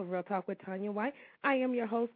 Of 0.00 0.10
Real 0.10 0.22
Talk 0.22 0.48
with 0.48 0.58
Tanya 0.64 0.92
White. 0.92 1.14
I 1.44 1.54
am 1.54 1.74
your 1.74 1.86
host, 1.86 2.12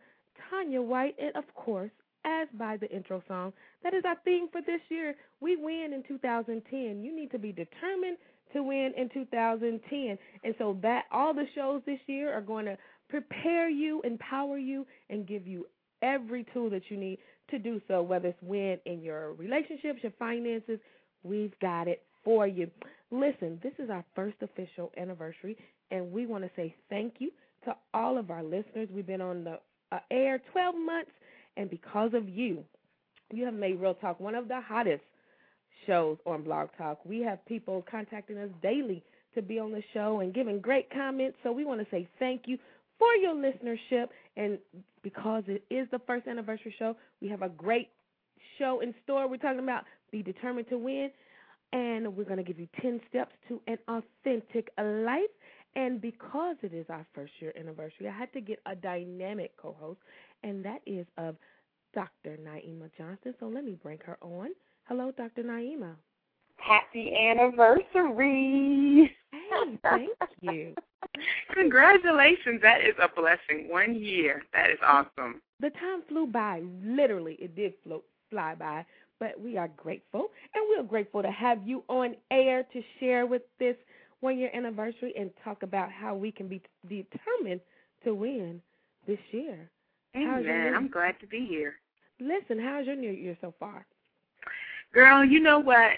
Tanya 0.51 0.83
White, 0.83 1.15
and 1.21 1.35
of 1.37 1.45
course, 1.55 1.91
as 2.25 2.49
by 2.59 2.77
the 2.77 2.91
intro 2.91 3.23
song, 3.27 3.53
that 3.83 3.95
is 3.95 4.05
our 4.07 4.17
theme 4.25 4.49
for 4.51 4.61
this 4.61 4.81
year. 4.89 5.15
We 5.41 5.57
win 5.57 5.93
in 5.93 6.03
2010. 6.07 7.03
You 7.03 7.15
need 7.15 7.31
to 7.33 7.39
be 7.39 7.53
determined 7.53 8.17
to 8.53 8.63
win 8.63 8.93
in 8.97 9.09
2010. 9.13 10.19
And 10.45 10.55
so 10.59 10.79
that 10.83 11.05
all 11.11 11.35
the 11.35 11.47
shows 11.55 11.83
this 11.87 11.99
year 12.07 12.33
are 12.33 12.41
going 12.41 12.67
to 12.67 12.77
prepare 13.09 13.69
you, 13.69 14.01
empower 14.03 14.59
you, 14.59 14.87
and 15.11 15.27
give 15.27 15.47
you 15.47 15.67
every 16.03 16.47
tool 16.53 16.71
that 16.71 16.83
you 16.89 16.97
need 16.97 17.19
to 17.51 17.59
do 17.59 17.81
so, 17.89 18.03
whether 18.03 18.29
it's 18.29 18.43
win 18.43 18.79
in 18.87 19.03
your 19.03 19.33
relationships, 19.35 20.01
your 20.03 20.13
finances, 20.19 20.79
we've 21.23 21.59
got 21.61 21.89
it 21.89 22.03
for 22.25 22.47
you. 22.47 22.71
Listen, 23.11 23.59
this 23.63 23.73
is 23.79 23.91
our 23.91 24.05
first 24.15 24.37
official 24.43 24.91
anniversary, 24.97 25.57
and 25.91 26.11
we 26.11 26.27
want 26.27 26.45
to 26.45 26.51
say 26.57 26.75
thank 26.89 27.15
you 27.19 27.31
to 27.65 27.77
all 27.95 28.19
of 28.19 28.31
our 28.31 28.43
listeners. 28.43 28.89
We've 28.93 29.07
been 29.07 29.21
on 29.21 29.45
the 29.45 29.59
uh, 29.91 29.99
air 30.11 30.41
12 30.53 30.75
months, 30.75 31.11
and 31.57 31.71
because 31.71 32.15
of 32.15 32.29
you, 32.29 32.65
you 33.33 33.45
have 33.45 33.55
made 33.55 33.81
Real 33.81 33.95
Talk 33.95 34.21
one 34.21 34.35
of 34.35 34.49
the 34.49 34.61
hottest 34.61 35.03
shows 35.87 36.19
on 36.27 36.43
Blog 36.43 36.69
Talk. 36.77 36.99
We 37.05 37.21
have 37.21 37.45
people 37.47 37.85
contacting 37.91 38.39
us 38.39 38.51
daily 38.63 39.03
to 39.35 39.43
be 39.43 39.59
on 39.59 39.73
the 39.73 39.83
show 39.95 40.21
and 40.21 40.35
giving 40.35 40.61
great 40.61 40.91
comments. 40.91 41.39
So 41.43 41.53
we 41.53 41.65
want 41.65 41.81
to 41.81 41.87
say 41.91 42.09
thank 42.19 42.43
you 42.47 42.59
for 42.99 43.15
your 43.17 43.35
listenership. 43.35 44.09
And 44.37 44.59
because 45.03 45.45
it 45.47 45.65
is 45.71 45.89
the 45.91 45.99
first 46.07 46.27
anniversary 46.27 46.75
show, 46.79 46.97
we 47.21 47.29
have 47.29 47.43
a 47.43 47.49
great 47.49 47.89
show 48.59 48.81
in 48.81 48.95
store. 49.03 49.29
We're 49.29 49.39
talking 49.39 49.61
about 49.61 49.85
Be 50.11 50.23
Determined 50.23 50.69
to 50.69 50.79
Win. 50.79 51.11
And 51.73 52.15
we're 52.15 52.25
going 52.25 52.37
to 52.37 52.43
give 52.43 52.59
you 52.59 52.69
10 52.83 53.01
steps 53.09 53.33
to 53.49 53.61
an 53.67 53.79
authentic 53.89 54.69
life. 54.79 55.31
And 55.75 56.01
because 56.01 56.57
it 56.63 56.75
is 56.75 56.87
our 56.91 57.07
first 57.15 57.33
year 57.41 57.53
anniversary, 57.59 58.09
I 58.09 58.13
had 58.13 58.33
to 58.35 58.41
get 58.41 58.61
a 58.67 58.77
dynamic 58.77 59.57
co 59.57 59.75
host, 59.79 60.01
and 60.43 60.65
that 60.65 60.81
is 60.87 61.07
of 61.17 61.37
Dr. 61.95 62.39
Naima 62.45 62.91
Johnston. 62.97 63.35
So 63.41 63.47
let 63.47 63.65
me 63.65 63.79
bring 63.83 63.99
her 64.05 64.19
on. 64.21 64.49
Hello, 64.85 65.13
Dr. 65.17 65.43
Naima. 65.43 65.95
Happy 66.57 67.15
anniversary. 67.15 69.11
Hey, 69.31 69.79
thank 69.83 70.11
you. 70.41 70.75
Congratulations. 71.55 72.61
That 72.63 72.81
is 72.83 72.95
a 73.03 73.09
blessing. 73.09 73.69
One 73.69 73.95
year. 73.95 74.43
That 74.53 74.71
is 74.71 74.79
awesome. 74.87 75.41
The 75.61 75.71
time 75.71 76.03
flew 76.09 76.27
by. 76.27 76.63
Literally, 76.85 77.35
it 77.41 77.57
did 77.57 77.75
float, 77.83 78.05
fly 78.31 78.55
by. 78.55 78.85
But 79.19 79.41
we 79.41 79.57
are 79.57 79.69
grateful, 79.77 80.31
and 80.55 80.65
we're 80.69 80.83
grateful 80.83 81.23
to 81.23 81.31
have 81.31 81.59
you 81.65 81.85
on 81.89 82.17
air 82.31 82.65
to 82.73 82.83
share 82.99 83.25
with 83.27 83.43
this 83.59 83.77
one 84.23 84.39
year 84.39 84.51
anniversary 84.55 85.13
and 85.19 85.31
talk 85.45 85.63
about 85.63 85.91
how 85.91 86.15
we 86.15 86.33
can 86.33 86.49
be 86.49 86.63
determined 86.89 87.61
to 88.05 88.15
win 88.15 88.63
this 89.07 89.19
year. 89.33 89.69
Amen. 90.17 90.75
I'm 90.75 90.89
glad 90.89 91.19
to 91.21 91.27
be 91.27 91.47
here. 91.47 91.75
Listen, 92.21 92.59
how's 92.63 92.87
your 92.87 92.97
new 92.97 93.11
year 93.11 93.37
so 93.41 93.53
far? 93.59 93.85
Girl, 94.95 95.25
you 95.25 95.41
know 95.41 95.59
what? 95.59 95.93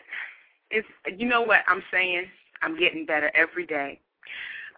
It's 0.71 0.87
you 1.17 1.29
know 1.29 1.43
what 1.43 1.61
I'm 1.67 1.83
saying. 1.91 2.25
I'm 2.63 2.79
getting 2.79 3.05
better 3.05 3.31
every 3.35 3.67
day. 3.67 4.01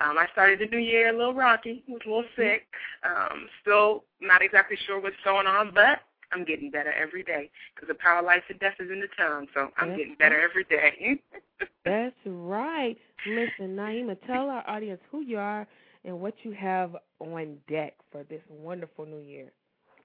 Um, 0.01 0.19
I 0.19 0.27
started 0.33 0.59
the 0.59 0.67
new 0.67 0.83
year 0.83 1.15
a 1.15 1.17
little 1.17 1.35
rocky, 1.35 1.83
was 1.89 2.01
a 2.05 2.09
little 2.09 2.25
sick. 2.37 2.67
Um, 3.05 3.47
still 3.63 4.05
not 4.21 4.43
exactly 4.43 4.77
sure 4.87 5.01
what's 5.01 5.17
going 5.25 5.47
on, 5.47 5.71
but 5.73 6.01
I'm 6.33 6.45
getting 6.45 6.71
better 6.71 6.93
every 6.93 7.23
day 7.23 7.51
because 7.75 7.89
the 7.89 7.95
power 7.95 8.21
of 8.21 8.25
life 8.25 8.43
and 8.49 8.59
death 8.59 8.75
is 8.81 8.91
in 8.91 9.01
the 9.01 9.09
tongue. 9.17 9.47
So 9.55 9.71
I'm 9.79 9.89
That's 9.89 9.99
getting 9.99 10.17
better 10.19 10.41
every 10.41 10.65
day. 10.65 11.21
That's 11.85 12.17
right. 12.25 12.97
Listen, 13.27 13.77
Naima, 13.77 14.17
tell 14.27 14.49
our 14.51 14.69
audience 14.69 15.01
who 15.11 15.23
you 15.23 15.39
are 15.39 15.67
and 16.05 16.21
what 16.21 16.35
you 16.43 16.53
have 16.53 16.97
on 17.21 17.57
deck 17.69 17.95
for 18.11 18.25
this 18.25 18.43
wonderful 18.49 19.07
new 19.07 19.21
year. 19.21 19.53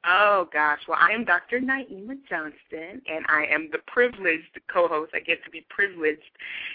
Oh 0.03 0.47
gosh, 0.51 0.79
well 0.87 0.97
I 0.99 1.11
am 1.11 1.25
Dr. 1.25 1.59
Naima 1.59 2.17
Johnston 2.27 3.01
and 3.05 3.23
I 3.29 3.45
am 3.51 3.69
the 3.71 3.77
privileged 3.85 4.59
co-host. 4.67 5.11
I 5.13 5.19
get 5.19 5.43
to 5.43 5.51
be 5.51 5.63
privileged 5.69 6.21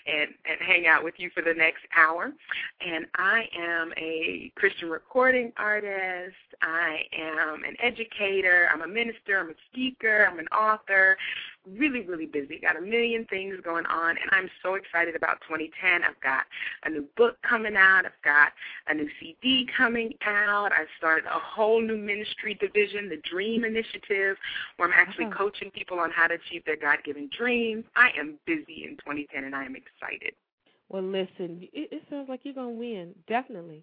and 0.07 0.31
and 0.49 0.61
hang 0.61 0.87
out 0.87 1.03
with 1.03 1.15
you 1.19 1.31
for 1.35 1.43
the 1.43 1.53
next 1.53 1.83
hour. 1.97 2.33
And 2.81 3.07
I 3.17 3.49
am 3.59 3.93
a 3.97 4.53
Christian 4.55 4.91
recording 4.91 5.53
artist. 5.57 6.37
I 6.63 7.01
am 7.19 7.65
an 7.65 7.77
educator, 7.83 8.69
I'm 8.73 8.83
a 8.83 8.87
minister, 8.87 9.41
I'm 9.41 9.51
a 9.51 9.59
speaker, 9.73 10.29
I'm 10.31 10.39
an 10.39 10.49
author. 10.49 11.17
Really, 11.67 12.03
really 12.03 12.27
busy. 12.27 12.61
Got 12.61 12.77
a 12.77 12.81
million 12.81 13.27
things 13.29 13.57
going 13.65 13.87
on 13.87 14.11
and 14.11 14.31
I'm 14.31 14.49
so 14.63 14.75
excited 14.75 15.17
about 15.17 15.41
2010. 15.49 16.05
I've 16.05 16.21
got 16.21 16.45
a 16.85 16.91
new 16.91 17.05
book 17.17 17.37
coming 17.43 17.77
out. 17.77 18.05
I've 18.07 18.23
got 18.23 18.53
a 18.87 18.95
new 18.95 19.09
CD 19.19 19.67
coming 19.77 20.13
out. 20.25 20.71
I've 20.73 20.87
started 20.97 21.27
a 21.27 21.39
whole 21.39 21.81
new 21.81 21.97
ministry 21.97 22.55
division, 22.55 23.09
the 23.09 23.21
Dream 23.29 23.65
Initiative, 23.65 24.37
where 24.77 24.89
I'm 24.89 24.95
actually 24.95 25.27
coaching 25.37 25.71
people 25.73 25.99
on 25.99 26.13
how 26.13 26.29
to 26.29 26.35
achieve 26.35 26.65
their 26.67 26.77
God 26.77 26.99
given 27.05 27.29
dreams. 27.37 27.85
I 27.97 28.11
am 28.19 28.39
busy 28.47 28.85
in 28.85 28.97
2010 28.99 29.45
and 29.45 29.55
I 29.55 29.65
am 29.65 29.75
excited. 29.75 30.35
Well, 30.89 31.03
listen, 31.03 31.69
it, 31.73 31.89
it 31.91 32.03
sounds 32.09 32.29
like 32.29 32.41
you're 32.45 32.55
going 32.55 32.75
to 32.75 32.79
win, 32.79 33.15
definitely. 33.27 33.83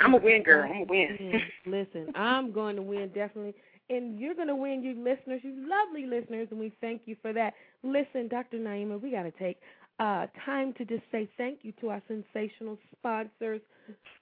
I'm 0.00 0.14
a 0.14 0.18
win 0.18 0.42
girl. 0.42 0.68
I'm 0.68 0.82
a 0.82 0.84
win. 0.84 1.40
Listen, 1.66 2.08
I'm 2.14 2.52
going 2.52 2.76
to 2.76 2.82
win, 2.82 3.08
definitely. 3.08 3.54
And 3.90 4.18
you're 4.18 4.34
going 4.34 4.48
to 4.48 4.56
win, 4.56 4.82
you 4.82 4.94
listeners, 4.94 5.40
you 5.42 5.68
lovely 5.68 6.06
listeners, 6.06 6.48
and 6.50 6.58
we 6.58 6.72
thank 6.80 7.02
you 7.04 7.16
for 7.20 7.32
that. 7.32 7.54
Listen, 7.82 8.28
Dr. 8.28 8.58
Naima, 8.58 9.00
we 9.00 9.10
got 9.10 9.24
to 9.24 9.32
take 9.32 9.58
uh, 9.98 10.26
time 10.44 10.72
to 10.74 10.84
just 10.84 11.02
say 11.12 11.28
thank 11.36 11.58
you 11.62 11.72
to 11.80 11.90
our 11.90 12.02
sensational 12.08 12.78
sponsors. 12.96 13.60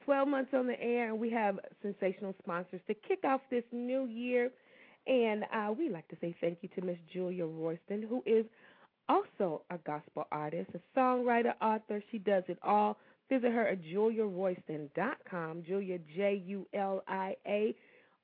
12 0.04 0.28
months 0.28 0.50
on 0.54 0.66
the 0.66 0.80
air, 0.80 1.10
and 1.10 1.20
we 1.20 1.30
have 1.30 1.58
sensational 1.82 2.34
sponsors 2.42 2.80
to 2.86 2.94
kick 2.94 3.20
off 3.24 3.40
this 3.50 3.64
new 3.72 4.06
year. 4.06 4.50
And 5.06 5.44
uh, 5.54 5.72
we 5.76 5.88
like 5.88 6.08
to 6.08 6.16
say 6.20 6.34
thank 6.40 6.58
you 6.62 6.68
to 6.74 6.82
Miss 6.82 6.98
Julia 7.12 7.46
Royston, 7.46 8.04
who 8.08 8.22
is 8.26 8.44
also 9.08 9.62
a 9.70 9.78
gospel 9.78 10.26
artist, 10.30 10.70
a 10.74 10.98
songwriter, 10.98 11.52
author. 11.60 12.02
She 12.10 12.18
does 12.18 12.44
it 12.48 12.58
all. 12.62 12.96
Visit 13.30 13.52
her 13.52 13.68
at 13.68 13.82
juliaroyston.com. 13.82 15.62
Julia, 15.66 15.98
J 16.16 16.42
U 16.46 16.66
L 16.74 17.02
I 17.06 17.36
A 17.46 17.74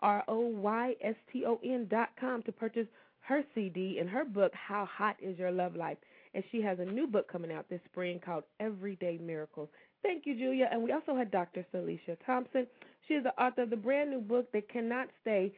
R 0.00 0.24
O 0.28 0.40
Y 0.40 0.94
S 1.02 1.14
T 1.32 1.44
O 1.46 1.60
N 1.64 1.86
dot 1.88 2.10
com 2.20 2.42
to 2.42 2.52
purchase 2.52 2.88
her 3.20 3.42
CD 3.54 3.98
and 3.98 4.08
her 4.08 4.24
book, 4.24 4.52
How 4.54 4.86
Hot 4.86 5.16
Is 5.20 5.38
Your 5.38 5.50
Love 5.50 5.74
Life? 5.74 5.98
And 6.34 6.44
she 6.52 6.60
has 6.62 6.78
a 6.78 6.84
new 6.84 7.06
book 7.06 7.30
coming 7.30 7.52
out 7.52 7.68
this 7.68 7.80
spring 7.90 8.20
called 8.24 8.44
Everyday 8.60 9.18
Miracles. 9.18 9.68
Thank 10.02 10.26
you, 10.26 10.36
Julia. 10.36 10.68
And 10.70 10.82
we 10.82 10.92
also 10.92 11.16
had 11.16 11.30
Dr. 11.30 11.66
Syleecia 11.74 12.16
Thompson. 12.24 12.66
She 13.08 13.14
is 13.14 13.24
the 13.24 13.42
author 13.42 13.62
of 13.62 13.70
the 13.70 13.76
brand 13.76 14.10
new 14.10 14.20
book 14.20 14.50
that 14.52 14.68
cannot 14.68 15.08
stay 15.22 15.52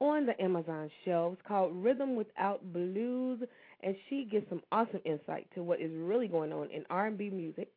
on 0.00 0.26
the 0.26 0.40
Amazon 0.42 0.90
shelves 1.04 1.38
called 1.46 1.72
Rhythm 1.76 2.16
Without 2.16 2.72
Blues. 2.72 3.40
And 3.82 3.94
she 4.08 4.26
gives 4.30 4.48
some 4.48 4.62
awesome 4.72 5.00
insight 5.04 5.46
to 5.54 5.62
what 5.62 5.80
is 5.80 5.92
really 5.94 6.28
going 6.28 6.52
on 6.52 6.70
in 6.70 6.84
R&B 6.90 7.30
music. 7.30 7.68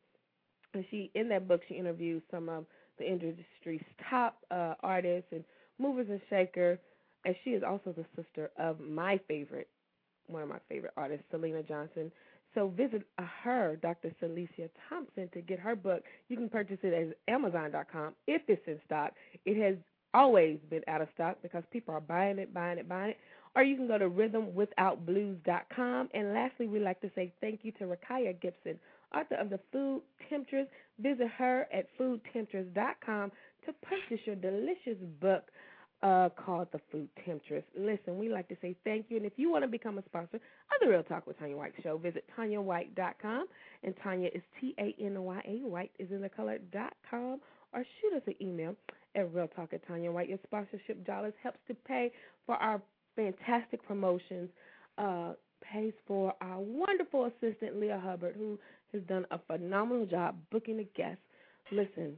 And 0.76 0.84
she, 0.90 1.10
in 1.14 1.28
that 1.30 1.48
book, 1.48 1.62
she 1.68 1.74
interviews 1.74 2.22
some 2.30 2.48
of 2.48 2.64
the 2.98 3.10
industry's 3.10 3.82
top 4.10 4.38
uh, 4.50 4.74
artists 4.82 5.28
and 5.32 5.44
movers 5.78 6.06
and 6.10 6.20
shakers. 6.30 6.78
And 7.24 7.34
she 7.44 7.50
is 7.50 7.62
also 7.62 7.92
the 7.92 8.04
sister 8.14 8.50
of 8.58 8.80
my 8.80 9.18
favorite, 9.26 9.68
one 10.26 10.42
of 10.42 10.48
my 10.48 10.58
favorite 10.68 10.92
artists, 10.96 11.24
Syleena 11.32 11.66
Johnson. 11.66 12.12
So 12.54 12.68
visit 12.68 13.02
uh, 13.18 13.24
her, 13.42 13.76
Dr. 13.82 14.14
Syleecia 14.22 14.70
Thompson, 14.88 15.28
to 15.34 15.40
get 15.40 15.58
her 15.58 15.74
book. 15.76 16.02
You 16.28 16.36
can 16.36 16.48
purchase 16.48 16.78
it 16.82 16.94
at 16.94 17.16
Amazon.com 17.32 18.14
if 18.26 18.42
it's 18.48 18.62
in 18.66 18.78
stock. 18.86 19.12
It 19.44 19.60
has 19.62 19.76
always 20.14 20.58
been 20.70 20.82
out 20.88 21.02
of 21.02 21.08
stock 21.14 21.36
because 21.42 21.62
people 21.70 21.94
are 21.94 22.00
buying 22.00 22.38
it, 22.38 22.54
buying 22.54 22.78
it, 22.78 22.88
buying 22.88 23.10
it. 23.10 23.18
Or 23.54 23.62
you 23.62 23.76
can 23.76 23.88
go 23.88 23.98
to 23.98 24.08
rhythmwithoutblues.com. 24.08 26.08
And 26.14 26.34
lastly, 26.34 26.68
we'd 26.68 26.82
like 26.82 27.00
to 27.00 27.10
say 27.14 27.32
thank 27.40 27.60
you 27.62 27.72
to 27.72 27.84
Rakaya 27.84 28.40
Gibson, 28.40 28.78
author 29.14 29.36
of 29.36 29.50
The 29.50 29.60
Food 29.72 30.02
Temptress. 30.28 30.66
Visit 31.00 31.28
her 31.36 31.66
at 31.72 31.86
foodtemptress.com 31.98 33.32
to 33.66 33.72
purchase 33.82 34.24
your 34.26 34.36
delicious 34.36 34.98
book 35.20 35.44
uh, 36.02 36.28
called 36.36 36.68
The 36.72 36.80
Food 36.92 37.08
Temptress. 37.24 37.64
Listen, 37.78 38.18
we 38.18 38.28
like 38.28 38.48
to 38.48 38.56
say 38.60 38.76
thank 38.84 39.06
you. 39.08 39.16
And 39.16 39.26
if 39.26 39.32
you 39.36 39.50
want 39.50 39.64
to 39.64 39.68
become 39.68 39.98
a 39.98 40.04
sponsor 40.04 40.36
of 40.36 40.80
the 40.80 40.88
Real 40.88 41.02
Talk 41.02 41.26
with 41.26 41.38
Tanya 41.38 41.56
White 41.56 41.72
show, 41.82 41.96
visit 41.98 42.24
TanyaWhite.com. 42.38 43.46
And 43.82 43.94
Tanya 44.02 44.28
is 44.34 44.42
T 44.60 44.74
A 44.78 44.94
N 45.02 45.20
Y 45.22 45.42
A. 45.46 45.66
White 45.66 45.92
is 45.98 46.10
in 46.10 46.20
the 46.20 46.28
color 46.28 46.58
dot 46.72 46.94
com. 47.10 47.40
Or 47.72 47.84
shoot 48.00 48.16
us 48.16 48.22
an 48.26 48.34
email 48.40 48.74
at 49.14 49.32
Real 49.34 49.48
Talk 49.48 49.72
at 49.72 49.86
Tanya 49.86 50.12
White. 50.12 50.28
Your 50.28 50.38
sponsorship 50.44 51.04
dollars 51.06 51.34
helps 51.42 51.58
to 51.68 51.74
pay 51.74 52.12
for 52.46 52.56
our 52.56 52.80
fantastic 53.16 53.86
promotions, 53.86 54.50
uh, 54.98 55.32
pays 55.60 55.92
for 56.06 56.34
our 56.40 56.60
wonderful 56.60 57.24
assistant, 57.24 57.80
Leah 57.80 58.00
Hubbard, 58.02 58.36
who 58.36 58.58
has 58.96 59.04
done 59.08 59.26
a 59.30 59.38
phenomenal 59.46 60.06
job 60.06 60.36
booking 60.50 60.78
the 60.78 60.88
guests. 60.96 61.22
Listen, 61.70 62.16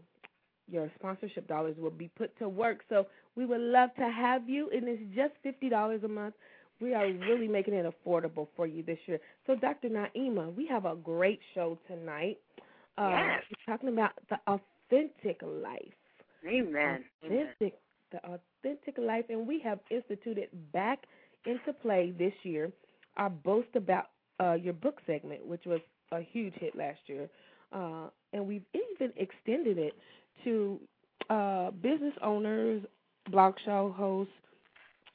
your 0.70 0.90
sponsorship 0.98 1.46
dollars 1.48 1.76
will 1.78 1.90
be 1.90 2.10
put 2.16 2.36
to 2.38 2.48
work. 2.48 2.80
So 2.88 3.06
we 3.36 3.46
would 3.46 3.60
love 3.60 3.90
to 3.98 4.08
have 4.10 4.48
you, 4.48 4.70
and 4.72 4.88
it's 4.88 5.02
just 5.14 5.32
fifty 5.42 5.68
dollars 5.68 6.02
a 6.04 6.08
month. 6.08 6.34
We 6.80 6.94
are 6.94 7.06
really 7.06 7.48
making 7.48 7.74
it 7.74 7.86
affordable 7.86 8.48
for 8.54 8.66
you 8.66 8.84
this 8.84 8.98
year. 9.06 9.18
So, 9.48 9.56
Dr. 9.56 9.88
Naima, 9.88 10.54
we 10.54 10.64
have 10.68 10.84
a 10.84 10.94
great 10.94 11.40
show 11.52 11.76
tonight. 11.88 12.38
Uh, 12.96 13.10
yes. 13.10 13.42
We're 13.50 13.74
talking 13.74 13.88
about 13.88 14.12
the 14.30 14.36
authentic 14.46 15.40
life. 15.42 15.80
Amen. 16.46 17.04
Authentic, 17.24 17.80
the 18.12 18.18
authentic 18.18 18.96
life, 18.96 19.24
and 19.28 19.44
we 19.46 19.60
have 19.64 19.80
instituted 19.90 20.48
back 20.72 21.00
into 21.46 21.72
play 21.82 22.12
this 22.16 22.32
year 22.44 22.70
our 23.16 23.30
boast 23.30 23.68
about 23.74 24.06
uh, 24.40 24.54
your 24.54 24.72
book 24.72 24.98
segment, 25.06 25.44
which 25.44 25.64
was 25.66 25.80
a 26.12 26.20
huge 26.20 26.54
hit 26.54 26.76
last 26.76 27.00
year, 27.06 27.28
uh, 27.72 28.08
and 28.32 28.46
we've 28.46 28.64
even 28.74 29.12
extended 29.16 29.78
it 29.78 29.94
to 30.44 30.80
uh, 31.30 31.70
business 31.70 32.14
owners, 32.22 32.82
blog 33.30 33.54
show 33.64 33.94
hosts, 33.96 34.32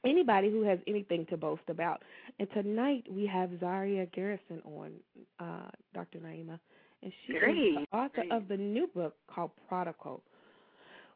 anybody 0.05 0.49
who 0.51 0.63
has 0.63 0.79
anything 0.87 1.25
to 1.29 1.37
boast 1.37 1.63
about. 1.67 2.01
And 2.39 2.47
tonight 2.53 3.05
we 3.09 3.25
have 3.27 3.49
Zaria 3.59 4.05
Garrison 4.07 4.61
on, 4.65 4.91
uh, 5.39 5.69
Dr. 5.93 6.19
Naima, 6.19 6.59
and 7.01 7.11
she 7.25 7.33
Great, 7.33 7.57
is 7.57 7.75
the 7.91 7.97
author 7.97 8.11
great. 8.15 8.31
of 8.31 8.47
the 8.47 8.57
new 8.57 8.87
book 8.93 9.15
called 9.33 9.51
Prodigal. 9.67 10.21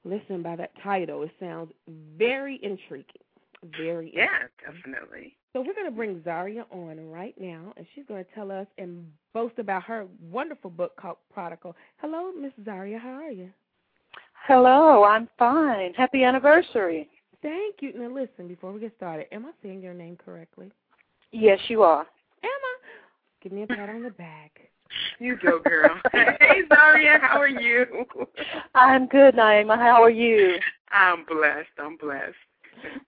Listen, 0.04 0.42
by 0.42 0.56
that 0.56 0.72
title, 0.84 1.24
it 1.24 1.32
sounds 1.40 1.72
very 2.18 2.60
intriguing. 2.64 3.22
Very 3.64 4.12
Yeah, 4.14 4.28
intriguing. 4.64 4.84
definitely. 4.84 5.38
So 5.54 5.62
we're 5.62 5.74
going 5.74 5.86
to 5.88 5.92
bring 5.92 6.22
Zaria 6.24 6.66
on 6.72 7.10
right 7.10 7.34
now, 7.40 7.74
and 7.78 7.86
she's 7.96 8.06
going 8.08 8.24
to 8.24 8.32
tell 8.36 8.52
us 8.52 8.68
and 8.78 9.12
boast 9.34 9.58
about 9.58 9.84
her 9.84 10.06
wonderful 10.22 10.70
book 10.70 10.96
called 10.96 11.18
Prodigal. 11.34 11.76
Hello, 11.98 12.32
Miss 12.32 12.54
Zaria. 12.64 13.00
How 13.00 13.14
are 13.14 13.32
you? 13.32 13.50
Hello, 14.48 15.04
I'm 15.04 15.28
fine. 15.38 15.94
Happy 15.94 16.24
anniversary. 16.24 17.10
Thank 17.42 17.76
you. 17.82 17.94
Now 17.96 18.14
listen, 18.14 18.48
before 18.48 18.72
we 18.72 18.80
get 18.80 18.94
started, 18.98 19.28
am 19.32 19.46
I 19.46 19.52
saying 19.62 19.82
your 19.82 19.94
name 19.94 20.18
correctly? 20.24 20.72
Yes, 21.32 21.60
you 21.68 21.84
are. 21.84 22.06
Emma, 22.44 22.74
give 23.42 23.52
me 23.52 23.64
a 23.64 23.68
pat 23.68 23.90
on 23.90 24.04
the 24.04 24.12
back. 24.12 24.70
You 25.20 25.36
go, 25.38 25.60
girl. 25.60 26.00
hey, 26.14 26.62
Zaria, 26.70 27.20
how 27.22 27.40
are 27.40 27.48
you? 27.48 28.06
I'm 28.76 29.08
good, 29.08 29.36
Naima. 29.36 29.76
How 29.76 30.02
are 30.02 30.10
you? 30.10 30.58
I'm 30.92 31.26
blessed. 31.26 31.68
I'm 31.80 31.98
blessed. 31.98 32.36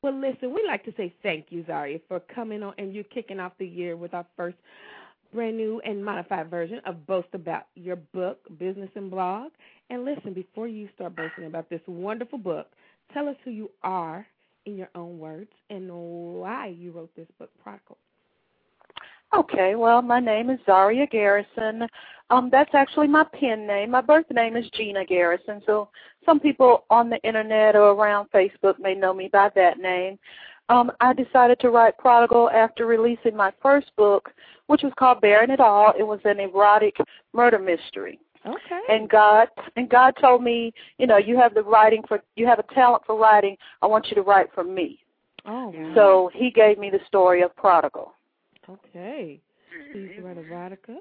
Well, 0.02 0.20
listen, 0.20 0.54
we 0.54 0.64
like 0.68 0.84
to 0.86 0.94
say 0.98 1.14
thank 1.24 1.48
you, 1.50 1.64
Zaria, 1.68 2.00
for 2.08 2.20
coming 2.34 2.64
on 2.64 2.74
and 2.78 2.94
you 2.94 3.04
kicking 3.04 3.40
off 3.40 3.54
the 3.60 3.68
year 3.68 3.96
with 3.98 4.14
our 4.14 4.26
first 4.36 4.58
brand 5.34 5.58
new 5.58 5.80
and 5.86 6.04
modified 6.04 6.50
version 6.50 6.82
of 6.86 7.06
Boast 7.06 7.28
About 7.34 7.64
your 7.76 7.98
book, 7.98 8.40
Business 8.58 8.90
and 8.96 9.12
Blog. 9.12 9.52
And 9.90 10.06
listen, 10.06 10.34
before 10.34 10.68
you 10.68 10.90
start 10.96 11.16
boasting 11.16 11.46
about 11.46 11.70
this 11.70 11.82
wonderful 11.88 12.40
book, 12.40 12.68
tell 13.14 13.28
us 13.28 13.36
who 13.44 13.52
you 13.52 13.70
are 13.84 14.26
in 14.66 14.78
your 14.78 14.90
own 14.96 15.20
words 15.20 15.52
and 15.70 15.90
why 15.92 16.68
you 16.68 16.92
wrote 16.92 17.16
this 17.16 17.28
book, 17.38 17.50
Prodigal. 17.64 17.98
Okay, 19.34 19.76
well, 19.76 20.02
my 20.02 20.20
name 20.20 20.50
is 20.50 20.60
Zaria 20.66 21.06
Garrison. 21.06 21.88
Um, 22.32 22.50
that's 22.52 22.74
actually 22.74 23.08
my 23.08 23.24
pen 23.24 23.66
name. 23.68 23.92
My 23.92 24.02
birth 24.02 24.26
name 24.32 24.56
is 24.56 24.70
Gina 24.72 25.06
Garrison, 25.06 25.62
so 25.66 25.90
some 26.26 26.40
people 26.40 26.86
on 26.90 27.10
the 27.10 27.20
internet 27.24 27.76
or 27.76 27.92
around 27.92 28.30
Facebook 28.32 28.80
may 28.80 28.96
know 28.96 29.14
me 29.14 29.30
by 29.32 29.50
that 29.56 29.80
name. 29.80 30.18
Um, 30.70 30.92
I 31.00 31.14
decided 31.14 31.60
to 31.62 31.70
write 31.72 31.98
Prodigal 31.98 32.50
after 32.52 32.86
releasing 32.86 33.36
my 33.36 33.52
first 33.62 33.92
book, 33.96 34.32
which 34.68 34.84
was 34.84 34.94
called 35.00 35.22
Bearing 35.22 35.50
It 35.50 35.60
All. 35.60 35.94
It 35.98 36.04
was 36.04 36.20
an 36.26 36.40
erotic 36.40 36.98
murder 37.34 37.60
mystery. 37.60 38.20
Okay. 38.46 38.80
and 38.88 39.10
God 39.10 39.50
and 39.76 39.90
God 39.90 40.14
told 40.22 40.42
me, 40.42 40.74
you 40.98 41.08
know, 41.08 41.18
you 41.18 41.38
have 41.38 41.54
the 41.54 41.62
writing 41.62 42.02
for 42.08 42.22
you 42.38 42.48
have 42.48 42.58
a 42.58 42.74
talent 42.74 43.04
for 43.06 43.18
writing. 43.18 43.58
I 43.82 43.88
want 43.88 44.08
you 44.08 44.16
to 44.16 44.22
write 44.22 44.48
for 44.56 44.64
me. 44.64 45.00
oh, 45.46 45.74
wow. 45.76 45.92
So 45.94 46.32
he 46.34 46.50
gave 46.50 46.78
me 46.78 46.90
the 46.90 47.02
story 47.06 47.42
of 47.42 47.54
Prodigal. 47.58 48.14
Okay. 48.70 49.40
Please 49.92 50.12
write 50.24 50.38
erotica. 50.38 50.98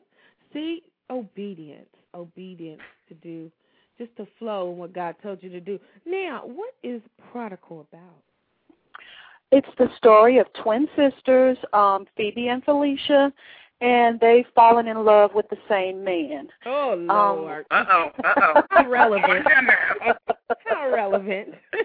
See, 0.52 0.82
obedience, 1.10 1.88
obedience 2.14 2.82
to 3.08 3.14
do, 3.14 3.50
just 3.98 4.14
to 4.16 4.26
flow 4.38 4.72
in 4.72 4.78
what 4.78 4.92
God 4.92 5.16
told 5.22 5.42
you 5.42 5.50
to 5.50 5.60
do. 5.60 5.78
Now, 6.06 6.42
what 6.44 6.74
is 6.82 7.02
prodigal 7.32 7.86
about? 7.92 8.22
It's 9.50 9.68
the 9.78 9.88
story 9.96 10.38
of 10.38 10.46
twin 10.62 10.86
sisters, 10.94 11.56
um, 11.72 12.06
Phoebe 12.16 12.48
and 12.48 12.62
Felicia, 12.64 13.32
and 13.80 14.20
they've 14.20 14.44
fallen 14.54 14.86
in 14.88 15.04
love 15.04 15.30
with 15.34 15.48
the 15.48 15.56
same 15.68 16.04
man. 16.04 16.48
Oh 16.66 16.94
Lord. 16.98 17.64
Uh 17.70 17.84
oh. 17.88 18.10
Uh 18.24 18.34
oh. 18.36 18.62
How 18.70 18.88
relevant. 18.88 19.46
How 20.66 20.90
relevant. 20.92 21.54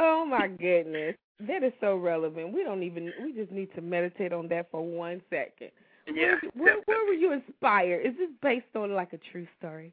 oh 0.00 0.26
my 0.26 0.48
goodness. 0.48 1.16
That 1.46 1.62
is 1.62 1.72
so 1.80 1.96
relevant. 1.96 2.52
We 2.52 2.64
don't 2.64 2.82
even 2.82 3.12
we 3.22 3.32
just 3.32 3.52
need 3.52 3.72
to 3.74 3.80
meditate 3.80 4.32
on 4.32 4.48
that 4.48 4.70
for 4.70 4.82
one 4.82 5.22
second. 5.30 5.70
yeah. 6.12 6.34
Where, 6.54 6.76
where 6.86 7.06
were 7.06 7.14
you 7.14 7.32
inspired? 7.32 8.04
Is 8.04 8.14
this 8.18 8.30
based 8.42 8.74
on 8.74 8.94
like 8.94 9.12
a 9.12 9.18
true 9.30 9.46
story? 9.58 9.92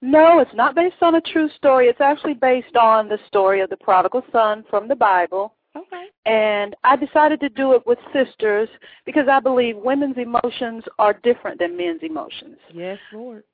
No, 0.00 0.40
it's 0.40 0.54
not 0.54 0.74
based 0.74 0.96
on 1.00 1.14
a 1.14 1.20
true 1.20 1.48
story. 1.56 1.86
It's 1.86 2.00
actually 2.00 2.34
based 2.34 2.74
on 2.76 3.08
the 3.08 3.18
story 3.28 3.60
of 3.60 3.70
the 3.70 3.76
prodigal 3.76 4.24
son 4.32 4.64
from 4.68 4.88
the 4.88 4.96
Bible. 4.96 5.54
Okay. 5.76 6.06
And 6.26 6.74
I 6.82 6.96
decided 6.96 7.40
to 7.40 7.48
do 7.48 7.74
it 7.74 7.86
with 7.86 7.98
sisters 8.12 8.68
because 9.06 9.28
I 9.30 9.38
believe 9.38 9.76
women's 9.76 10.18
emotions 10.18 10.82
are 10.98 11.18
different 11.22 11.60
than 11.60 11.76
men's 11.76 12.02
emotions. 12.02 12.58
Yes, 12.74 12.98
Lord. 13.12 13.44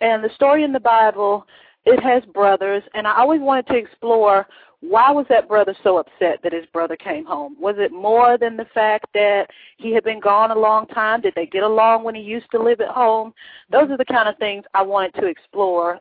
And 0.00 0.22
the 0.22 0.30
story 0.34 0.62
in 0.62 0.72
the 0.72 0.80
Bible, 0.80 1.46
it 1.84 2.00
has 2.02 2.24
brothers, 2.26 2.82
and 2.94 3.06
I 3.06 3.18
always 3.18 3.40
wanted 3.40 3.66
to 3.68 3.76
explore 3.76 4.46
why 4.80 5.12
was 5.12 5.26
that 5.28 5.46
brother 5.48 5.76
so 5.84 5.98
upset 5.98 6.40
that 6.42 6.52
his 6.52 6.66
brother 6.72 6.96
came 6.96 7.24
home? 7.24 7.56
Was 7.60 7.76
it 7.78 7.92
more 7.92 8.36
than 8.36 8.56
the 8.56 8.66
fact 8.74 9.06
that 9.14 9.46
he 9.76 9.92
had 9.92 10.02
been 10.02 10.18
gone 10.18 10.50
a 10.50 10.58
long 10.58 10.86
time? 10.88 11.20
Did 11.20 11.34
they 11.36 11.46
get 11.46 11.62
along 11.62 12.02
when 12.02 12.16
he 12.16 12.20
used 12.20 12.50
to 12.50 12.60
live 12.60 12.80
at 12.80 12.88
home? 12.88 13.32
Those 13.70 13.90
are 13.90 13.96
the 13.96 14.04
kind 14.04 14.28
of 14.28 14.36
things 14.38 14.64
I 14.74 14.82
wanted 14.82 15.14
to 15.20 15.26
explore 15.26 16.00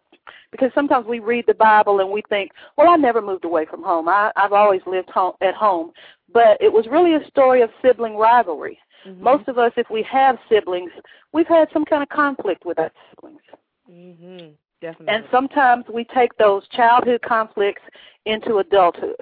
because 0.52 0.72
sometimes 0.74 1.06
we 1.06 1.20
read 1.20 1.46
the 1.48 1.54
Bible 1.54 2.00
and 2.00 2.10
we 2.10 2.24
think, 2.28 2.52
well, 2.76 2.90
I 2.90 2.96
never 2.96 3.22
moved 3.22 3.46
away 3.46 3.66
from 3.66 3.84
home. 3.84 4.10
I, 4.10 4.32
I've 4.36 4.52
always 4.52 4.82
lived 4.88 5.12
home, 5.12 5.34
at 5.42 5.54
home. 5.54 5.92
But 6.34 6.58
it 6.60 6.74
was 6.74 6.88
really 6.88 7.14
a 7.14 7.28
story 7.28 7.62
of 7.62 7.70
sibling 7.84 8.18
rivalry. 8.18 8.80
Mhm. 9.08 9.20
Most 9.20 9.48
of 9.48 9.60
us, 9.60 9.72
if 9.78 9.90
we 9.92 10.02
have 10.04 10.38
siblings, 10.50 10.92
we've 11.34 11.48
had 11.48 11.70
some 11.72 11.86
kind 11.86 12.02
of 12.02 12.10
conflict 12.10 12.66
with 12.66 12.80
our 12.80 12.92
siblings. 13.10 13.42
Mhm. 13.90 14.56
Definitely. 14.82 15.14
And 15.14 15.24
sometimes 15.32 15.86
we 15.94 16.06
take 16.06 16.36
those 16.38 16.68
childhood 16.70 17.22
conflicts 17.28 17.82
into 18.26 18.58
adulthood. 18.58 19.16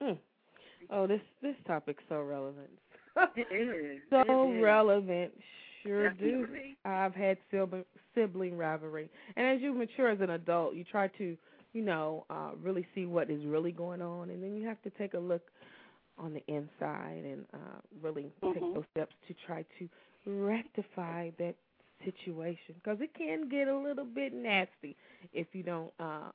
Hmm. 0.00 0.12
Oh, 0.90 1.06
this 1.06 1.20
this 1.42 1.56
topic's 1.66 2.02
so 2.08 2.22
relevant. 2.22 2.70
It 3.36 3.46
is. 3.52 4.02
so 4.10 4.22
It 4.28 4.58
is. 4.60 4.62
relevant. 4.62 5.32
Sure 5.82 6.10
do. 6.10 6.46
I've 6.84 7.14
had 7.14 7.38
sibling 7.50 7.84
sibling 8.14 8.56
rivalry, 8.56 9.08
and 9.36 9.46
as 9.46 9.60
you 9.60 9.72
mature 9.74 10.10
as 10.10 10.20
an 10.20 10.30
adult, 10.30 10.74
you 10.74 10.84
try 10.84 11.08
to, 11.18 11.36
you 11.72 11.82
know, 11.82 12.24
uh, 12.30 12.50
really 12.62 12.86
see 12.94 13.06
what 13.06 13.30
is 13.30 13.44
really 13.44 13.72
going 13.72 14.02
on, 14.02 14.30
and 14.30 14.42
then 14.42 14.54
you 14.56 14.66
have 14.66 14.80
to 14.82 14.90
take 14.90 15.14
a 15.14 15.18
look 15.18 15.42
on 16.18 16.32
the 16.34 16.42
inside 16.48 17.24
and 17.24 17.44
uh, 17.54 17.80
really 18.02 18.32
take 18.52 18.62
Mhm. 18.62 18.74
those 18.74 18.84
steps 18.92 19.14
to 19.28 19.34
try 19.46 19.64
to 19.78 19.88
rectify 20.26 21.30
that 21.38 21.54
situation 22.04 22.74
because 22.82 22.98
it 23.00 23.14
can 23.14 23.48
get 23.48 23.68
a 23.68 23.76
little 23.76 24.04
bit 24.04 24.32
nasty 24.32 24.96
if 25.32 25.46
you 25.52 25.62
don't, 25.62 25.90
uh, 26.00 26.30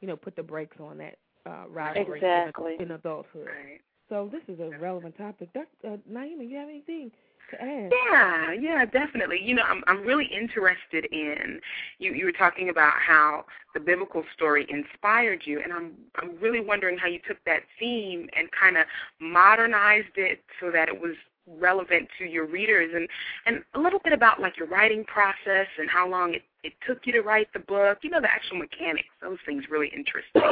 you 0.00 0.08
know, 0.08 0.16
put 0.16 0.36
the 0.36 0.42
brakes 0.42 0.76
on 0.80 0.98
that 0.98 1.18
uh, 1.46 1.64
rivalry 1.68 2.18
Exactly. 2.18 2.76
in, 2.78 2.92
adulthood. 2.92 3.46
Right. 3.46 3.80
So 4.08 4.30
this 4.30 4.42
is 4.48 4.60
a 4.60 4.78
relevant 4.78 5.16
topic. 5.16 5.52
Doc, 5.52 5.66
uh, 5.86 5.96
Naima, 6.10 6.48
you 6.48 6.56
have 6.56 6.68
anything 6.68 7.10
to 7.50 7.62
add? 7.62 7.90
Yeah, 8.10 8.52
yeah, 8.52 8.84
definitely. 8.84 9.40
You 9.42 9.54
know, 9.54 9.62
I'm 9.62 9.82
I'm 9.86 10.02
really 10.02 10.26
interested 10.26 11.06
in 11.12 11.60
you. 11.98 12.12
You 12.12 12.26
were 12.26 12.32
talking 12.32 12.68
about 12.68 12.92
how 13.06 13.44
the 13.74 13.80
biblical 13.80 14.24
story 14.34 14.66
inspired 14.68 15.42
you, 15.44 15.60
and 15.62 15.72
I'm 15.72 15.92
I'm 16.16 16.38
really 16.40 16.60
wondering 16.60 16.98
how 16.98 17.08
you 17.08 17.20
took 17.26 17.38
that 17.46 17.60
theme 17.78 18.28
and 18.36 18.48
kind 18.52 18.76
of 18.76 18.84
modernized 19.20 20.16
it 20.16 20.40
so 20.60 20.70
that 20.70 20.88
it 20.88 21.00
was 21.00 21.14
relevant 21.46 22.08
to 22.18 22.24
your 22.24 22.46
readers, 22.46 22.92
and 22.94 23.08
and 23.46 23.64
a 23.74 23.78
little 23.78 24.00
bit 24.02 24.12
about 24.12 24.40
like 24.40 24.56
your 24.56 24.68
writing 24.68 25.04
process 25.04 25.66
and 25.78 25.88
how 25.90 26.08
long 26.08 26.34
it 26.34 26.42
it 26.62 26.72
took 26.86 27.06
you 27.06 27.12
to 27.12 27.22
write 27.22 27.52
the 27.52 27.60
book. 27.60 27.98
You 28.02 28.10
know, 28.10 28.20
the 28.20 28.32
actual 28.32 28.58
mechanics. 28.58 29.08
Those 29.20 29.38
things 29.46 29.64
really 29.70 29.88
interest 29.94 30.28
me. 30.34 30.42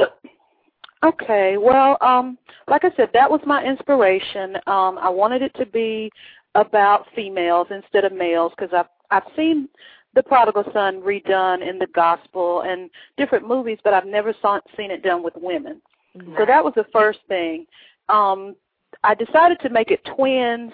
Okay, 1.03 1.57
well, 1.57 1.97
um, 1.99 2.37
like 2.69 2.85
I 2.85 2.91
said, 2.95 3.09
that 3.13 3.29
was 3.29 3.41
my 3.45 3.61
inspiration. 3.63 4.55
Um, 4.67 4.97
I 4.97 5.09
wanted 5.09 5.41
it 5.41 5.53
to 5.55 5.65
be 5.65 6.09
about 6.55 7.07
females 7.13 7.67
instead 7.71 8.05
of 8.05 8.13
males 8.13 8.53
because 8.57 8.73
I've 8.73 8.85
I've 9.11 9.29
seen 9.35 9.67
the 10.15 10.23
prodigal 10.23 10.63
son 10.73 11.01
redone 11.01 11.67
in 11.67 11.79
the 11.79 11.87
gospel 11.87 12.61
and 12.61 12.89
different 13.17 13.47
movies, 13.47 13.79
but 13.83 13.93
I've 13.93 14.05
never 14.05 14.33
saw, 14.41 14.59
seen 14.77 14.91
it 14.91 15.01
done 15.03 15.23
with 15.23 15.33
women. 15.35 15.81
Mhm. 16.15 16.37
So 16.37 16.45
that 16.45 16.63
was 16.63 16.73
the 16.75 16.85
first 16.93 17.19
thing. 17.27 17.65
Um, 18.09 18.55
I 19.03 19.15
decided 19.15 19.59
to 19.61 19.69
make 19.69 19.91
it 19.91 20.03
twins 20.15 20.71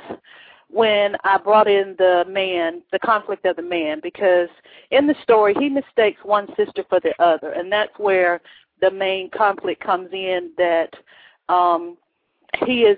when 0.70 1.16
I 1.24 1.38
brought 1.38 1.68
in 1.68 1.96
the 1.98 2.26
man, 2.28 2.84
the 2.92 3.00
conflict 3.00 3.46
of 3.46 3.56
the 3.56 3.64
man, 3.64 4.00
because 4.04 4.50
in 4.92 5.08
the 5.08 5.16
story 5.24 5.56
he 5.60 5.68
mistakes 5.68 6.20
one 6.24 6.48
sister 6.56 6.84
for 6.88 7.00
the 7.00 7.14
other, 7.22 7.52
and 7.54 7.72
that's 7.72 7.98
where 7.98 8.40
the 8.82 8.92
main 8.92 9.30
conflict 9.32 9.84
comes 9.84 10.10
in. 10.14 10.52
That 10.58 10.94
um, 11.50 11.98
he 12.66 12.84
is 12.84 12.98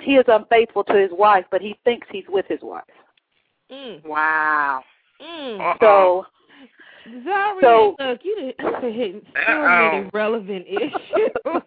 he 0.00 0.16
is 0.16 0.24
unfaithful 0.28 0.84
to 0.84 0.94
his 0.94 1.10
wife, 1.12 1.44
but 1.50 1.60
he 1.60 1.78
thinks 1.84 2.06
he's 2.10 2.24
with 2.28 2.46
his 2.48 2.60
wife. 2.62 2.84
Mm. 3.70 4.04
Wow. 4.04 4.82
Mm. 5.22 5.78
So 5.80 6.26
Zaria, 7.24 7.60
So- 7.62 7.96
look, 7.98 8.20
you 8.24 8.52
done 8.58 8.82
hitting 8.92 9.22
so 9.46 9.52
Uh-oh. 9.52 9.90
many 9.92 10.10
relevant 10.12 10.66
issues. 10.68 11.30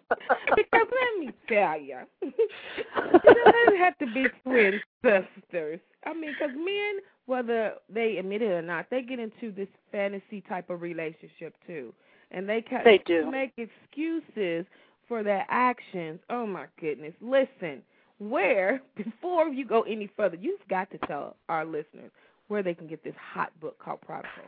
because 0.56 0.86
let 0.90 1.18
me 1.20 1.30
tell 1.48 1.80
you, 1.80 1.98
it 2.22 3.22
doesn't 3.22 3.78
have 3.78 3.96
to 3.98 4.06
be 4.12 4.26
twin 4.42 4.80
sisters. 5.02 5.80
I 6.06 6.12
mean, 6.14 6.32
because 6.38 6.54
men, 6.54 6.98
whether 7.26 7.74
they 7.92 8.18
admit 8.18 8.42
it 8.42 8.50
or 8.52 8.62
not, 8.62 8.86
they 8.90 9.02
get 9.02 9.18
into 9.18 9.50
this 9.52 9.68
fantasy 9.90 10.42
type 10.48 10.70
of 10.70 10.82
relationship 10.82 11.54
too, 11.66 11.92
and 12.30 12.48
they 12.48 12.60
kind 12.62 12.84
They 12.84 12.98
do. 13.06 13.30
make 13.30 13.52
excuses 13.56 14.66
for 15.08 15.22
their 15.22 15.46
actions. 15.48 16.20
Oh 16.30 16.46
my 16.46 16.66
goodness! 16.80 17.14
Listen, 17.20 17.82
where 18.18 18.80
before 18.96 19.48
you 19.48 19.64
go 19.66 19.82
any 19.82 20.10
further, 20.16 20.36
you've 20.36 20.66
got 20.68 20.90
to 20.90 20.98
tell 21.06 21.36
our 21.48 21.64
listeners 21.64 22.10
where 22.48 22.62
they 22.62 22.74
can 22.74 22.86
get 22.86 23.02
this 23.02 23.14
hot 23.18 23.50
book 23.60 23.78
called 23.78 24.00
Prodigal. 24.02 24.44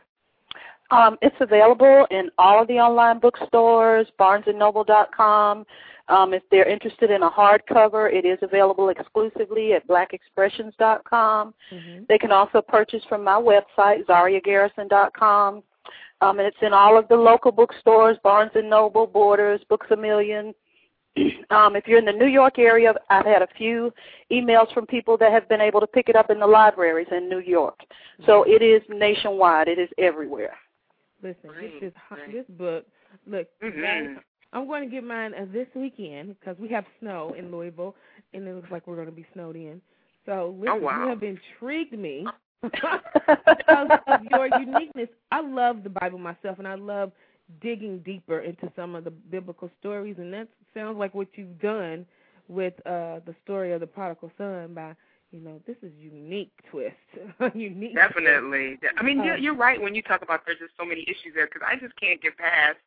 Um, 0.89 1.17
it's 1.21 1.35
available 1.39 2.07
in 2.11 2.29
all 2.37 2.61
of 2.61 2.67
the 2.67 2.79
online 2.79 3.19
bookstores, 3.19 4.07
barnesandnoble.com. 4.19 5.65
Um, 6.09 6.33
if 6.33 6.43
they're 6.49 6.67
interested 6.67 7.11
in 7.11 7.23
a 7.23 7.29
hardcover, 7.29 8.11
it 8.11 8.25
is 8.25 8.39
available 8.41 8.89
exclusively 8.89 9.73
at 9.73 9.85
blackexpressions.com. 9.87 11.53
Mm-hmm. 11.71 12.03
They 12.07 12.17
can 12.17 12.31
also 12.31 12.61
purchase 12.61 13.03
from 13.09 13.23
my 13.23 13.33
website, 13.33 14.05
zariagarrison.com. 14.05 15.63
Um, 16.19 16.39
and 16.39 16.47
it's 16.47 16.57
in 16.61 16.73
all 16.73 16.97
of 16.97 17.07
the 17.09 17.15
local 17.15 17.51
bookstores, 17.51 18.17
Barnes 18.23 18.51
& 18.53 18.63
Noble, 18.63 19.05
Borders, 19.05 19.61
Books 19.69 19.87
A 19.91 19.97
Million. 19.97 20.53
um, 21.49 21.75
if 21.75 21.87
you're 21.87 21.99
in 21.99 22.05
the 22.05 22.11
New 22.11 22.27
York 22.27 22.57
area, 22.57 22.93
I've 23.09 23.25
had 23.25 23.41
a 23.41 23.47
few 23.57 23.93
emails 24.31 24.73
from 24.73 24.85
people 24.85 25.17
that 25.17 25.31
have 25.31 25.47
been 25.49 25.61
able 25.61 25.79
to 25.81 25.87
pick 25.87 26.09
it 26.09 26.15
up 26.15 26.29
in 26.29 26.39
the 26.39 26.47
libraries 26.47 27.07
in 27.11 27.29
New 27.29 27.39
York. 27.39 27.79
So 28.25 28.43
it 28.43 28.61
is 28.61 28.81
nationwide. 28.89 29.67
It 29.67 29.77
is 29.77 29.89
everywhere. 29.97 30.55
Listen, 31.23 31.49
get 31.59 31.81
this 31.81 31.93
hot- 31.95 32.19
great. 32.19 32.31
this 32.33 32.45
book. 32.57 32.85
Look, 33.25 33.47
Mhm. 33.61 34.21
I'm 34.53 34.65
going 34.67 34.83
to 34.83 34.89
get 34.89 35.03
mine 35.03 35.33
uh, 35.33 35.45
this 35.51 35.67
weekend 35.75 36.39
because 36.39 36.57
we 36.59 36.69
have 36.69 36.85
snow 36.99 37.33
in 37.37 37.51
Louisville, 37.51 37.95
and 38.33 38.47
it 38.47 38.55
looks 38.55 38.71
like 38.71 38.87
we're 38.87 38.95
going 38.95 39.07
to 39.07 39.11
be 39.11 39.25
snowed 39.33 39.55
in. 39.55 39.81
So 40.25 40.55
listen, 40.59 40.81
wow. 40.81 41.03
you 41.03 41.09
have 41.09 41.23
intrigued 41.23 41.97
me 41.97 42.25
because 42.61 43.89
of 44.07 44.19
your 44.31 44.47
uniqueness. 44.59 45.09
I 45.31 45.41
love 45.41 45.83
the 45.83 45.89
Bible 45.89 46.19
myself, 46.19 46.59
and 46.59 46.67
I 46.67 46.75
love 46.75 47.11
digging 47.61 47.99
deeper 47.99 48.39
into 48.39 48.71
some 48.75 48.95
of 48.95 49.03
the 49.03 49.11
biblical 49.11 49.69
stories, 49.79 50.15
and 50.17 50.33
that 50.33 50.47
sounds 50.73 50.97
like 50.97 51.13
what 51.13 51.27
you've 51.35 51.59
done 51.59 52.05
with 52.49 52.73
uh 52.85 53.19
the 53.25 53.35
story 53.43 53.73
of 53.73 53.81
the 53.81 53.87
prodigal 53.87 54.31
son 54.37 54.73
by 54.73 54.95
you 55.31 55.41
know 55.41 55.59
this 55.67 55.75
is 55.83 55.91
unique 55.97 56.51
twist 56.71 56.95
unique 57.55 57.93
twist. 57.93 58.13
Definitely. 58.15 58.79
I 58.97 59.03
mean, 59.03 59.23
you're, 59.23 59.37
you're 59.37 59.55
right 59.55 59.81
when 59.81 59.93
you 59.93 60.01
talk 60.01 60.21
about 60.21 60.41
there's 60.45 60.59
just 60.59 60.71
so 60.79 60.85
many 60.85 61.01
issues 61.01 61.33
there 61.35 61.47
because 61.47 61.61
I 61.69 61.75
just 61.77 61.95
can't 61.99 62.21
get 62.21 62.37
past. 62.37 62.77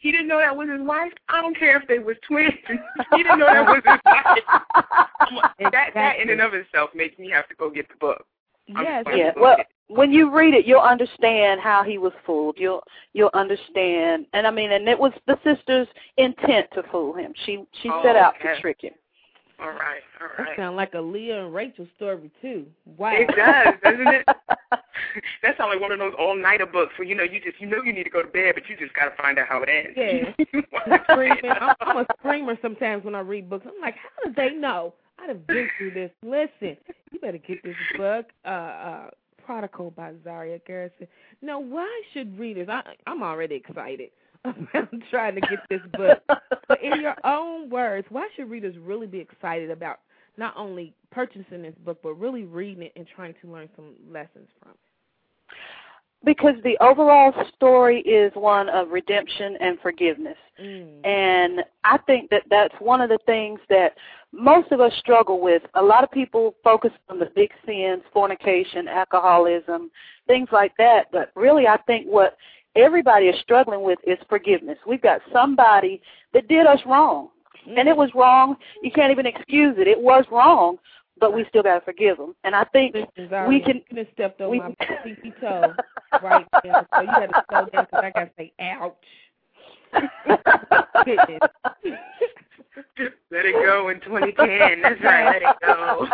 He 0.00 0.10
didn't 0.10 0.26
know 0.28 0.38
that 0.38 0.56
was 0.56 0.68
his 0.68 0.80
wife. 0.80 1.12
I 1.28 1.40
don't 1.40 1.56
care 1.56 1.80
if 1.80 1.86
they 1.86 1.98
was 2.00 2.16
twins. 2.26 2.52
he 3.12 3.22
didn't 3.22 3.38
know 3.38 3.46
that 3.46 3.66
was 3.66 3.82
his 3.84 4.00
wife. 4.04 5.72
that 5.72 5.90
that 5.94 6.18
in 6.20 6.30
and 6.30 6.40
of 6.40 6.54
itself 6.54 6.90
makes 6.94 7.18
me 7.18 7.30
have 7.30 7.48
to 7.48 7.54
go 7.54 7.70
get 7.70 7.88
the 7.88 7.96
book. 7.96 8.26
I'm 8.74 8.82
yes 8.82 9.04
Yeah, 9.14 9.30
well, 9.36 9.56
it. 9.58 9.66
when 9.88 10.10
you 10.12 10.34
read 10.34 10.54
it, 10.54 10.66
you'll 10.66 10.80
understand 10.80 11.60
how 11.60 11.82
he 11.84 11.98
was 11.98 12.12
fooled. 12.26 12.56
You'll 12.58 12.82
you'll 13.12 13.30
understand, 13.34 14.26
and 14.32 14.46
I 14.46 14.50
mean, 14.50 14.72
and 14.72 14.88
it 14.88 14.98
was 14.98 15.12
the 15.26 15.38
sister's 15.44 15.86
intent 16.16 16.66
to 16.74 16.82
fool 16.90 17.12
him. 17.14 17.32
She 17.44 17.64
she 17.82 17.88
set 18.02 18.16
Oh, 18.16 18.20
out 18.20 18.34
okay. 18.40 18.54
to 18.54 18.60
trick 18.60 18.78
him. 18.80 18.94
All 19.60 19.68
right, 19.68 20.02
all 20.20 20.28
That 20.36 20.42
right. 20.42 20.56
sounds 20.56 20.76
like 20.76 20.94
a 20.94 21.00
Leah 21.00 21.44
and 21.44 21.54
Rachel 21.54 21.86
story 21.96 22.30
too. 22.42 22.66
Wow. 22.96 23.12
It 23.14 23.28
does, 23.36 23.74
doesn't 23.82 24.08
it? 24.08 24.26
that 25.42 25.56
sounds 25.56 25.70
like 25.72 25.80
one 25.80 25.92
of 25.92 25.98
those 25.98 26.14
all-nighter 26.18 26.66
books 26.66 26.92
where 26.98 27.06
you 27.06 27.14
know 27.14 27.22
you 27.22 27.40
just 27.40 27.60
you 27.60 27.66
know 27.66 27.82
you 27.82 27.92
need 27.92 28.04
to 28.04 28.10
go 28.10 28.22
to 28.22 28.28
bed, 28.28 28.54
but 28.54 28.64
you 28.68 28.76
just 28.76 28.94
got 28.94 29.04
to 29.04 29.22
find 29.22 29.38
out 29.38 29.48
how 29.48 29.62
it 29.62 29.68
ends. 29.68 29.96
Yeah. 29.96 30.96
I'm, 31.08 31.74
I'm 31.80 31.96
a 31.98 32.06
screamer 32.18 32.58
sometimes 32.60 33.04
when 33.04 33.14
I 33.14 33.20
read 33.20 33.48
books. 33.48 33.66
I'm 33.66 33.80
like, 33.80 33.94
how 33.96 34.28
did 34.28 34.36
they 34.36 34.50
know? 34.54 34.94
I'd 35.18 35.28
have 35.28 35.46
been 35.46 35.68
through 35.78 35.92
this. 35.92 36.10
Listen, 36.22 36.76
you 37.12 37.20
better 37.20 37.38
get 37.38 37.62
this 37.62 37.76
book, 37.96 38.26
uh, 38.44 38.48
uh, 38.48 39.10
Prodigal 39.46 39.92
by 39.92 40.12
Zaria 40.24 40.58
Garrison. 40.66 41.06
Now, 41.40 41.60
why 41.60 42.02
should 42.12 42.38
readers? 42.38 42.68
I, 42.68 42.82
I'm 43.06 43.22
already 43.22 43.54
excited 43.54 44.10
about 44.72 44.88
trying 45.10 45.34
to 45.36 45.40
get 45.40 45.60
this 45.70 45.80
book. 45.92 46.22
But 46.68 46.82
in 46.82 47.00
your 47.00 47.16
own 47.24 47.70
words, 47.70 48.06
why 48.10 48.28
should 48.34 48.50
readers 48.50 48.74
really 48.78 49.06
be 49.06 49.18
excited 49.18 49.70
about 49.70 50.00
not 50.36 50.54
only 50.56 50.92
purchasing 51.10 51.62
this 51.62 51.74
book, 51.84 52.00
but 52.02 52.14
really 52.14 52.44
reading 52.44 52.82
it 52.82 52.92
and 52.96 53.06
trying 53.14 53.34
to 53.42 53.50
learn 53.50 53.68
some 53.76 53.94
lessons 54.10 54.48
from 54.60 54.72
it? 54.72 54.78
because 56.24 56.54
the 56.64 56.76
overall 56.80 57.32
story 57.54 58.00
is 58.00 58.32
one 58.34 58.68
of 58.68 58.90
redemption 58.90 59.56
and 59.60 59.78
forgiveness. 59.80 60.36
Mm. 60.60 61.06
And 61.06 61.64
I 61.84 61.98
think 61.98 62.30
that 62.30 62.42
that's 62.50 62.74
one 62.78 63.00
of 63.00 63.10
the 63.10 63.18
things 63.26 63.60
that 63.68 63.94
most 64.32 64.72
of 64.72 64.80
us 64.80 64.92
struggle 64.98 65.40
with. 65.40 65.62
A 65.74 65.82
lot 65.82 66.02
of 66.02 66.10
people 66.10 66.54
focus 66.64 66.92
on 67.08 67.18
the 67.18 67.30
big 67.34 67.50
sins, 67.66 68.02
fornication, 68.12 68.88
alcoholism, 68.88 69.90
things 70.26 70.48
like 70.50 70.72
that. 70.78 71.06
But 71.12 71.30
really, 71.34 71.66
I 71.66 71.76
think 71.86 72.06
what 72.06 72.36
everybody 72.76 73.26
is 73.26 73.40
struggling 73.40 73.82
with 73.82 73.98
is 74.06 74.18
forgiveness. 74.28 74.78
We've 74.86 75.02
got 75.02 75.20
somebody 75.32 76.00
that 76.32 76.48
did 76.48 76.66
us 76.66 76.80
wrong. 76.86 77.28
And 77.66 77.88
it 77.88 77.94
mm. 77.94 77.98
was 77.98 78.10
wrong. 78.14 78.56
You 78.82 78.90
can't 78.90 79.10
even 79.10 79.26
excuse 79.26 79.76
it. 79.78 79.88
It 79.88 79.98
was 79.98 80.24
wrong, 80.30 80.76
but 81.18 81.34
we 81.34 81.46
still 81.48 81.62
got 81.62 81.78
to 81.78 81.84
forgive 81.84 82.18
them. 82.18 82.34
And 82.44 82.54
I 82.54 82.64
think 82.64 82.94
Listen, 82.94 83.48
we 83.48 83.60
can. 83.60 83.80
You 83.90 84.06
stepped 84.12 84.40
on 84.40 84.50
we- 84.50 84.60
my 84.60 84.74
pinky 85.02 85.32
toe 85.40 85.72
right 86.22 86.46
there, 86.62 86.86
so 86.94 87.00
you 87.00 87.08
had 87.08 87.26
to 87.30 87.44
slow 87.50 87.66
down 87.72 87.86
because 87.90 88.04
I 88.04 88.10
got 88.10 88.24
to 88.24 88.30
say, 88.36 88.52
ouch. 88.60 88.94
Let 93.30 93.46
it 93.46 93.54
go 93.64 93.88
in 93.88 94.00
2010. 94.00 94.82
That's 94.82 95.02
right. 95.02 95.24
Let 95.24 95.42
it 95.42 95.56
go. 95.64 96.06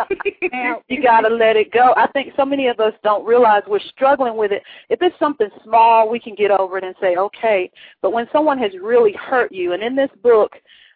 You 0.87 1.03
got 1.03 1.21
to 1.21 1.29
let 1.29 1.55
it 1.55 1.71
go. 1.71 1.93
I 1.95 2.07
think 2.07 2.33
so 2.35 2.45
many 2.45 2.67
of 2.67 2.79
us 2.79 2.93
don't 3.03 3.25
realize 3.25 3.61
we're 3.67 3.79
struggling 3.79 4.35
with 4.35 4.51
it. 4.51 4.63
If 4.89 5.01
it's 5.01 5.17
something 5.19 5.49
small, 5.63 6.09
we 6.09 6.19
can 6.19 6.35
get 6.35 6.51
over 6.51 6.77
it 6.77 6.83
and 6.83 6.95
say, 6.99 7.15
okay. 7.17 7.71
But 8.01 8.13
when 8.13 8.27
someone 8.31 8.57
has 8.57 8.71
really 8.81 9.13
hurt 9.13 9.51
you, 9.51 9.73
and 9.73 9.83
in 9.83 9.95
this 9.95 10.09
book, 10.23 10.53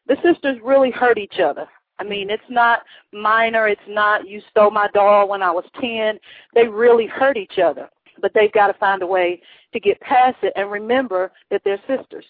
the 0.08 0.17
sisters 0.24 0.58
really 0.63 0.91
hurt 0.91 1.17
each 1.17 1.39
other. 1.39 1.67
I 2.00 2.04
mean, 2.04 2.30
it's 2.30 2.43
not 2.50 2.82
minor. 3.13 3.67
It's 3.67 3.82
not 3.88 4.28
you 4.28 4.41
stole 4.50 4.71
my 4.71 4.88
doll 4.93 5.30
when 5.30 5.41
I 5.41 5.52
was 5.52 5.65
10. 5.80 6.19
They 6.54 6.67
really 6.67 7.08
hurt 7.08 7.38
each 7.38 7.60
other. 7.63 7.89
But 8.21 8.32
they've 8.34 8.52
got 8.52 8.67
to 8.67 8.74
find 8.74 9.02
a 9.02 9.08
way 9.08 9.41
to 9.74 9.80
get 9.80 10.00
past 10.02 10.38
it 10.41 10.54
and 10.56 10.71
remember 10.71 11.32
that 11.52 11.62
they're 11.63 11.82
sisters. 11.88 12.26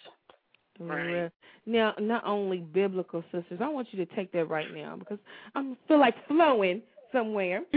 Right. 0.80 1.32
Now, 1.66 1.94
not 2.00 2.26
only 2.26 2.60
biblical 2.60 3.24
sisters, 3.32 3.60
I 3.62 3.70
want 3.70 3.88
you 3.92 4.06
to 4.06 4.16
take 4.16 4.32
that 4.34 4.50
right 4.50 4.74
now 4.74 4.96
because 4.98 5.20
I 5.56 5.74
feel 5.88 6.00
like 6.00 6.16
flowing 6.28 6.82
somewhere. 7.12 7.62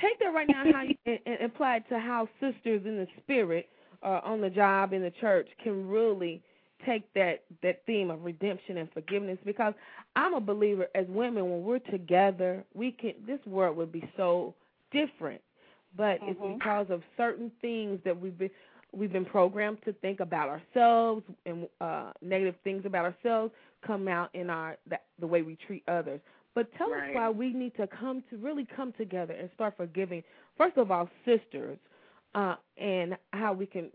take 0.00 0.18
that 0.20 0.32
right 0.34 0.48
now 0.48 0.64
how 0.72 0.82
you, 0.82 0.94
and, 1.06 1.18
and 1.26 1.42
apply 1.42 1.76
it 1.76 1.84
to 1.90 1.98
how 1.98 2.28
sisters 2.40 2.82
in 2.84 2.96
the 2.96 3.06
spirit 3.22 3.68
uh, 4.02 4.20
on 4.24 4.40
the 4.40 4.50
job 4.50 4.92
in 4.92 5.02
the 5.02 5.12
church 5.20 5.48
can 5.62 5.88
really 5.88 6.42
take 6.86 7.12
that 7.14 7.44
that 7.62 7.82
theme 7.86 8.10
of 8.10 8.24
redemption 8.24 8.78
and 8.78 8.90
forgiveness 8.92 9.38
because 9.44 9.72
I'm 10.16 10.34
a 10.34 10.40
believer 10.40 10.88
as 10.96 11.06
women 11.08 11.48
when 11.48 11.62
we're 11.62 11.78
together 11.78 12.64
we 12.74 12.90
can 12.90 13.12
this 13.24 13.38
world 13.46 13.76
would 13.76 13.92
be 13.92 14.02
so 14.16 14.54
different 14.90 15.40
but 15.96 16.18
it's 16.22 16.40
Mhm. 16.40 16.58
because 16.58 16.90
of 16.90 17.04
certain 17.16 17.50
things 17.60 18.02
that 18.04 18.18
we've 18.18 18.36
been 18.36 18.50
we've 18.92 19.12
been 19.12 19.24
programmed 19.24 19.78
to 19.84 19.92
think 19.94 20.20
about 20.20 20.48
ourselves 20.48 21.22
and 21.46 21.66
uh 21.80 22.12
negative 22.20 22.54
things 22.62 22.84
about 22.84 23.04
ourselves 23.04 23.52
come 23.86 24.06
out 24.08 24.30
in 24.34 24.50
our 24.50 24.76
the, 24.88 24.98
the 25.20 25.26
way 25.26 25.42
we 25.42 25.56
treat 25.66 25.82
others. 25.88 26.20
But 26.54 26.72
tell 26.76 26.92
us 26.92 27.00
why 27.12 27.30
we 27.30 27.54
need 27.54 27.74
to 27.76 27.86
come 27.86 28.22
to 28.28 28.36
really 28.36 28.66
come 28.76 28.92
together 28.92 29.32
and 29.32 29.48
start 29.54 29.74
forgiving 29.76 30.22
first 30.58 30.76
of 30.76 30.90
all 30.90 31.08
sisters 31.24 31.78
uh 32.34 32.56
and 32.76 33.16
how 33.32 33.52
we 33.52 33.66
can 33.66 33.90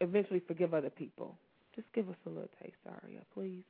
eventually 0.00 0.42
forgive 0.46 0.74
other 0.74 0.90
people. 0.90 1.36
Just 1.74 1.88
give 1.94 2.08
us 2.08 2.16
a 2.26 2.28
little 2.28 2.50
taste 2.62 2.76
aria 2.86 3.20
please. 3.32 3.62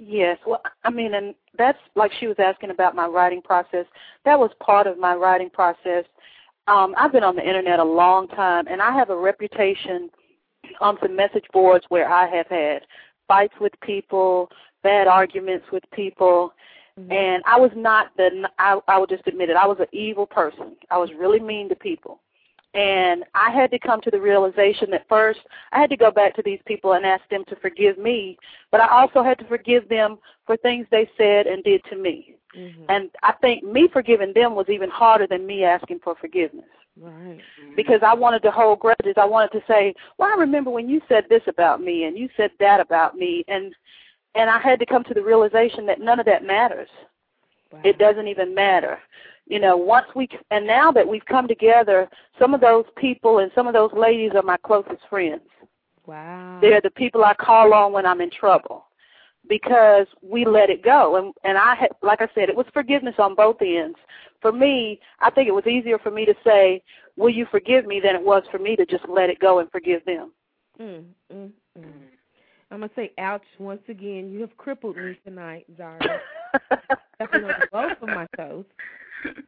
Yes, 0.00 0.38
well, 0.44 0.60
I 0.82 0.90
mean, 0.90 1.14
and 1.14 1.34
that's 1.56 1.78
like 1.94 2.10
she 2.18 2.26
was 2.26 2.36
asking 2.38 2.70
about 2.70 2.96
my 2.96 3.06
writing 3.06 3.40
process. 3.40 3.86
That 4.24 4.38
was 4.38 4.50
part 4.60 4.88
of 4.88 4.98
my 4.98 5.14
writing 5.14 5.50
process. 5.50 6.04
Um, 6.66 6.94
I've 6.96 7.12
been 7.12 7.24
on 7.24 7.36
the 7.36 7.46
internet 7.46 7.78
a 7.78 7.84
long 7.84 8.28
time, 8.28 8.66
and 8.68 8.80
I 8.80 8.92
have 8.92 9.10
a 9.10 9.16
reputation 9.16 10.10
on 10.80 10.96
some 11.02 11.14
message 11.14 11.44
boards 11.52 11.84
where 11.88 12.08
I 12.08 12.26
have 12.34 12.46
had 12.48 12.82
fights 13.28 13.54
with 13.60 13.72
people, 13.82 14.50
bad 14.82 15.06
arguments 15.06 15.66
with 15.72 15.82
people, 15.92 16.54
and 16.96 17.42
I 17.44 17.58
was 17.58 17.72
not 17.74 18.16
the. 18.16 18.48
I, 18.58 18.78
I 18.86 18.98
will 18.98 19.06
just 19.06 19.26
admit 19.26 19.50
it. 19.50 19.56
I 19.56 19.66
was 19.66 19.78
an 19.80 19.86
evil 19.92 20.26
person. 20.26 20.76
I 20.90 20.98
was 20.98 21.10
really 21.18 21.40
mean 21.40 21.68
to 21.68 21.74
people. 21.74 22.20
And 22.72 23.24
I 23.34 23.50
had 23.50 23.70
to 23.70 23.78
come 23.78 24.00
to 24.02 24.10
the 24.10 24.20
realization 24.20 24.90
that 24.90 25.06
first 25.08 25.40
I 25.72 25.80
had 25.80 25.90
to 25.90 25.96
go 25.96 26.10
back 26.10 26.34
to 26.36 26.42
these 26.44 26.58
people 26.66 26.94
and 26.94 27.06
ask 27.06 27.22
them 27.30 27.44
to 27.48 27.56
forgive 27.56 27.98
me, 27.98 28.36
but 28.72 28.80
I 28.80 28.88
also 28.88 29.22
had 29.22 29.38
to 29.38 29.46
forgive 29.46 29.88
them 29.88 30.18
for 30.44 30.56
things 30.56 30.86
they 30.90 31.08
said 31.16 31.46
and 31.46 31.62
did 31.62 31.82
to 31.90 31.96
me. 31.96 32.34
Mm-hmm. 32.56 32.84
And 32.88 33.10
I 33.22 33.32
think 33.40 33.64
me 33.64 33.88
forgiving 33.92 34.32
them 34.34 34.54
was 34.54 34.68
even 34.68 34.90
harder 34.90 35.26
than 35.26 35.46
me 35.46 35.64
asking 35.64 36.00
for 36.02 36.14
forgiveness. 36.20 36.66
Right. 37.00 37.40
because 37.74 38.00
I 38.06 38.14
wanted 38.14 38.42
to 38.42 38.52
hold 38.52 38.78
grudges. 38.78 39.14
I 39.16 39.24
wanted 39.24 39.50
to 39.58 39.64
say, 39.66 39.94
"Well, 40.16 40.30
I 40.32 40.38
remember 40.38 40.70
when 40.70 40.88
you 40.88 41.00
said 41.08 41.24
this 41.28 41.42
about 41.48 41.80
me 41.80 42.04
and 42.04 42.16
you 42.16 42.28
said 42.36 42.52
that 42.60 42.78
about 42.78 43.16
me," 43.16 43.44
and 43.48 43.74
and 44.36 44.48
I 44.48 44.60
had 44.60 44.78
to 44.78 44.86
come 44.86 45.02
to 45.04 45.14
the 45.14 45.22
realization 45.22 45.86
that 45.86 46.00
none 46.00 46.20
of 46.20 46.26
that 46.26 46.44
matters. 46.44 46.88
Wow. 47.72 47.80
It 47.84 47.98
doesn't 47.98 48.28
even 48.28 48.54
matter. 48.54 49.00
You 49.46 49.58
know, 49.58 49.76
once 49.76 50.06
we 50.14 50.28
and 50.52 50.64
now 50.66 50.92
that 50.92 51.06
we've 51.06 51.24
come 51.26 51.48
together, 51.48 52.08
some 52.38 52.54
of 52.54 52.60
those 52.60 52.84
people 52.96 53.40
and 53.40 53.50
some 53.56 53.66
of 53.66 53.74
those 53.74 53.92
ladies 53.92 54.30
are 54.36 54.42
my 54.42 54.56
closest 54.58 55.02
friends. 55.10 55.42
Wow. 56.06 56.58
They're 56.60 56.80
the 56.80 56.90
people 56.90 57.24
I 57.24 57.34
call 57.34 57.74
on 57.74 57.92
when 57.92 58.06
I'm 58.06 58.20
in 58.20 58.30
trouble 58.30 58.86
because 59.48 60.06
we 60.22 60.44
let 60.44 60.70
it 60.70 60.82
go. 60.82 61.16
And 61.16 61.32
and 61.44 61.56
I 61.58 61.74
had, 61.74 61.90
like 62.02 62.20
I 62.20 62.28
said, 62.34 62.48
it 62.48 62.56
was 62.56 62.66
forgiveness 62.72 63.14
on 63.18 63.34
both 63.34 63.60
ends. 63.60 63.98
For 64.40 64.52
me, 64.52 65.00
I 65.20 65.30
think 65.30 65.48
it 65.48 65.54
was 65.54 65.66
easier 65.66 65.98
for 65.98 66.10
me 66.10 66.24
to 66.26 66.34
say, 66.44 66.82
"Will 67.16 67.30
you 67.30 67.46
forgive 67.50 67.86
me?" 67.86 68.00
than 68.00 68.14
it 68.16 68.22
was 68.24 68.42
for 68.50 68.58
me 68.58 68.76
to 68.76 68.86
just 68.86 69.08
let 69.08 69.30
it 69.30 69.38
go 69.40 69.58
and 69.60 69.70
forgive 69.70 70.04
them. 70.04 70.32
Mm, 70.80 71.04
mm, 71.32 71.50
mm. 71.78 72.08
I'm 72.70 72.80
gonna 72.80 72.90
say, 72.96 73.12
ouch! 73.18 73.44
Once 73.58 73.82
again, 73.88 74.30
you 74.30 74.40
have 74.40 74.56
crippled 74.56 74.98
me 74.98 75.16
tonight, 75.24 75.66
Zara. 75.76 76.20
Stepping 77.16 77.44
on 77.44 77.54
both 77.72 78.00
of 78.02 78.08
my 78.08 78.26
toes, 78.36 78.64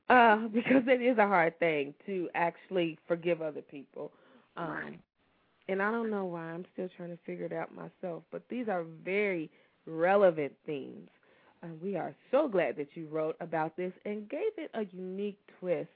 uh, 0.08 0.48
because 0.48 0.82
it 0.86 1.00
is 1.02 1.18
a 1.18 1.26
hard 1.26 1.58
thing 1.58 1.94
to 2.06 2.28
actually 2.34 2.98
forgive 3.06 3.42
other 3.42 3.62
people. 3.62 4.12
Um, 4.56 4.68
Right. 4.68 5.00
And 5.68 5.82
I 5.82 5.90
don't 5.90 6.10
know 6.10 6.24
why. 6.24 6.42
I'm 6.52 6.64
still 6.72 6.88
trying 6.96 7.10
to 7.10 7.18
figure 7.24 7.46
it 7.46 7.52
out 7.52 7.74
myself. 7.74 8.22
But 8.30 8.42
these 8.48 8.68
are 8.68 8.84
very 9.04 9.50
relevant 9.86 10.52
themes. 10.64 11.08
And 11.62 11.80
we 11.80 11.96
are 11.96 12.14
so 12.30 12.48
glad 12.48 12.76
that 12.76 12.88
you 12.94 13.08
wrote 13.08 13.36
about 13.40 13.76
this 13.76 13.92
and 14.04 14.28
gave 14.28 14.52
it 14.56 14.70
a 14.74 14.84
unique 14.94 15.38
twist. 15.58 15.88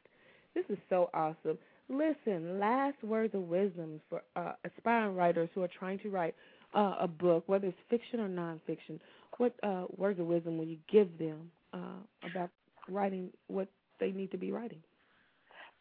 This 0.54 0.64
is 0.68 0.78
so 0.88 1.10
awesome. 1.14 1.58
Listen, 1.88 2.58
last 2.58 3.02
words 3.02 3.34
of 3.34 3.42
wisdom 3.42 4.00
for 4.08 4.22
uh, 4.36 4.52
aspiring 4.64 5.16
writers 5.16 5.48
who 5.54 5.62
are 5.62 5.68
trying 5.68 5.98
to 6.00 6.10
write 6.10 6.34
uh, 6.74 6.94
a 7.00 7.08
book, 7.08 7.44
whether 7.46 7.66
it's 7.66 7.78
fiction 7.88 8.20
or 8.20 8.28
nonfiction. 8.28 8.98
What 9.38 9.54
uh, 9.62 9.84
words 9.96 10.20
of 10.20 10.26
wisdom 10.26 10.58
will 10.58 10.66
you 10.66 10.78
give 10.90 11.16
them 11.18 11.50
uh, 11.72 12.28
about 12.30 12.50
writing 12.88 13.30
what 13.48 13.68
they 13.98 14.12
need 14.12 14.30
to 14.32 14.38
be 14.38 14.52
writing? 14.52 14.78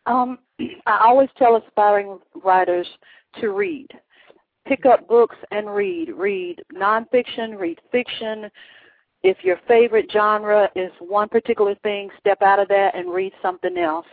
Um, 0.06 0.40
I 0.88 1.00
always 1.06 1.30
tell 1.38 1.56
aspiring 1.56 2.20
writers 2.44 2.88
to 3.40 3.50
read. 3.50 3.88
Pick 4.70 4.86
up 4.86 5.08
books 5.08 5.36
and 5.50 5.68
read. 5.74 6.12
Read 6.16 6.62
nonfiction, 6.74 7.58
read 7.58 7.80
fiction. 7.92 8.52
If 9.24 9.44
your 9.44 9.60
favorite 9.68 10.10
genre 10.14 10.70
is 10.76 10.92
one 11.00 11.28
particular 11.28 11.74
thing, 11.82 12.10
step 12.20 12.42
out 12.44 12.60
of 12.60 12.68
that 12.68 12.96
and 12.96 13.12
read 13.12 13.34
something 13.42 13.78
else. 13.80 14.06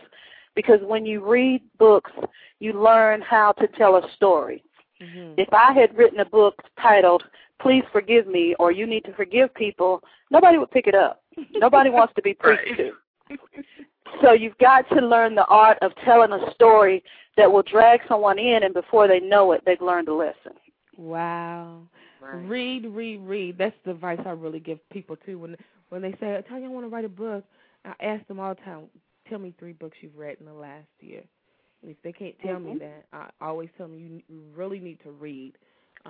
Because 0.55 0.79
when 0.81 1.05
you 1.05 1.23
read 1.23 1.61
books, 1.77 2.11
you 2.59 2.73
learn 2.73 3.21
how 3.21 3.51
to 3.53 3.67
tell 3.67 3.97
a 3.97 4.11
story. 4.15 4.63
Mm-hmm. 4.99 5.33
If 5.37 5.53
I 5.53 5.73
had 5.73 5.95
written 5.95 6.21
a 6.21 6.25
book 6.25 6.55
titled 6.81 7.23
Please 7.61 7.83
Forgive 7.91 8.25
Me 8.25 8.55
or 8.57 8.71
You 8.71 8.87
Need 8.87 9.05
to 9.05 9.13
Forgive 9.13 9.53
People, 9.53 10.01
nobody 10.31 10.57
would 10.57 10.71
pick 10.71 10.87
it 10.87 10.95
up. 10.95 11.21
Nobody 11.53 11.91
wants 11.91 12.15
to 12.15 12.21
be 12.23 12.33
preached 12.39 12.63
Right. 12.67 12.77
to. 12.77 13.37
So 14.23 14.31
you've 14.33 14.57
got 14.57 14.89
to 14.89 15.05
learn 15.05 15.35
the 15.35 15.45
art 15.45 15.77
of 15.83 15.91
telling 16.03 16.31
a 16.31 16.51
story 16.53 17.03
that 17.37 17.51
will 17.51 17.63
drag 17.63 18.01
someone 18.07 18.39
in, 18.39 18.63
and 18.63 18.73
before 18.73 19.07
they 19.07 19.19
know 19.19 19.51
it, 19.53 19.61
they've 19.65 19.81
learned 19.81 20.07
a 20.09 20.13
lesson. 20.13 20.53
Wow. 20.97 21.83
Right. 22.19 22.47
Read, 22.47 22.85
read, 22.87 23.19
read. 23.21 23.57
That's 23.57 23.75
the 23.85 23.91
advice 23.91 24.19
I 24.25 24.31
really 24.31 24.59
give 24.59 24.79
people 24.89 25.15
too. 25.15 25.39
When 25.39 25.55
when 25.89 26.01
they 26.01 26.15
say, 26.19 26.35
I 26.37 26.41
"Tell 26.41 26.59
you 26.59 26.65
I 26.65 26.69
want 26.69 26.85
to 26.85 26.89
write 26.89 27.05
a 27.05 27.09
book," 27.09 27.45
I 27.85 27.93
ask 28.01 28.25
them 28.27 28.39
all 28.39 28.53
the 28.55 28.61
time, 28.61 28.89
"Tell 29.29 29.39
me 29.39 29.53
three 29.59 29.73
books 29.73 29.97
you've 30.01 30.17
read 30.17 30.37
in 30.39 30.45
the 30.45 30.53
last 30.53 30.87
year." 30.99 31.23
And 31.81 31.91
if 31.91 32.01
they 32.01 32.11
can't 32.11 32.37
tell 32.39 32.59
me 32.59 32.71
Mhm. 32.73 32.79
that, 32.79 33.05
I 33.13 33.29
always 33.39 33.69
tell 33.77 33.87
them 33.87 33.99
you 33.99 34.21
you 34.27 34.41
really 34.55 34.79
need 34.79 34.99
to 35.01 35.11
read. 35.11 35.57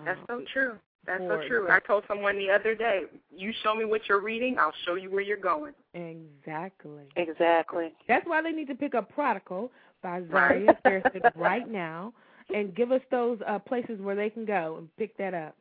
That's 0.06 0.20
Uh, 0.22 0.26
so 0.28 0.42
true. 0.54 0.80
That's 1.06 1.24
so 1.24 1.42
true. 1.48 1.70
I 1.70 1.80
told 1.80 2.06
someone 2.08 2.38
the 2.38 2.50
other 2.50 2.76
day, 2.76 3.06
you 3.32 3.54
show 3.64 3.74
me 3.76 3.86
what 3.86 4.10
you're 4.10 4.20
reading, 4.20 4.60
I'll 4.60 4.74
show 4.84 4.96
you 4.96 5.10
where 5.10 5.22
you're 5.22 5.38
going. 5.38 5.74
Exactly. 5.94 7.06
Exactly. 7.16 7.94
That's 8.08 8.26
why 8.26 8.42
they 8.42 8.52
need 8.52 8.68
to 8.68 8.76
pick 8.76 8.94
up 8.94 9.10
Prodigal 9.10 9.72
by. 10.08 10.22
Zaria 10.32 10.78
Thurston 10.84 11.22
right 11.36 11.70
now 11.70 12.14
and 12.54 12.76
give 12.76 12.92
us 12.92 13.02
those 13.12 13.40
uh, 13.48 13.60
places 13.60 14.00
where 14.00 14.16
they 14.16 14.30
can 14.30 14.46
go 14.46 14.76
and 14.80 14.90
pick 14.98 15.18
that 15.18 15.34
up. 15.34 15.56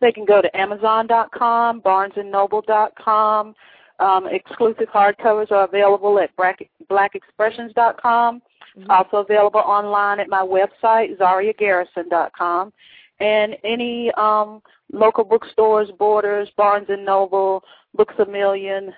They 0.00 0.12
can 0.12 0.24
go 0.24 0.42
to 0.42 0.56
Amazon.com, 0.56 1.82
BarnesandNoble.com. 1.82 3.54
Um, 3.98 4.26
exclusive 4.26 4.88
hardcovers 4.88 5.52
are 5.52 5.64
available 5.64 6.18
at 6.18 6.34
Black, 6.36 6.58
BlackExpressions.com. 6.90 8.42
Mhm. 8.76 8.88
Also 8.88 9.18
available 9.18 9.60
online 9.60 10.18
at 10.18 10.28
my 10.28 10.40
website, 10.42 11.16
ZariaGarrison.com. 11.18 12.72
And 13.20 13.56
any 13.62 14.10
um, 14.12 14.62
local 14.92 15.24
bookstores, 15.24 15.90
Borders, 15.98 16.50
Barnes 16.56 16.86
and 16.88 17.04
Noble, 17.04 17.62
Books 17.94 18.14
a 18.18 18.24
Million, 18.24 18.92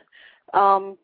um, 0.55 0.97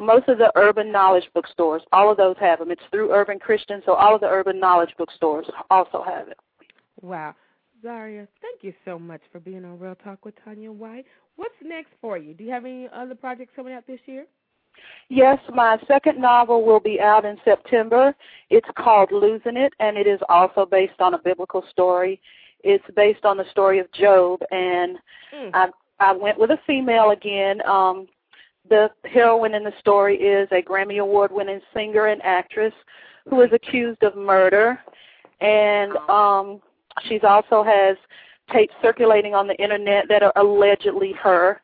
most 0.00 0.28
of 0.28 0.38
the 0.38 0.52
urban 0.56 0.92
knowledge 0.92 1.28
bookstores, 1.34 1.82
all 1.92 2.10
of 2.10 2.16
those 2.16 2.36
have 2.38 2.58
them. 2.58 2.70
It's 2.70 2.82
through 2.90 3.12
Urban 3.12 3.38
Christian, 3.38 3.82
so 3.86 3.94
all 3.94 4.14
of 4.14 4.20
the 4.20 4.28
urban 4.28 4.60
knowledge 4.60 4.94
bookstores 4.98 5.46
also 5.70 6.02
have 6.06 6.28
it. 6.28 6.38
Wow. 7.00 7.34
Zaria, 7.82 8.26
thank 8.42 8.62
you 8.62 8.72
so 8.84 8.98
much 8.98 9.20
for 9.30 9.40
being 9.40 9.64
on 9.64 9.78
Real 9.78 9.94
Talk 9.94 10.24
with 10.24 10.34
Tanya 10.44 10.72
White. 10.72 11.06
What's 11.36 11.54
next 11.62 11.90
for 12.00 12.18
you? 12.18 12.34
Do 12.34 12.44
you 12.44 12.50
have 12.50 12.64
any 12.64 12.88
other 12.94 13.14
projects 13.14 13.52
coming 13.54 13.74
out 13.74 13.86
this 13.86 14.00
year? 14.06 14.26
Yes, 15.08 15.38
my 15.54 15.78
second 15.86 16.20
novel 16.20 16.64
will 16.64 16.80
be 16.80 17.00
out 17.00 17.24
in 17.24 17.36
September. 17.44 18.14
It's 18.50 18.68
called 18.76 19.10
Losing 19.12 19.56
It, 19.56 19.72
and 19.80 19.96
it 19.96 20.06
is 20.06 20.20
also 20.28 20.66
based 20.66 21.00
on 21.00 21.14
a 21.14 21.18
biblical 21.18 21.64
story. 21.70 22.20
It's 22.64 22.84
based 22.94 23.24
on 23.24 23.36
the 23.36 23.44
story 23.50 23.78
of 23.78 23.90
Job, 23.92 24.40
and 24.50 24.98
Mm. 25.32 25.50
I 25.54 25.70
I 25.98 26.12
went 26.12 26.38
with 26.38 26.50
a 26.50 26.58
female 26.66 27.10
again. 27.10 27.66
Um, 27.66 28.06
the 28.68 28.90
heroine 29.04 29.54
in 29.54 29.64
the 29.64 29.72
story 29.80 30.16
is 30.16 30.48
a 30.52 30.62
Grammy 30.62 31.00
Award 31.00 31.32
winning 31.32 31.60
singer 31.74 32.06
and 32.06 32.22
actress 32.22 32.72
who 33.28 33.40
is 33.42 33.50
accused 33.52 34.02
of 34.02 34.16
murder, 34.16 34.78
and 35.40 35.96
um, 36.08 36.60
she's 37.08 37.24
also 37.24 37.62
has 37.62 37.96
tapes 38.52 38.74
circulating 38.80 39.34
on 39.34 39.46
the 39.46 39.56
internet 39.56 40.06
that 40.08 40.22
are 40.22 40.32
allegedly 40.36 41.12
her. 41.12 41.60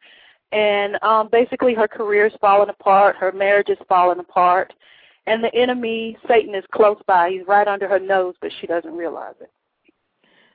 And 0.50 1.02
um, 1.02 1.28
basically, 1.32 1.74
her 1.74 1.88
career 1.88 2.26
is 2.26 2.32
falling 2.40 2.68
apart. 2.68 3.16
Her 3.16 3.32
marriage 3.32 3.68
is 3.70 3.78
falling 3.88 4.18
apart. 4.18 4.72
And 5.26 5.42
the 5.42 5.54
enemy, 5.54 6.16
Satan, 6.28 6.54
is 6.54 6.64
close 6.72 6.98
by. 7.06 7.30
He's 7.30 7.46
right 7.46 7.68
under 7.68 7.88
her 7.88 7.98
nose, 7.98 8.34
but 8.40 8.50
she 8.60 8.66
doesn't 8.66 8.92
realize 8.92 9.34
it. 9.40 9.50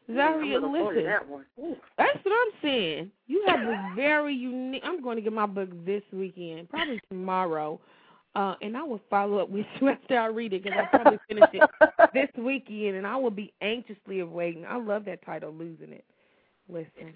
Zaria, 0.07 0.57
I'm 0.57 0.61
looking 0.61 0.75
forward 0.77 0.93
to 0.93 0.99
listen. 0.99 1.05
that 1.05 1.27
That's 1.97 2.25
what 2.25 2.33
I'm 2.33 2.53
saying. 2.61 3.11
You 3.27 3.43
have 3.47 3.59
a 3.59 3.91
very 3.95 4.33
unique. 4.33 4.81
I'm 4.85 5.01
going 5.01 5.17
to 5.17 5.21
get 5.21 5.33
my 5.33 5.45
book 5.45 5.69
this 5.85 6.03
weekend, 6.13 6.69
probably 6.69 7.01
tomorrow, 7.09 7.79
uh, 8.35 8.55
and 8.61 8.77
I 8.77 8.83
will 8.83 9.01
follow 9.09 9.39
up 9.39 9.49
with 9.49 9.65
you 9.81 9.89
after 9.89 10.17
I 10.17 10.27
read 10.27 10.53
it 10.53 10.63
because 10.63 10.79
I'll 10.79 10.87
probably 11.01 11.19
finish 11.27 11.49
it 11.53 11.69
this 12.13 12.29
weekend, 12.37 12.95
and 12.95 13.05
I 13.05 13.17
will 13.17 13.31
be 13.31 13.53
anxiously 13.61 14.19
awaiting. 14.21 14.65
I 14.65 14.77
love 14.77 15.05
that 15.05 15.25
title, 15.25 15.51
"Losing 15.51 15.91
It." 15.91 16.05
Listen, 16.69 17.13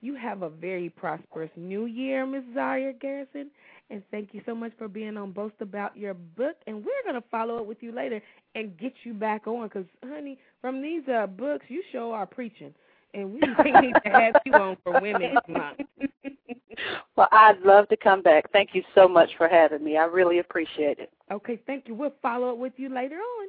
you 0.00 0.14
have 0.14 0.42
a 0.42 0.48
very 0.48 0.88
prosperous 0.90 1.50
New 1.56 1.86
Year, 1.86 2.26
Miss 2.26 2.44
Zaria 2.54 2.92
Garrison, 2.92 3.50
and 3.90 4.02
thank 4.10 4.32
you 4.32 4.40
so 4.46 4.54
much 4.54 4.72
for 4.78 4.88
being 4.88 5.16
on 5.16 5.32
Boast 5.32 5.56
About 5.60 5.96
Your 5.96 6.14
Book. 6.14 6.56
And 6.66 6.76
we're 6.76 7.02
going 7.04 7.20
to 7.20 7.28
follow 7.28 7.58
up 7.58 7.66
with 7.66 7.78
you 7.80 7.92
later 7.92 8.22
and 8.54 8.76
get 8.78 8.92
you 9.02 9.12
back 9.12 9.46
on 9.46 9.66
because, 9.66 9.86
honey, 10.04 10.38
from 10.60 10.80
these 10.80 11.02
uh, 11.08 11.26
books, 11.26 11.64
you 11.68 11.82
show 11.92 12.12
our 12.12 12.26
preaching, 12.26 12.72
and 13.14 13.32
we 13.32 13.40
need 13.80 13.94
to 14.04 14.10
have 14.10 14.36
you 14.46 14.52
on 14.52 14.76
for 14.84 15.00
Women's 15.00 15.38
Month. 15.48 15.80
well, 17.16 17.28
I'd 17.32 17.60
love 17.64 17.88
to 17.88 17.96
come 17.96 18.22
back. 18.22 18.50
Thank 18.52 18.70
you 18.74 18.82
so 18.94 19.08
much 19.08 19.30
for 19.36 19.48
having 19.48 19.82
me. 19.82 19.96
I 19.96 20.04
really 20.04 20.38
appreciate 20.38 20.98
it. 20.98 21.10
Okay, 21.32 21.60
thank 21.66 21.88
you. 21.88 21.94
We'll 21.94 22.14
follow 22.22 22.52
up 22.52 22.58
with 22.58 22.74
you 22.76 22.94
later 22.94 23.16
on. 23.16 23.48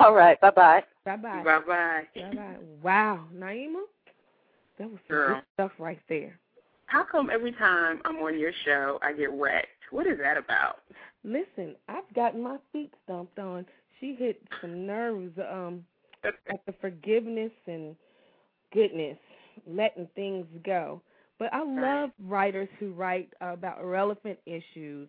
All 0.00 0.14
right. 0.14 0.40
Bye 0.40 0.50
bye. 0.50 0.82
Bye 1.04 1.16
bye. 1.16 1.42
Bye 1.42 1.60
bye. 1.66 2.02
Bye 2.14 2.34
bye. 2.34 2.56
Wow, 2.82 3.24
Naima, 3.34 3.82
that 4.78 4.90
was 4.90 4.98
some 5.08 5.16
Girl. 5.16 5.34
good 5.36 5.44
stuff 5.54 5.72
right 5.78 6.00
there. 6.08 6.38
How 6.88 7.04
come 7.04 7.28
every 7.30 7.52
time 7.52 8.00
I'm 8.06 8.16
on 8.16 8.38
your 8.38 8.52
show 8.64 8.98
I 9.02 9.12
get 9.12 9.30
wrecked? 9.32 9.68
What 9.90 10.06
is 10.06 10.18
that 10.22 10.38
about? 10.38 10.78
Listen, 11.22 11.76
I've 11.86 12.12
gotten 12.14 12.42
my 12.42 12.56
feet 12.72 12.92
stomped 13.04 13.38
on. 13.38 13.66
She 14.00 14.14
hit 14.18 14.42
some 14.62 14.86
nerves 14.86 15.38
um 15.52 15.84
at 16.24 16.34
the 16.66 16.74
forgiveness 16.80 17.52
and 17.66 17.94
goodness, 18.72 19.18
letting 19.66 20.08
things 20.14 20.46
go. 20.64 21.02
But 21.38 21.52
I 21.52 21.62
love 21.62 22.10
writers 22.24 22.68
who 22.80 22.92
write 22.92 23.32
about 23.40 23.84
relevant 23.84 24.38
issues, 24.46 25.08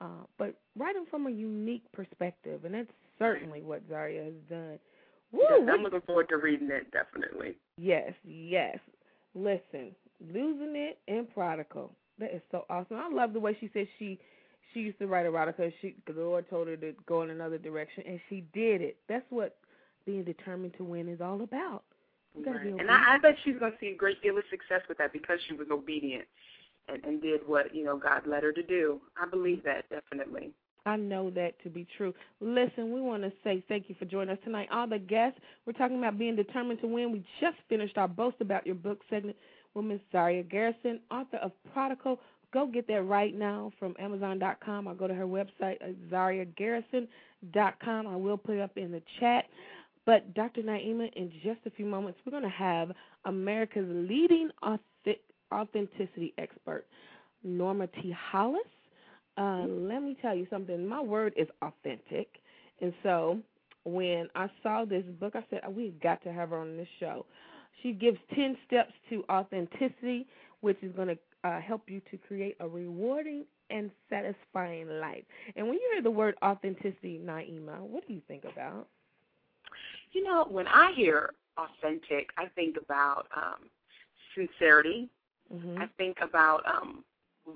uh, 0.00 0.24
but 0.38 0.54
write 0.78 0.94
them 0.94 1.06
from 1.10 1.26
a 1.26 1.30
unique 1.30 1.90
perspective, 1.92 2.64
and 2.64 2.74
that's 2.74 2.92
certainly 3.18 3.62
what 3.62 3.82
Zaria 3.88 4.24
has 4.24 4.34
done. 4.48 4.78
Woo, 5.32 5.42
I'm 5.68 5.82
looking 5.82 6.02
forward 6.02 6.28
to 6.28 6.36
reading 6.36 6.70
it 6.70 6.90
definitely. 6.92 7.56
Yes, 7.78 8.12
yes. 8.24 8.78
Listen, 9.36 9.94
losing 10.32 10.74
it 10.74 10.98
and 11.08 11.32
prodigal. 11.32 11.92
That 12.18 12.34
is 12.34 12.40
so 12.50 12.64
awesome. 12.70 12.96
I 12.96 13.08
love 13.10 13.34
the 13.34 13.40
way 13.40 13.56
she 13.60 13.70
said 13.74 13.86
she 13.98 14.18
she 14.72 14.80
used 14.80 14.98
to 14.98 15.06
write 15.06 15.26
erotica. 15.26 15.72
She 15.82 15.94
the 16.06 16.14
Lord 16.14 16.48
told 16.48 16.68
her 16.68 16.76
to 16.78 16.94
go 17.06 17.22
in 17.22 17.30
another 17.30 17.58
direction, 17.58 18.04
and 18.06 18.18
she 18.30 18.44
did 18.54 18.80
it. 18.80 18.96
That's 19.08 19.26
what 19.28 19.58
being 20.06 20.24
determined 20.24 20.74
to 20.78 20.84
win 20.84 21.08
is 21.08 21.20
all 21.20 21.42
about. 21.42 21.84
Right. 22.34 22.66
And 22.66 22.90
I, 22.90 23.14
I 23.14 23.18
bet 23.18 23.36
she's 23.44 23.58
going 23.58 23.72
to 23.72 23.78
see 23.78 23.88
a 23.88 23.96
great 23.96 24.22
deal 24.22 24.36
of 24.36 24.44
success 24.50 24.82
with 24.88 24.98
that 24.98 25.12
because 25.12 25.38
she 25.48 25.54
was 25.54 25.68
obedient 25.70 26.24
and, 26.88 27.02
and 27.04 27.20
did 27.20 27.40
what 27.46 27.74
you 27.74 27.84
know 27.84 27.98
God 27.98 28.26
led 28.26 28.42
her 28.42 28.52
to 28.52 28.62
do. 28.62 29.00
I 29.20 29.28
believe 29.28 29.62
that 29.64 29.84
definitely. 29.90 30.50
I 30.86 30.96
know 30.96 31.30
that 31.30 31.60
to 31.64 31.68
be 31.68 31.86
true. 31.96 32.14
Listen, 32.40 32.92
we 32.92 33.00
want 33.00 33.24
to 33.24 33.32
say 33.42 33.62
thank 33.68 33.88
you 33.88 33.96
for 33.98 34.04
joining 34.04 34.30
us 34.30 34.38
tonight. 34.44 34.68
All 34.72 34.86
the 34.86 34.98
guests, 35.00 35.38
we're 35.66 35.72
talking 35.72 35.98
about 35.98 36.16
being 36.16 36.36
determined 36.36 36.80
to 36.80 36.86
win. 36.86 37.10
We 37.12 37.24
just 37.40 37.56
finished 37.68 37.98
our 37.98 38.06
boast 38.06 38.36
about 38.40 38.64
your 38.64 38.76
book 38.76 39.00
segment 39.10 39.36
with 39.74 39.84
Miss 39.84 40.00
Zaria 40.12 40.44
Garrison, 40.44 41.00
author 41.10 41.38
of 41.38 41.50
Prodigal. 41.72 42.20
Go 42.54 42.66
get 42.68 42.86
that 42.86 43.02
right 43.02 43.36
now 43.36 43.72
from 43.78 43.96
Amazon.com. 43.98 44.86
I'll 44.86 44.94
go 44.94 45.08
to 45.08 45.14
her 45.14 45.26
website 45.26 45.78
ZariaGarrison.com. 46.10 48.06
I 48.06 48.16
will 48.16 48.38
put 48.38 48.54
it 48.54 48.60
up 48.60 48.76
in 48.76 48.92
the 48.92 49.02
chat. 49.18 49.46
But 50.06 50.34
Dr. 50.34 50.62
Naima, 50.62 51.12
in 51.14 51.32
just 51.42 51.58
a 51.66 51.70
few 51.70 51.84
moments, 51.84 52.20
we're 52.24 52.30
going 52.30 52.44
to 52.44 52.48
have 52.48 52.92
America's 53.24 53.86
leading 53.88 54.50
authenticity 55.52 56.32
expert, 56.38 56.86
Norma 57.42 57.88
T. 57.88 58.14
Hollis. 58.30 58.62
Uh, 59.36 59.66
let 59.66 60.02
me 60.02 60.16
tell 60.22 60.34
you 60.34 60.46
something. 60.50 60.86
My 60.86 61.00
word 61.00 61.34
is 61.36 61.48
authentic. 61.62 62.28
And 62.80 62.92
so 63.02 63.38
when 63.84 64.28
I 64.34 64.50
saw 64.62 64.84
this 64.84 65.04
book, 65.20 65.34
I 65.36 65.44
said, 65.50 65.60
oh, 65.66 65.70
we've 65.70 66.00
got 66.00 66.22
to 66.24 66.32
have 66.32 66.50
her 66.50 66.58
on 66.58 66.76
this 66.76 66.88
show. 66.98 67.26
She 67.82 67.92
gives 67.92 68.18
10 68.34 68.56
steps 68.66 68.92
to 69.10 69.24
authenticity, 69.30 70.26
which 70.60 70.78
is 70.82 70.92
going 70.96 71.08
to 71.08 71.18
uh, 71.44 71.60
help 71.60 71.82
you 71.86 72.00
to 72.10 72.16
create 72.16 72.56
a 72.60 72.68
rewarding 72.68 73.44
and 73.70 73.90
satisfying 74.08 74.88
life. 75.00 75.24
And 75.54 75.66
when 75.66 75.74
you 75.74 75.90
hear 75.92 76.02
the 76.02 76.10
word 76.10 76.34
authenticity, 76.42 77.20
Naima, 77.22 77.80
what 77.80 78.06
do 78.06 78.14
you 78.14 78.22
think 78.26 78.44
about? 78.44 78.88
You 80.12 80.24
know, 80.24 80.46
when 80.48 80.66
I 80.66 80.92
hear 80.96 81.34
authentic, 81.58 82.30
I 82.38 82.46
think 82.54 82.76
about 82.82 83.26
um, 83.36 83.68
sincerity. 84.34 85.08
Mm-hmm. 85.52 85.78
I 85.78 85.86
think 85.96 86.16
about 86.22 86.62
um, 86.66 87.04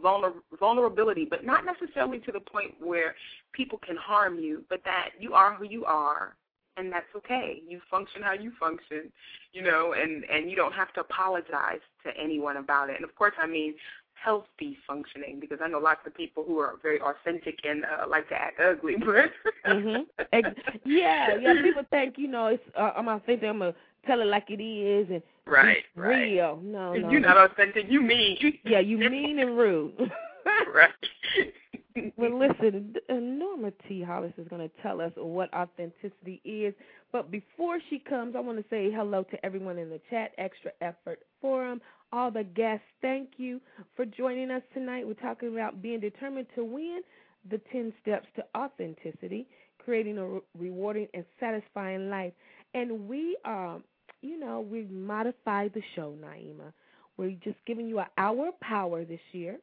vulner- 0.02 0.42
vulnerability, 0.58 1.26
but 1.28 1.44
not 1.44 1.64
necessarily 1.64 2.18
to 2.20 2.32
the 2.32 2.40
point 2.40 2.74
where 2.80 3.14
people 3.52 3.78
can 3.78 3.96
harm 3.96 4.38
you, 4.38 4.64
but 4.68 4.82
that 4.84 5.10
you 5.18 5.34
are 5.34 5.54
who 5.54 5.64
you 5.64 5.84
are, 5.84 6.36
and 6.76 6.92
that's 6.92 7.06
okay. 7.16 7.62
You 7.66 7.80
function 7.90 8.22
how 8.22 8.32
you 8.32 8.52
function, 8.58 9.12
you 9.52 9.62
know, 9.62 9.94
and 9.94 10.24
and 10.24 10.50
you 10.50 10.56
don't 10.56 10.72
have 10.72 10.92
to 10.94 11.00
apologize 11.00 11.80
to 12.04 12.10
anyone 12.20 12.56
about 12.56 12.90
it. 12.90 12.96
And 12.96 13.04
of 13.04 13.14
course, 13.14 13.34
I 13.40 13.46
mean 13.46 13.74
healthy 14.22 14.76
functioning 14.86 15.38
because 15.40 15.58
I 15.62 15.68
know 15.68 15.78
lots 15.78 16.00
of 16.06 16.14
people 16.14 16.44
who 16.46 16.58
are 16.58 16.74
very 16.82 17.00
authentic 17.00 17.58
and 17.64 17.84
uh, 17.84 18.06
like 18.08 18.28
to 18.28 18.34
act 18.34 18.60
ugly, 18.60 18.96
but 18.98 19.30
mhm. 19.66 20.04
yeah, 20.84 21.36
yeah. 21.40 21.62
People 21.62 21.84
think 21.90 22.14
you 22.18 22.28
know 22.28 22.46
it's 22.46 22.62
uh, 22.78 22.92
I'm 22.96 23.08
authentic. 23.08 23.48
I'm 23.48 23.58
gonna 23.58 23.74
tell 24.06 24.20
it 24.20 24.26
like 24.26 24.50
it 24.50 24.62
is 24.62 25.08
and 25.10 25.22
right, 25.46 25.84
right. 25.96 26.32
real. 26.32 26.60
No, 26.62 26.94
no. 26.94 27.10
You're 27.10 27.20
not 27.20 27.36
authentic. 27.36 27.86
You 27.88 28.00
mean. 28.00 28.38
yeah, 28.64 28.80
you 28.80 28.98
mean 28.98 29.38
and 29.38 29.56
rude. 29.56 29.92
right. 30.74 30.90
well, 32.16 32.38
listen, 32.38 32.94
Norma 33.08 33.72
T. 33.88 34.02
Hollis 34.02 34.32
is 34.38 34.48
going 34.48 34.68
to 34.68 34.82
tell 34.82 35.00
us 35.00 35.12
what 35.16 35.52
authenticity 35.54 36.40
is. 36.44 36.74
But 37.12 37.30
before 37.30 37.78
she 37.88 37.98
comes, 37.98 38.36
I 38.36 38.40
want 38.40 38.58
to 38.58 38.64
say 38.70 38.90
hello 38.90 39.24
to 39.24 39.44
everyone 39.44 39.78
in 39.78 39.90
the 39.90 40.00
chat, 40.10 40.32
Extra 40.38 40.70
Effort 40.80 41.20
Forum, 41.40 41.80
all 42.12 42.30
the 42.30 42.44
guests. 42.44 42.84
Thank 43.02 43.30
you 43.36 43.60
for 43.96 44.04
joining 44.04 44.50
us 44.50 44.62
tonight. 44.72 45.06
We're 45.06 45.14
talking 45.14 45.52
about 45.52 45.82
being 45.82 46.00
determined 46.00 46.46
to 46.54 46.64
win 46.64 47.00
the 47.50 47.60
10 47.72 47.92
steps 48.02 48.26
to 48.36 48.44
authenticity, 48.56 49.46
creating 49.84 50.18
a 50.18 50.26
re- 50.26 50.40
rewarding 50.58 51.08
and 51.14 51.24
satisfying 51.38 52.10
life. 52.10 52.32
And 52.74 53.08
we 53.08 53.36
are, 53.44 53.76
um, 53.76 53.84
you 54.22 54.38
know, 54.38 54.60
we've 54.60 54.90
modified 54.90 55.72
the 55.74 55.82
show, 55.94 56.14
Naima. 56.22 56.72
We're 57.16 57.36
just 57.42 57.58
giving 57.66 57.86
you 57.86 57.98
an 57.98 58.06
hour 58.18 58.48
of 58.48 58.60
power 58.60 59.04
this 59.04 59.20
year 59.32 59.58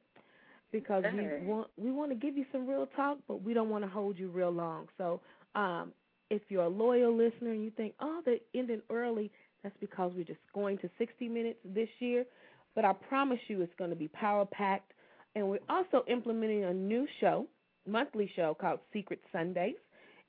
because 0.72 1.04
we 1.14 1.48
want 1.48 1.68
we 1.78 1.92
want 1.92 2.12
to 2.12 2.16
give 2.16 2.38
you 2.38 2.46
some 2.52 2.68
real 2.68 2.88
talk, 2.96 3.18
but 3.28 3.42
we 3.44 3.54
don't 3.54 3.70
want 3.70 3.84
to 3.84 3.90
hold 3.90 4.18
you 4.18 4.30
real 4.30 4.52
long. 4.52 4.88
So, 4.98 5.22
um, 5.56 5.92
if 6.30 6.42
you're 6.50 6.64
a 6.64 6.70
loyal 6.70 7.16
listener 7.16 7.52
and 7.52 7.64
you 7.64 7.72
think, 7.72 7.94
oh, 8.00 8.22
they're 8.26 8.38
ending 8.54 8.82
early, 8.90 9.32
that's 9.64 9.76
because 9.80 10.12
we're 10.16 10.26
just 10.26 10.40
going 10.54 10.78
to 10.80 10.90
60 10.98 11.28
minutes 11.30 11.60
this 11.64 11.90
year. 12.00 12.26
But 12.76 12.86
I 12.86 12.94
promise 12.94 13.40
you, 13.48 13.62
it's 13.62 13.74
going 13.78 13.90
to 13.90 13.96
be 13.96 14.08
power 14.10 14.46
packed. 14.46 14.92
And 15.36 15.48
we're 15.50 15.60
also 15.70 16.04
implementing 16.08 16.66
a 16.66 16.74
new 16.74 17.08
show, 17.20 17.48
monthly 17.88 18.30
show 18.36 18.56
called 18.60 18.80
Secret 18.92 19.22
Sundays. 19.32 19.76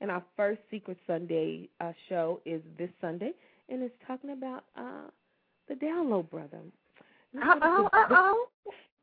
And 0.01 0.09
our 0.09 0.23
first 0.37 0.61
Secret 0.71 0.97
Sunday 1.05 1.69
uh, 1.81 1.91
show 2.07 2.39
is 2.45 2.61
this 2.77 2.89
Sunday, 3.01 3.33
and 3.69 3.83
it's 3.83 3.93
talking 4.07 4.31
about 4.31 4.65
uh, 4.77 5.09
the 5.67 5.75
Down 5.75 6.09
Low 6.09 6.23
Brother. 6.23 6.59
Oh, 7.43 7.59
oh, 7.61 7.89
oh. 7.93 8.45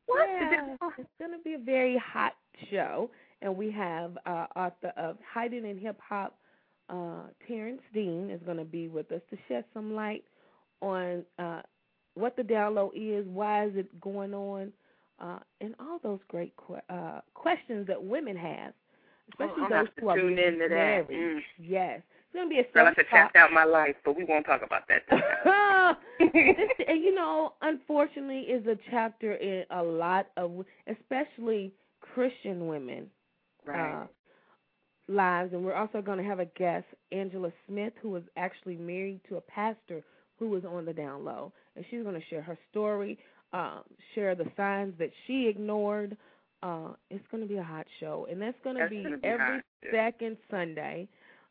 What? 0.07 0.29
Yeah, 0.29 0.75
it's 0.97 1.09
going 1.19 1.31
to 1.31 1.43
be 1.43 1.53
a 1.53 1.59
very 1.59 1.97
hot 1.97 2.33
show, 2.71 3.09
and 3.41 3.55
we 3.55 3.71
have 3.71 4.17
uh, 4.25 4.47
author 4.55 4.93
of 4.95 5.17
Hiding 5.33 5.65
in 5.65 5.77
Hip 5.77 5.99
Hop, 6.07 6.37
uh, 6.89 7.23
Terrence 7.47 7.81
Dean, 7.93 8.29
is 8.29 8.41
going 8.45 8.57
to 8.57 8.65
be 8.65 8.87
with 8.87 9.11
us 9.11 9.21
to 9.29 9.37
shed 9.47 9.65
some 9.73 9.93
light 9.93 10.23
on 10.81 11.23
uh, 11.39 11.61
what 12.15 12.35
the 12.35 12.43
down 12.43 12.75
low 12.75 12.91
is, 12.95 13.25
why 13.27 13.65
is 13.65 13.71
it 13.75 13.99
going 13.99 14.33
on, 14.33 14.71
uh, 15.19 15.39
and 15.61 15.75
all 15.79 15.99
those 16.03 16.19
great 16.29 16.53
que- 16.65 16.81
uh, 16.89 17.19
questions 17.33 17.85
that 17.87 18.01
women 18.01 18.37
have, 18.37 18.73
especially 19.31 19.63
oh, 19.63 19.69
those 19.69 19.87
who 19.99 20.07
are 20.07 20.17
tune 20.17 20.39
into 20.39 20.67
that. 20.69 21.09
Mm. 21.09 21.39
Yes, 21.59 22.01
it's 22.27 22.35
going 22.35 22.49
to 22.49 22.53
be 22.53 22.59
a 22.59 22.73
Girl, 22.73 22.87
I 22.87 22.95
said 22.95 23.05
tapped 23.09 23.35
out 23.35 23.51
my 23.51 23.63
life, 23.63 23.95
but 24.03 24.17
we 24.17 24.23
won't 24.25 24.45
talk 24.45 24.61
about 24.63 24.83
that. 24.89 25.03
this, 26.19 26.29
and 26.87 27.03
you 27.03 27.15
know, 27.15 27.53
unfortunately, 27.61 28.41
is 28.41 28.65
a 28.67 28.77
chapter 28.89 29.35
in 29.35 29.63
a 29.71 29.81
lot 29.81 30.27
of, 30.35 30.65
especially 30.87 31.71
Christian 32.01 32.67
women. 32.67 33.07
Right. 33.65 34.03
Uh, 34.03 34.07
lives, 35.09 35.53
and 35.53 35.63
we're 35.63 35.73
also 35.73 36.01
going 36.01 36.17
to 36.17 36.23
have 36.23 36.39
a 36.39 36.45
guest, 36.57 36.85
Angela 37.11 37.51
Smith, 37.67 37.93
who 38.01 38.15
is 38.17 38.23
actually 38.35 38.75
married 38.75 39.21
to 39.29 39.37
a 39.37 39.41
pastor 39.41 40.03
who 40.37 40.49
was 40.49 40.63
on 40.65 40.85
the 40.85 40.93
down 40.93 41.23
low, 41.23 41.53
and 41.75 41.85
she's 41.89 42.03
going 42.03 42.15
to 42.15 42.27
share 42.29 42.41
her 42.41 42.57
story, 42.69 43.17
um, 43.53 43.83
share 44.13 44.35
the 44.35 44.45
signs 44.57 44.93
that 44.99 45.11
she 45.25 45.47
ignored. 45.47 46.17
Uh, 46.61 46.89
it's 47.09 47.23
going 47.31 47.41
to 47.41 47.47
be 47.47 47.57
a 47.57 47.63
hot 47.63 47.85
show, 47.99 48.27
and 48.29 48.41
that's 48.41 48.57
going 48.63 48.75
to 48.75 48.87
be, 48.89 49.03
be 49.03 49.13
every 49.23 49.39
hot, 49.39 49.63
second 49.91 50.37
Sunday 50.51 51.07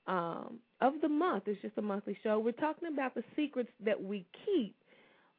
um, 0.07 0.59
of 0.81 0.95
the 1.01 1.09
month. 1.09 1.45
It's 1.47 1.61
just 1.63 1.79
a 1.79 1.83
monthly 1.83 2.17
show. 2.23 2.39
We're 2.39 2.53
talking 2.53 2.89
about 2.93 3.15
the 3.15 3.25
secrets 3.35 3.71
that 3.85 4.03
we 4.03 4.27
keep, 4.45 4.75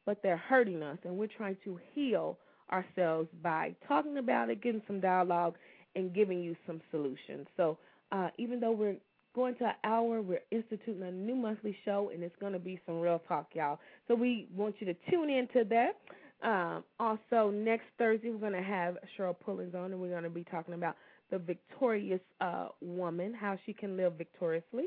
but 0.06 0.20
they're 0.22 0.36
hurting 0.36 0.82
us, 0.82 0.98
and 1.04 1.16
we're 1.16 1.28
trying 1.28 1.56
to 1.64 1.78
heal 1.94 2.38
ourselves 2.72 3.28
by 3.42 3.74
talking 3.86 4.18
about 4.18 4.50
it, 4.50 4.62
getting 4.62 4.82
some 4.86 5.00
dialogue, 5.00 5.54
and 5.96 6.14
giving 6.14 6.42
you 6.42 6.56
some 6.66 6.80
solutions. 6.90 7.46
So 7.56 7.78
uh, 8.12 8.28
even 8.38 8.60
though 8.60 8.72
we're 8.72 8.96
going 9.34 9.54
to 9.56 9.66
an 9.66 9.74
hour, 9.84 10.20
we're 10.20 10.42
instituting 10.50 11.02
a 11.02 11.12
new 11.12 11.34
monthly 11.34 11.76
show, 11.84 12.10
and 12.12 12.22
it's 12.22 12.34
going 12.40 12.52
to 12.52 12.58
be 12.58 12.80
some 12.86 13.00
real 13.00 13.22
talk, 13.28 13.48
y'all. 13.54 13.78
So 14.06 14.14
we 14.14 14.48
want 14.54 14.76
you 14.80 14.86
to 14.86 14.94
tune 15.10 15.30
in 15.30 15.48
to 15.54 15.64
that. 15.68 15.96
Um, 16.42 16.84
also, 17.00 17.50
next 17.50 17.84
Thursday, 17.98 18.30
we're 18.30 18.38
going 18.38 18.52
to 18.52 18.62
have 18.62 18.96
Cheryl 19.16 19.36
Pullins 19.38 19.74
on, 19.74 19.92
and 19.92 20.00
we're 20.00 20.10
going 20.10 20.22
to 20.22 20.30
be 20.30 20.44
talking 20.44 20.74
about 20.74 20.96
the 21.30 21.38
victorious 21.38 22.20
uh, 22.40 22.68
woman, 22.80 23.34
how 23.34 23.58
she 23.66 23.72
can 23.72 23.96
live 23.96 24.14
victoriously. 24.14 24.86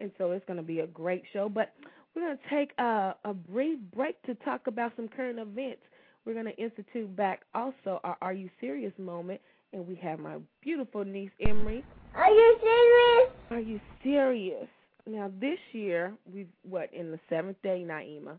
And 0.00 0.10
so 0.18 0.32
it's 0.32 0.44
going 0.46 0.58
to 0.58 0.62
be 0.62 0.80
a 0.80 0.86
great 0.86 1.22
show. 1.32 1.48
But 1.48 1.72
we're 2.14 2.22
going 2.22 2.38
to 2.38 2.54
take 2.54 2.72
a, 2.78 3.14
a 3.24 3.34
brief 3.34 3.78
break 3.94 4.20
to 4.22 4.34
talk 4.36 4.66
about 4.66 4.92
some 4.96 5.08
current 5.08 5.38
events. 5.38 5.82
We're 6.24 6.34
going 6.34 6.46
to 6.46 6.56
institute 6.56 7.14
back 7.16 7.42
also 7.54 8.00
our 8.04 8.16
Are 8.20 8.32
You 8.32 8.50
Serious 8.60 8.92
moment. 8.98 9.40
And 9.72 9.86
we 9.86 9.96
have 9.96 10.18
my 10.18 10.36
beautiful 10.62 11.04
niece, 11.04 11.30
Emery. 11.46 11.84
Are 12.14 12.30
you 12.30 12.56
serious? 12.60 13.32
Are 13.50 13.60
you 13.60 13.80
serious? 14.02 14.66
Now, 15.06 15.30
this 15.40 15.58
year, 15.72 16.14
we've, 16.32 16.48
what, 16.68 16.92
in 16.92 17.10
the 17.10 17.20
seventh 17.28 17.60
day, 17.62 17.84
Naima, 17.86 18.38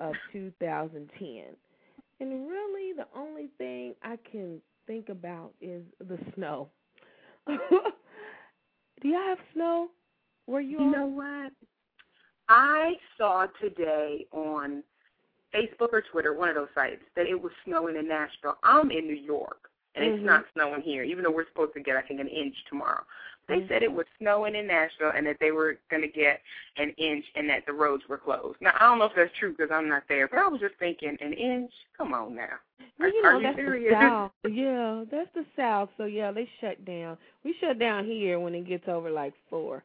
of 0.00 0.14
2010. 0.32 1.44
And 2.20 2.48
really, 2.48 2.92
the 2.96 3.06
only 3.16 3.48
thing 3.58 3.94
I 4.02 4.18
can 4.30 4.60
think 4.86 5.08
about 5.08 5.52
is 5.60 5.82
the 5.98 6.18
snow. 6.34 6.68
Do 7.46 9.08
y'all 9.08 9.28
have 9.28 9.38
snow 9.54 9.88
where 10.52 10.60
you, 10.60 10.78
You 10.78 10.90
know 10.90 11.06
what? 11.06 11.52
I 12.48 12.92
saw 13.16 13.46
today 13.60 14.26
on 14.32 14.82
Facebook 15.54 15.92
or 15.92 16.02
Twitter, 16.12 16.34
one 16.34 16.50
of 16.50 16.54
those 16.54 16.68
sites, 16.74 17.02
that 17.16 17.26
it 17.26 17.40
was 17.40 17.52
snowing 17.64 17.96
in 17.96 18.06
Nashville. 18.06 18.58
I'm 18.62 18.90
in 18.90 19.06
New 19.06 19.14
York, 19.14 19.70
and 19.94 20.04
Mhm. 20.04 20.14
it's 20.16 20.24
not 20.24 20.44
snowing 20.52 20.82
here, 20.82 21.02
even 21.02 21.24
though 21.24 21.30
we're 21.30 21.46
supposed 21.46 21.72
to 21.74 21.80
get, 21.80 21.96
I 21.96 22.02
think, 22.02 22.20
an 22.20 22.28
inch 22.28 22.54
tomorrow. 22.66 23.04
They 23.48 23.60
Mhm. 23.60 23.68
said 23.68 23.82
it 23.82 23.92
was 23.92 24.06
snowing 24.18 24.54
in 24.54 24.66
Nashville 24.66 25.10
and 25.14 25.26
that 25.26 25.38
they 25.40 25.50
were 25.50 25.78
going 25.88 26.02
to 26.02 26.08
get 26.08 26.42
an 26.76 26.90
inch 26.90 27.24
and 27.34 27.48
that 27.50 27.66
the 27.66 27.72
roads 27.72 28.06
were 28.08 28.18
closed. 28.18 28.60
Now, 28.60 28.74
I 28.76 28.80
don't 28.80 28.98
know 28.98 29.06
if 29.06 29.14
that's 29.14 29.36
true 29.38 29.52
because 29.52 29.70
I'm 29.70 29.88
not 29.88 30.06
there, 30.08 30.28
but 30.28 30.38
I 30.38 30.46
was 30.46 30.60
just 30.60 30.76
thinking, 30.76 31.16
an 31.20 31.32
inch? 31.32 31.72
Come 31.96 32.14
on 32.14 32.34
now. 32.34 32.60
Well, 32.98 33.08
you 33.12 33.24
Are 33.24 33.32
know, 33.32 33.38
you 33.38 33.44
that's 33.44 33.56
serious? 33.56 33.90
the 33.90 33.96
South. 33.96 34.32
Yeah, 34.44 35.04
that's 35.10 35.32
the 35.34 35.44
South. 35.56 35.90
So 35.96 36.04
yeah, 36.04 36.30
they 36.30 36.48
shut 36.60 36.84
down. 36.84 37.18
We 37.42 37.54
shut 37.54 37.78
down 37.78 38.04
here 38.04 38.38
when 38.38 38.54
it 38.54 38.64
gets 38.66 38.88
over 38.88 39.10
like 39.10 39.34
four. 39.50 39.82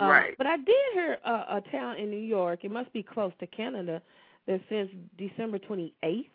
Uh, 0.00 0.06
Right. 0.06 0.34
But 0.38 0.46
I 0.46 0.56
did 0.56 0.74
hear 0.92 1.18
uh, 1.24 1.44
a 1.50 1.62
town 1.70 1.96
in 1.98 2.10
New 2.10 2.16
York. 2.16 2.64
It 2.64 2.70
must 2.70 2.92
be 2.92 3.02
close 3.02 3.32
to 3.40 3.46
Canada. 3.46 4.02
That 4.46 4.60
since 4.68 4.90
December 5.16 5.58
28th, 5.58 6.26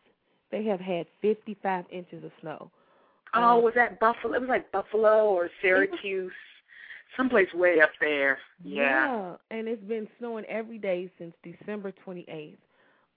they 0.51 0.63
have 0.65 0.79
had 0.79 1.05
55 1.21 1.85
inches 1.91 2.23
of 2.23 2.31
snow. 2.41 2.71
Oh, 3.35 3.57
Um, 3.57 3.63
was 3.63 3.73
that 3.75 3.99
Buffalo? 3.99 4.33
It 4.33 4.41
was 4.41 4.49
like 4.49 4.71
Buffalo 4.71 5.25
or 5.25 5.49
Syracuse, 5.61 6.31
someplace 7.15 7.53
way 7.53 7.81
up 7.81 7.91
there. 8.01 8.39
Yeah. 8.63 9.35
and 9.51 9.67
it's 9.67 9.83
been 9.83 10.07
snowing 10.17 10.45
every 10.45 10.79
day 10.79 11.11
since 11.19 11.35
December 11.43 11.93
28th, 12.03 12.57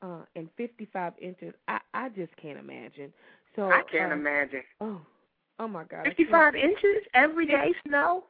uh, 0.02 0.24
and 0.37 0.48
55 0.57 1.14
inches. 1.20 1.55
I 1.68 1.78
I 1.94 2.09
just 2.11 2.37
can't 2.37 2.59
imagine. 2.59 3.12
So 3.57 3.70
I 3.70 3.83
can't 3.90 4.12
uh, 4.12 4.16
imagine. 4.16 4.62
Oh, 4.81 5.00
oh 5.59 5.68
my 5.68 5.85
God! 5.85 6.05
55 6.05 6.55
inches 6.55 7.07
every 7.14 7.46
day 7.46 7.72
snow? 7.87 8.24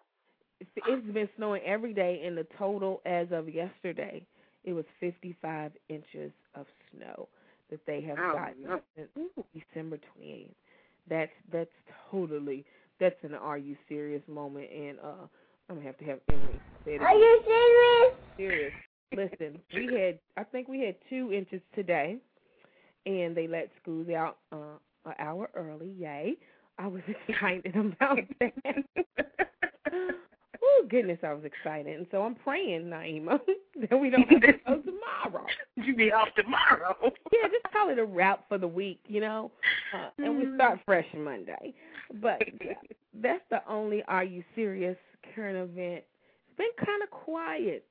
It's- 0.62 0.84
It's 0.88 1.06
been 1.12 1.28
snowing 1.36 1.62
every 1.64 1.92
day, 1.92 2.24
and 2.24 2.36
the 2.36 2.44
total 2.56 3.02
as 3.04 3.30
of 3.32 3.48
yesterday, 3.48 4.24
it 4.64 4.72
was 4.72 4.84
55 5.00 5.72
inches 5.88 6.32
of 6.54 6.66
snow 6.90 7.28
that 7.68 7.84
they 7.86 8.00
have 8.02 8.18
Oh, 8.18 8.32
gotten 8.32 8.62
no. 8.62 8.80
since 8.94 9.10
December 9.54 9.98
28th. 9.98 10.54
That's 11.08 11.32
that's 11.50 11.70
totally 12.10 12.64
that's 13.00 13.22
an 13.24 13.34
are 13.34 13.58
you 13.58 13.76
serious 13.88 14.22
moment, 14.28 14.70
and 14.70 15.00
uh, 15.00 15.26
I'm 15.68 15.76
gonna 15.76 15.82
have 15.86 15.98
to 15.98 16.04
have 16.04 16.20
Emily 16.30 16.60
say 16.84 16.94
it. 16.94 17.00
Are 17.02 17.12
you 17.14 17.42
serious? 17.44 18.14
serious? 18.36 18.72
Listen, 19.14 19.60
we 19.74 19.94
had 20.00 20.18
I 20.36 20.44
think 20.44 20.68
we 20.68 20.80
had 20.80 20.94
two 21.10 21.32
inches 21.32 21.60
today, 21.74 22.18
and 23.04 23.36
they 23.36 23.48
let 23.48 23.70
schools 23.82 24.08
out 24.10 24.38
uh, 24.52 24.78
an 25.06 25.14
hour 25.18 25.50
early. 25.54 25.90
Yay! 25.98 26.36
I 26.78 26.86
was 26.86 27.02
excited 27.28 27.74
about 27.74 28.18
that. 28.38 28.84
Oh 30.64 30.86
goodness, 30.88 31.18
I 31.22 31.32
was 31.32 31.44
excited, 31.44 31.96
and 31.96 32.06
so 32.10 32.22
I'm 32.22 32.36
praying, 32.36 32.84
Naima, 32.84 33.40
that 33.90 33.98
we 33.98 34.10
don't 34.10 34.28
have 34.28 34.40
to 34.40 34.52
go 34.52 34.82
tomorrow. 34.82 35.46
you 35.76 35.94
be 35.96 36.12
off 36.12 36.28
tomorrow. 36.36 36.96
Yeah, 37.32 37.48
just 37.48 37.72
call 37.72 37.88
it 37.88 37.98
a 37.98 38.04
wrap 38.04 38.44
for 38.48 38.58
the 38.58 38.68
week, 38.68 39.00
you 39.08 39.20
know, 39.20 39.50
uh, 39.96 40.10
and 40.18 40.38
we 40.38 40.54
start 40.54 40.78
fresh 40.84 41.06
Monday. 41.16 41.74
But 42.20 42.42
yeah, 42.62 42.74
that's 43.20 43.42
the 43.50 43.62
only 43.68 44.02
Are 44.06 44.22
You 44.22 44.44
Serious 44.54 44.96
current 45.34 45.56
event. 45.56 46.04
It's 46.04 46.56
been 46.58 46.86
kind 46.86 47.02
of 47.02 47.10
quiet 47.10 47.84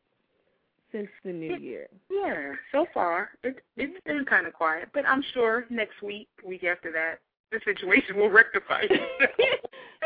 since 0.92 1.10
the 1.26 1.34
new 1.34 1.58
year. 1.58 1.88
Yeah, 2.10 2.54
so 2.72 2.86
far 2.94 3.32
it 3.44 3.64
it's 3.78 4.00
been 4.06 4.24
kind 4.26 4.46
of 4.48 4.54
quiet, 4.54 4.90
but 4.94 5.06
I'm 5.08 5.24
sure 5.34 5.66
next 5.70 6.02
week, 6.04 6.30
week 6.46 6.64
after 6.64 6.92
that, 6.92 7.20
the 7.52 7.60
situation 7.66 8.18
will 8.18 8.30
rectify. 8.30 8.84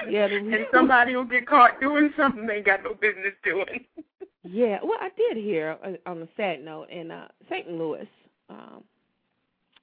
Yeah, 0.09 0.25
and 0.25 0.67
somebody 0.73 1.15
will 1.15 1.23
get 1.23 1.47
caught 1.47 1.79
doing 1.79 2.11
something 2.17 2.45
they 2.45 2.61
got 2.61 2.83
no 2.83 2.93
business 2.93 3.33
doing. 3.43 3.85
Yeah, 4.47 4.77
well, 4.83 4.99
I 5.01 5.09
did 5.17 5.43
hear 5.43 5.75
uh, 5.83 5.93
on 6.07 6.21
a 6.21 6.27
sad 6.37 6.63
note 6.63 6.89
in 6.91 7.09
uh, 7.09 7.29
St. 7.49 7.67
Louis, 7.67 8.07
um, 8.47 8.83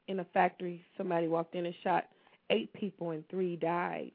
in 0.07 0.21
a 0.21 0.25
factory, 0.27 0.85
somebody 0.97 1.27
walked 1.27 1.57
in 1.57 1.67
and 1.67 1.75
shot 1.83 2.05
eight 2.51 2.73
people 2.75 3.11
and 3.11 3.29
three 3.29 3.57
died. 3.57 4.13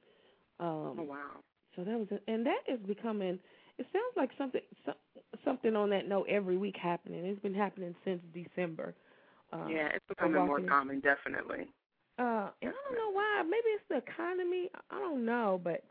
Um, 0.61 0.95
Oh 0.99 1.05
wow. 1.05 1.31
So 1.75 1.83
that 1.83 1.99
was, 1.99 2.07
a, 2.11 2.31
and 2.31 2.45
that 2.45 2.61
is 2.65 2.79
becoming. 2.87 3.39
It 3.77 3.87
sounds 3.91 4.13
like 4.15 4.29
something, 4.37 4.61
some, 4.85 4.95
something 5.43 5.75
on 5.75 5.89
that 5.89 6.07
note 6.07 6.27
every 6.29 6.55
week 6.55 6.77
happening. 6.81 7.25
It's 7.25 7.41
been 7.41 7.53
happening 7.53 7.93
since 8.05 8.21
December. 8.33 8.95
Uh, 9.51 9.67
Yeah, 9.67 9.89
it's 9.93 10.05
becoming 10.07 10.45
more 10.45 10.61
common, 10.61 11.01
definitely. 11.01 11.67
Uh, 12.17 12.49
and 12.61 12.71
I 12.71 12.89
don't 12.89 12.95
know 12.95 13.11
why. 13.11 13.43
Maybe 13.43 13.67
it's 13.75 13.83
the 13.89 13.97
economy. 13.97 14.69
I 14.89 14.99
don't 14.99 15.25
know, 15.25 15.61
but 15.63 15.83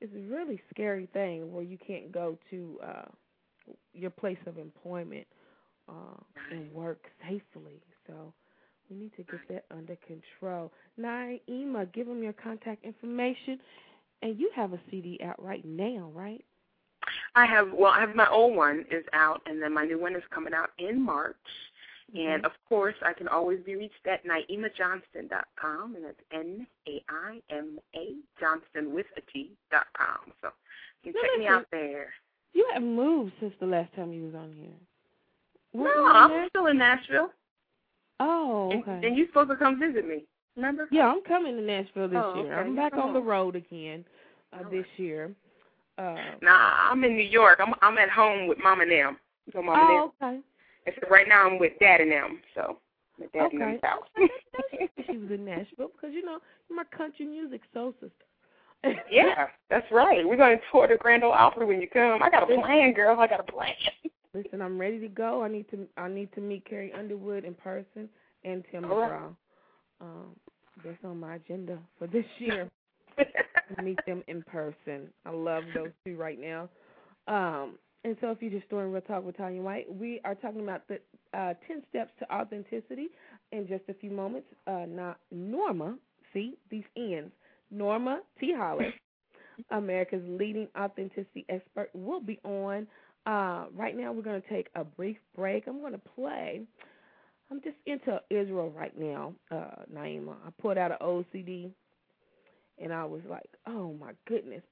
it's 0.00 0.12
a 0.14 0.32
really 0.32 0.60
scary 0.70 1.08
thing 1.12 1.52
where 1.52 1.62
you 1.62 1.78
can't 1.86 2.12
go 2.12 2.38
to 2.50 2.78
uh 2.84 3.04
your 3.92 4.10
place 4.10 4.38
of 4.46 4.58
employment 4.58 5.26
uh 5.88 6.20
and 6.50 6.72
work 6.72 7.04
safely. 7.22 7.82
So 8.06 8.32
we 8.90 8.96
need 8.96 9.12
to 9.16 9.22
get 9.24 9.40
that 9.50 9.64
under 9.70 9.96
control. 10.06 10.72
Naima, 10.98 11.92
give 11.92 12.06
them 12.06 12.22
your 12.22 12.32
contact 12.32 12.84
information. 12.84 13.58
And 14.22 14.38
you 14.38 14.50
have 14.54 14.72
a 14.72 14.80
CD 14.90 15.18
out 15.22 15.42
right 15.42 15.64
now, 15.64 16.10
right? 16.14 16.42
I 17.34 17.46
have 17.46 17.72
well, 17.72 17.92
I 17.92 18.00
have 18.00 18.14
my 18.14 18.28
old 18.28 18.56
one 18.56 18.84
is 18.90 19.04
out, 19.12 19.42
and 19.46 19.62
then 19.62 19.72
my 19.74 19.84
new 19.84 20.00
one 20.00 20.16
is 20.16 20.22
coming 20.30 20.54
out 20.54 20.70
in 20.78 21.00
March. 21.00 21.36
And 22.14 22.42
Mhm. 22.42 22.46
of 22.46 22.52
course, 22.68 22.94
I 23.02 23.12
can 23.12 23.26
always 23.28 23.60
be 23.64 23.74
reached 23.74 24.06
at 24.06 24.24
naimajohnston.com, 24.24 25.96
and 25.96 26.04
that's 26.04 26.20
N 26.30 26.66
A 26.88 27.04
I 27.08 27.42
M 27.50 27.80
A 27.94 28.14
Johnston 28.38 28.92
with 28.94 29.06
a 29.16 29.20
T 29.22 29.56
dot 29.70 29.86
com. 29.94 30.32
So 30.40 30.52
you 31.02 31.12
can 31.12 31.22
check 31.22 31.38
me 31.38 31.46
out 31.46 31.66
there. 31.70 32.14
You 32.52 32.66
haven't 32.72 32.94
moved 32.94 33.32
since 33.40 33.54
the 33.58 33.66
last 33.66 33.92
time 33.94 34.12
you 34.12 34.24
was 34.26 34.34
on 34.34 34.52
here. 34.52 34.72
No, 35.74 36.06
I'm 36.06 36.30
there? 36.30 36.48
still 36.48 36.66
in 36.66 36.78
Nashville, 36.78 37.32
Oh, 38.20 38.70
and, 38.70 38.82
okay. 38.82 39.06
and 39.06 39.16
you're 39.16 39.26
supposed 39.26 39.50
to 39.50 39.56
come 39.56 39.78
visit 39.78 40.06
me. 40.06 40.24
Remember? 40.54 40.88
Yeah, 40.90 41.08
I'm 41.10 41.22
coming 41.22 41.56
to 41.56 41.62
Nashville 41.62 42.08
this 42.08 42.22
Oh, 42.24 42.42
year. 42.42 42.52
okay. 42.52 42.62
I'm 42.68 42.74
back 42.76 42.94
on 42.94 43.12
the 43.12 43.20
road 43.20 43.56
again 43.56 44.06
uh, 44.54 44.62
this 44.70 44.86
year. 44.96 45.34
Uh, 45.98 46.36
Nah, 46.40 46.90
I'm 46.90 47.02
in 47.04 47.14
New 47.16 47.22
York. 47.24 47.58
I'm 47.60 47.74
I'm 47.82 47.98
at 47.98 48.08
home 48.10 48.46
with 48.46 48.58
Mom 48.62 48.80
and 48.80 48.90
them. 48.90 49.18
So 49.52 49.60
Mom 49.60 49.80
and 49.80 49.88
them. 49.88 49.96
oh, 49.98 50.12
okay. 50.22 50.40
And 50.86 50.94
right 51.10 51.28
now 51.28 51.46
I'm 51.46 51.58
with 51.58 51.72
Dad 51.80 52.00
and 52.00 52.10
them. 52.10 52.40
So 52.54 52.78
at 53.22 53.32
Dad 53.32 53.52
and 53.52 53.60
Okay. 53.60 53.72
them's 53.72 53.80
house. 53.82 54.06
she 55.10 55.18
was 55.18 55.30
in 55.30 55.44
Nashville 55.44 55.90
because 55.94 56.14
you 56.14 56.24
know 56.24 56.38
my 56.70 56.84
country 56.96 57.26
music 57.26 57.62
soul 57.72 57.92
sister. 58.00 58.92
yeah, 59.10 59.46
that's 59.70 59.86
right. 59.90 60.26
We're 60.26 60.36
going 60.36 60.58
to 60.58 60.62
tour 60.70 60.86
the 60.88 60.96
Grand 60.96 61.24
Ole 61.24 61.32
Opry 61.32 61.66
when 61.66 61.80
you 61.80 61.88
come. 61.88 62.22
I 62.22 62.30
got 62.30 62.42
a 62.42 62.60
plan, 62.60 62.92
girl. 62.92 63.18
I 63.18 63.26
got 63.26 63.40
a 63.40 63.52
plan. 63.52 63.74
Listen, 64.34 64.60
I'm 64.60 64.78
ready 64.78 65.00
to 65.00 65.08
go. 65.08 65.42
I 65.42 65.48
need 65.48 65.68
to 65.70 65.86
I 65.96 66.08
need 66.08 66.32
to 66.34 66.40
meet 66.40 66.68
Carrie 66.68 66.92
Underwood 66.92 67.44
in 67.44 67.54
person 67.54 68.08
and 68.44 68.62
Tim 68.70 68.84
All 68.84 68.98
right. 68.98 69.10
McGraw. 69.10 69.36
Um, 70.00 70.36
that's 70.84 71.02
on 71.04 71.18
my 71.18 71.36
agenda 71.36 71.78
for 71.98 72.06
this 72.06 72.26
year. 72.38 72.68
meet 73.82 73.98
them 74.06 74.22
in 74.28 74.42
person. 74.42 75.08
I 75.24 75.30
love 75.30 75.64
those 75.74 75.90
two 76.04 76.16
right 76.16 76.38
now. 76.38 76.68
Um, 77.28 77.78
and 78.06 78.16
so, 78.20 78.30
if 78.30 78.40
you're 78.40 78.52
just 78.52 78.70
doing 78.70 78.92
Real 78.92 79.02
Talk 79.02 79.24
with 79.24 79.36
Tanya 79.36 79.60
White, 79.60 79.92
we 79.92 80.20
are 80.24 80.36
talking 80.36 80.60
about 80.60 80.82
the 80.86 81.00
uh, 81.36 81.54
10 81.66 81.82
steps 81.90 82.12
to 82.20 82.32
authenticity 82.32 83.08
in 83.50 83.66
just 83.66 83.82
a 83.88 83.94
few 83.94 84.12
moments. 84.12 84.46
Uh, 84.64 84.84
not 84.88 85.18
Norma, 85.32 85.96
see, 86.32 86.54
these 86.70 86.84
ends. 86.96 87.32
Norma 87.72 88.20
T. 88.38 88.54
Hollis, 88.56 88.92
America's 89.72 90.22
leading 90.24 90.68
authenticity 90.78 91.44
expert, 91.48 91.90
will 91.94 92.20
be 92.20 92.38
on. 92.44 92.86
Uh, 93.26 93.64
right 93.74 93.96
now, 93.96 94.12
we're 94.12 94.22
going 94.22 94.40
to 94.40 94.48
take 94.48 94.68
a 94.76 94.84
brief 94.84 95.16
break. 95.34 95.66
I'm 95.66 95.80
going 95.80 95.90
to 95.90 96.00
play. 96.14 96.60
I'm 97.50 97.60
just 97.60 97.76
into 97.86 98.20
Israel 98.30 98.70
right 98.70 98.96
now, 98.96 99.34
uh, 99.50 99.82
Naima. 99.92 100.36
I 100.46 100.50
pulled 100.62 100.78
out 100.78 100.92
an 100.92 100.98
old 101.00 101.24
CD 101.32 101.72
and 102.80 102.92
I 102.92 103.04
was 103.04 103.22
like, 103.28 103.50
"Oh 103.66 103.94
my 103.94 104.12
goodness, 104.28 104.62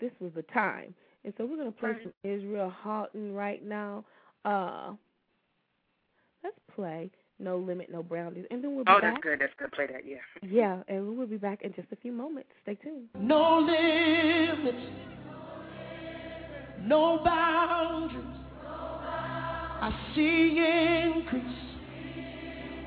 this 0.00 0.10
was 0.18 0.32
the 0.34 0.42
time." 0.42 0.96
And 1.24 1.32
so 1.36 1.46
we're 1.46 1.56
gonna 1.56 1.72
play 1.72 1.90
Right. 1.90 2.02
some 2.02 2.12
Israel 2.24 2.70
Houghton 2.70 3.32
right 3.34 3.62
now. 3.62 4.04
Uh, 4.44 4.94
let's 6.42 6.58
play 6.74 7.10
No 7.38 7.56
Limit, 7.58 7.90
No 7.90 8.02
Boundaries, 8.02 8.46
and 8.50 8.62
then 8.62 8.74
we'll 8.74 8.84
be 8.84 8.90
oh, 8.90 9.00
back. 9.00 9.04
Oh, 9.04 9.06
that's 9.12 9.22
good. 9.22 9.38
That's 9.40 9.54
good. 9.56 9.72
Play 9.72 9.86
that, 9.86 10.04
yeah. 10.06 10.18
Yeah, 10.42 10.82
and 10.88 11.16
we'll 11.16 11.26
be 11.26 11.36
back 11.36 11.62
in 11.62 11.72
just 11.74 11.90
a 11.92 11.96
few 11.96 12.12
moments. 12.12 12.50
Stay 12.62 12.74
tuned. 12.76 13.08
No 13.18 13.58
limits, 13.60 14.86
no 16.82 17.20
boundaries. 17.24 18.38
I 18.64 19.90
see 20.14 20.58
increase 20.58 21.42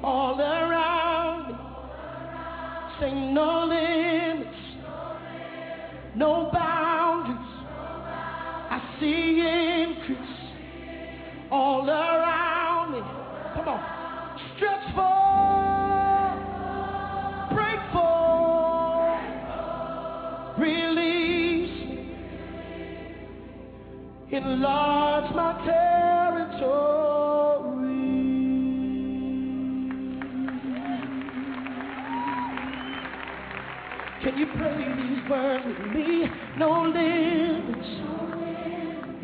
all 0.01 0.39
around 0.39 1.47
me. 1.49 1.55
Say 2.99 3.14
no 3.14 3.66
limits, 3.66 4.57
no 6.16 6.49
boundaries 6.53 7.45
see 9.00 9.41
increase 9.41 10.18
all 11.52 11.89
around 11.89 12.91
me. 12.91 13.00
Come 13.56 13.68
on. 13.68 13.80
Stretch 14.56 14.96
forth, 14.96 16.39
break 17.56 17.80
forth, 17.93 19.22
release, 20.60 21.78
enlarge 24.32 25.36
my 25.36 25.54
territory. 25.66 26.96
Can 34.24 34.38
you 34.38 34.48
pray 34.58 34.78
these 34.98 35.30
words 35.30 35.66
with 35.66 35.93
me? 35.93 36.30
No 36.58 36.84
limits 36.84 38.24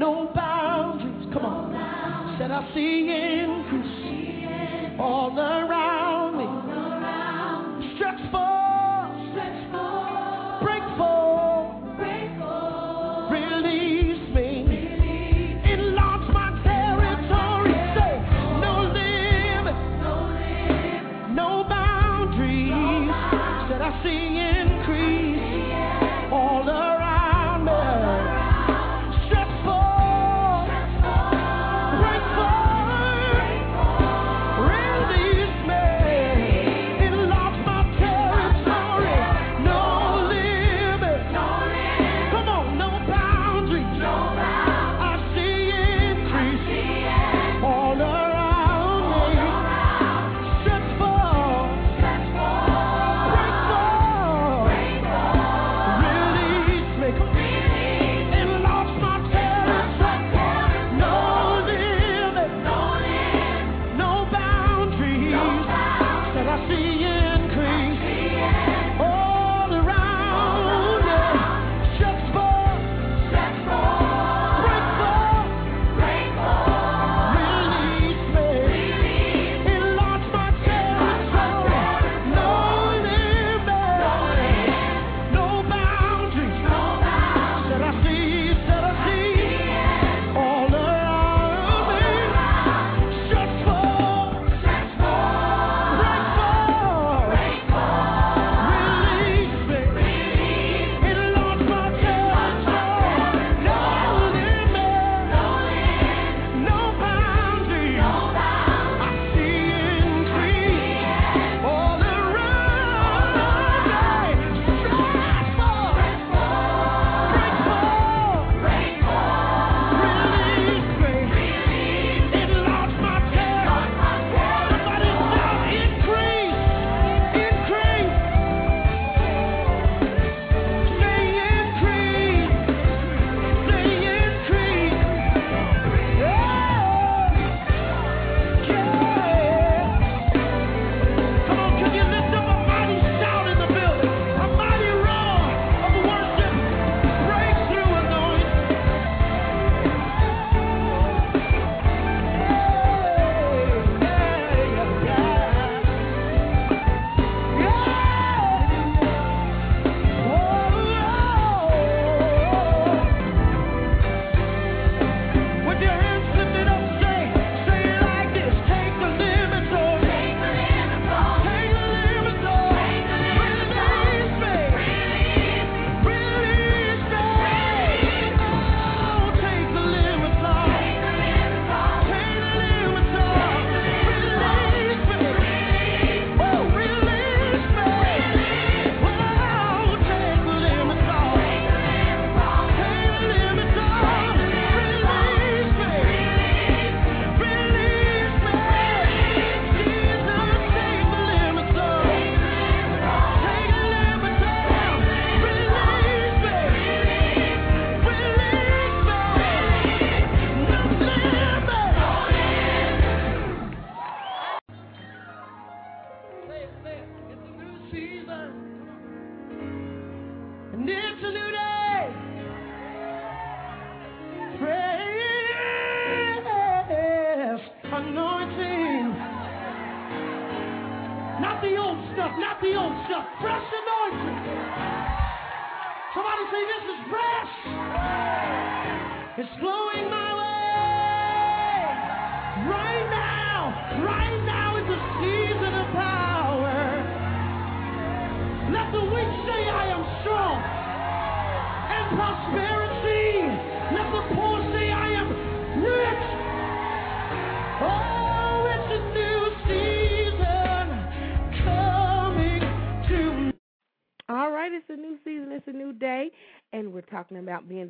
no 0.01 0.31
boundaries. 0.33 1.27
Come 1.31 1.45
on. 1.45 2.37
Said 2.39 2.49
I 2.49 2.73
see 2.73 3.07
increase 3.43 4.99
all 4.99 5.39
around. 5.39 6.10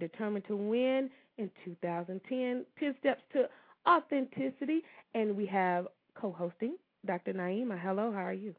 determined 0.02 0.46
to 0.48 0.58
win 0.58 1.10
in 1.38 1.50
2010, 1.64 2.66
10 2.80 2.96
Steps 3.00 3.22
to 3.34 3.48
Authenticity. 3.88 4.82
And 5.16 5.38
we 5.38 5.46
have 5.46 5.88
co 6.16 6.32
hosting 6.38 6.76
Dr. 7.06 7.34
Naima. 7.34 7.80
Hello, 7.80 8.12
how 8.12 8.26
are 8.26 8.34
you? 8.34 8.54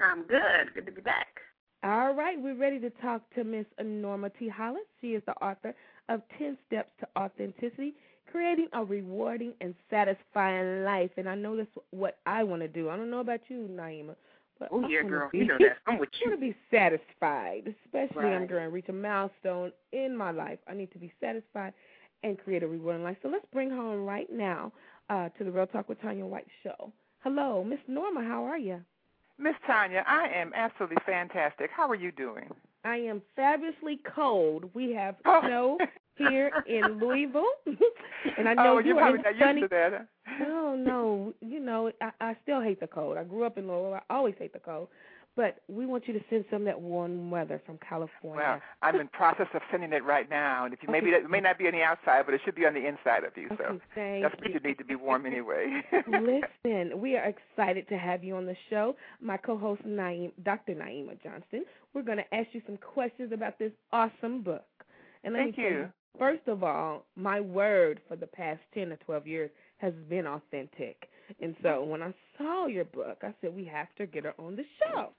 I'm 0.00 0.22
good. 0.22 0.74
Good 0.74 0.86
to 0.86 0.92
be 0.92 1.00
back. 1.00 1.40
All 1.82 2.14
right, 2.14 2.40
we're 2.40 2.56
ready 2.56 2.78
to 2.80 2.90
talk 2.90 3.22
to 3.34 3.44
Miss 3.44 3.66
Norma 3.82 4.30
T. 4.30 4.48
Hollis. 4.48 4.82
She 5.00 5.08
is 5.08 5.22
the 5.26 5.34
author 5.34 5.74
of 6.08 6.20
10 6.38 6.56
Steps 6.66 6.90
to 7.00 7.08
Authenticity 7.18 7.94
Creating 8.30 8.68
a 8.72 8.84
Rewarding 8.84 9.52
and 9.60 9.74
Satisfying 9.88 10.84
Life. 10.84 11.10
And 11.16 11.28
I 11.28 11.34
know 11.34 11.56
that's 11.56 11.70
what 11.90 12.18
I 12.26 12.42
want 12.44 12.62
to 12.62 12.68
do. 12.68 12.90
I 12.90 12.96
don't 12.96 13.10
know 13.10 13.20
about 13.20 13.40
you, 13.48 13.68
Naima, 13.70 14.16
but 14.58 14.68
oh 14.72 14.86
yeah, 14.88 15.02
girl, 15.02 15.28
be- 15.30 15.38
you 15.38 15.46
know 15.46 15.56
that. 15.60 15.78
I'm 15.86 15.98
with 15.98 16.08
you. 16.20 16.26
I 16.26 16.30
want 16.30 16.40
you. 16.40 16.48
to 16.48 16.52
be 16.52 16.56
satisfied, 16.70 17.74
especially 17.84 18.24
I'm 18.30 18.46
going 18.46 18.62
to 18.62 18.70
reach 18.70 18.88
a 18.88 18.92
milestone 18.92 19.72
in 19.92 20.16
my 20.16 20.30
life. 20.30 20.58
I 20.68 20.74
need 20.74 20.90
to 20.92 20.98
be 20.98 21.12
satisfied 21.20 21.72
and 22.22 22.38
create 22.38 22.62
a 22.62 22.66
rewarding 22.66 23.02
life. 23.04 23.16
So 23.22 23.28
let's 23.28 23.44
bring 23.52 23.70
her 23.70 23.76
on 23.78 24.04
right 24.04 24.30
now 24.32 24.72
uh, 25.10 25.28
to 25.30 25.44
the 25.44 25.50
Real 25.50 25.66
Talk 25.66 25.88
with 25.88 26.00
Tanya 26.00 26.24
White 26.24 26.46
show. 26.62 26.92
Hello, 27.20 27.62
Miss 27.64 27.78
Norma. 27.86 28.22
How 28.24 28.44
are 28.44 28.58
you? 28.58 28.80
Miss 29.38 29.54
Tanya, 29.66 30.02
I 30.06 30.28
am 30.34 30.52
absolutely 30.54 30.96
fantastic. 31.04 31.70
How 31.70 31.86
are 31.90 31.94
you 31.94 32.10
doing? 32.12 32.48
I 32.84 32.96
am 32.96 33.20
fabulously 33.34 34.00
cold. 34.14 34.70
We 34.72 34.92
have 34.94 35.16
Oh. 35.26 35.40
snow 35.44 35.78
here 36.16 36.50
in 36.66 36.98
Louisville, 37.00 37.44
and 38.38 38.48
I 38.48 38.54
know 38.54 38.76
oh, 38.76 38.78
you 38.78 38.94
you're 38.94 39.00
are 39.02 39.16
in 39.16 39.22
sunny. 39.38 39.64
Used 40.38 40.38
to 40.38 40.44
that. 40.44 40.50
huh? 40.50 40.76
No, 40.76 40.76
no, 40.76 41.34
you 41.40 41.60
know 41.60 41.90
I, 42.00 42.10
I 42.20 42.36
still 42.42 42.60
hate 42.62 42.80
the 42.80 42.86
cold. 42.86 43.16
I 43.16 43.24
grew 43.24 43.44
up 43.44 43.58
in 43.58 43.66
Louisville. 43.68 44.00
I 44.08 44.14
always 44.14 44.34
hate 44.38 44.52
the 44.52 44.58
cold, 44.58 44.88
but 45.36 45.58
we 45.68 45.84
want 45.86 46.06
you 46.08 46.14
to 46.14 46.20
send 46.30 46.44
some 46.50 46.62
of 46.62 46.66
that 46.66 46.80
warm 46.80 47.30
weather 47.30 47.60
from 47.66 47.78
California. 47.86 48.42
Well, 48.44 48.60
I'm 48.82 49.00
in 49.00 49.08
process 49.08 49.46
of 49.54 49.62
sending 49.70 49.92
it 49.92 50.04
right 50.04 50.28
now, 50.30 50.64
and 50.64 50.72
if 50.74 50.80
you 50.82 50.88
maybe 50.90 51.10
it 51.10 51.28
may 51.28 51.40
not 51.40 51.58
be 51.58 51.66
on 51.66 51.72
the 51.72 51.82
outside, 51.82 52.24
but 52.24 52.34
it 52.34 52.40
should 52.44 52.54
be 52.54 52.66
on 52.66 52.74
the 52.74 52.86
inside 52.86 53.24
of 53.24 53.36
you. 53.36 53.46
okay, 53.52 53.56
So 53.58 53.80
thank 53.94 54.22
that's 54.22 54.34
what 54.36 54.48
you. 54.48 54.54
you 54.54 54.60
need 54.60 54.78
to 54.78 54.84
be 54.84 54.94
warm 54.94 55.26
anyway. 55.26 55.82
Listen, 56.06 57.00
we 57.00 57.16
are 57.16 57.24
excited 57.34 57.88
to 57.88 57.98
have 57.98 58.24
you 58.24 58.34
on 58.36 58.46
the 58.46 58.56
show. 58.70 58.96
My 59.20 59.36
co-host 59.36 59.82
Naeem, 59.86 60.32
Dr. 60.44 60.74
Naima 60.74 61.20
Johnston. 61.22 61.64
We're 61.94 62.02
going 62.02 62.18
to 62.18 62.34
ask 62.34 62.48
you 62.52 62.60
some 62.66 62.76
questions 62.78 63.32
about 63.32 63.58
this 63.58 63.72
awesome 63.92 64.42
book. 64.42 64.64
And 65.24 65.34
let 65.34 65.44
Thank 65.44 65.58
me 65.58 65.62
tell 65.64 65.72
you. 65.72 65.88
First 66.18 66.46
of 66.48 66.62
all, 66.62 67.04
my 67.14 67.40
word 67.40 68.00
for 68.08 68.16
the 68.16 68.26
past 68.26 68.60
10 68.74 68.92
or 68.92 68.96
12 68.96 69.26
years 69.26 69.50
has 69.78 69.92
been 70.08 70.26
authentic. 70.26 71.08
And 71.40 71.56
so 71.62 71.84
when 71.84 72.02
I 72.02 72.14
saw 72.38 72.66
your 72.66 72.84
book, 72.84 73.18
I 73.22 73.34
said 73.40 73.54
we 73.54 73.64
have 73.64 73.88
to 73.96 74.06
get 74.06 74.24
her 74.24 74.34
on 74.38 74.56
the 74.56 74.64
show. 74.78 75.10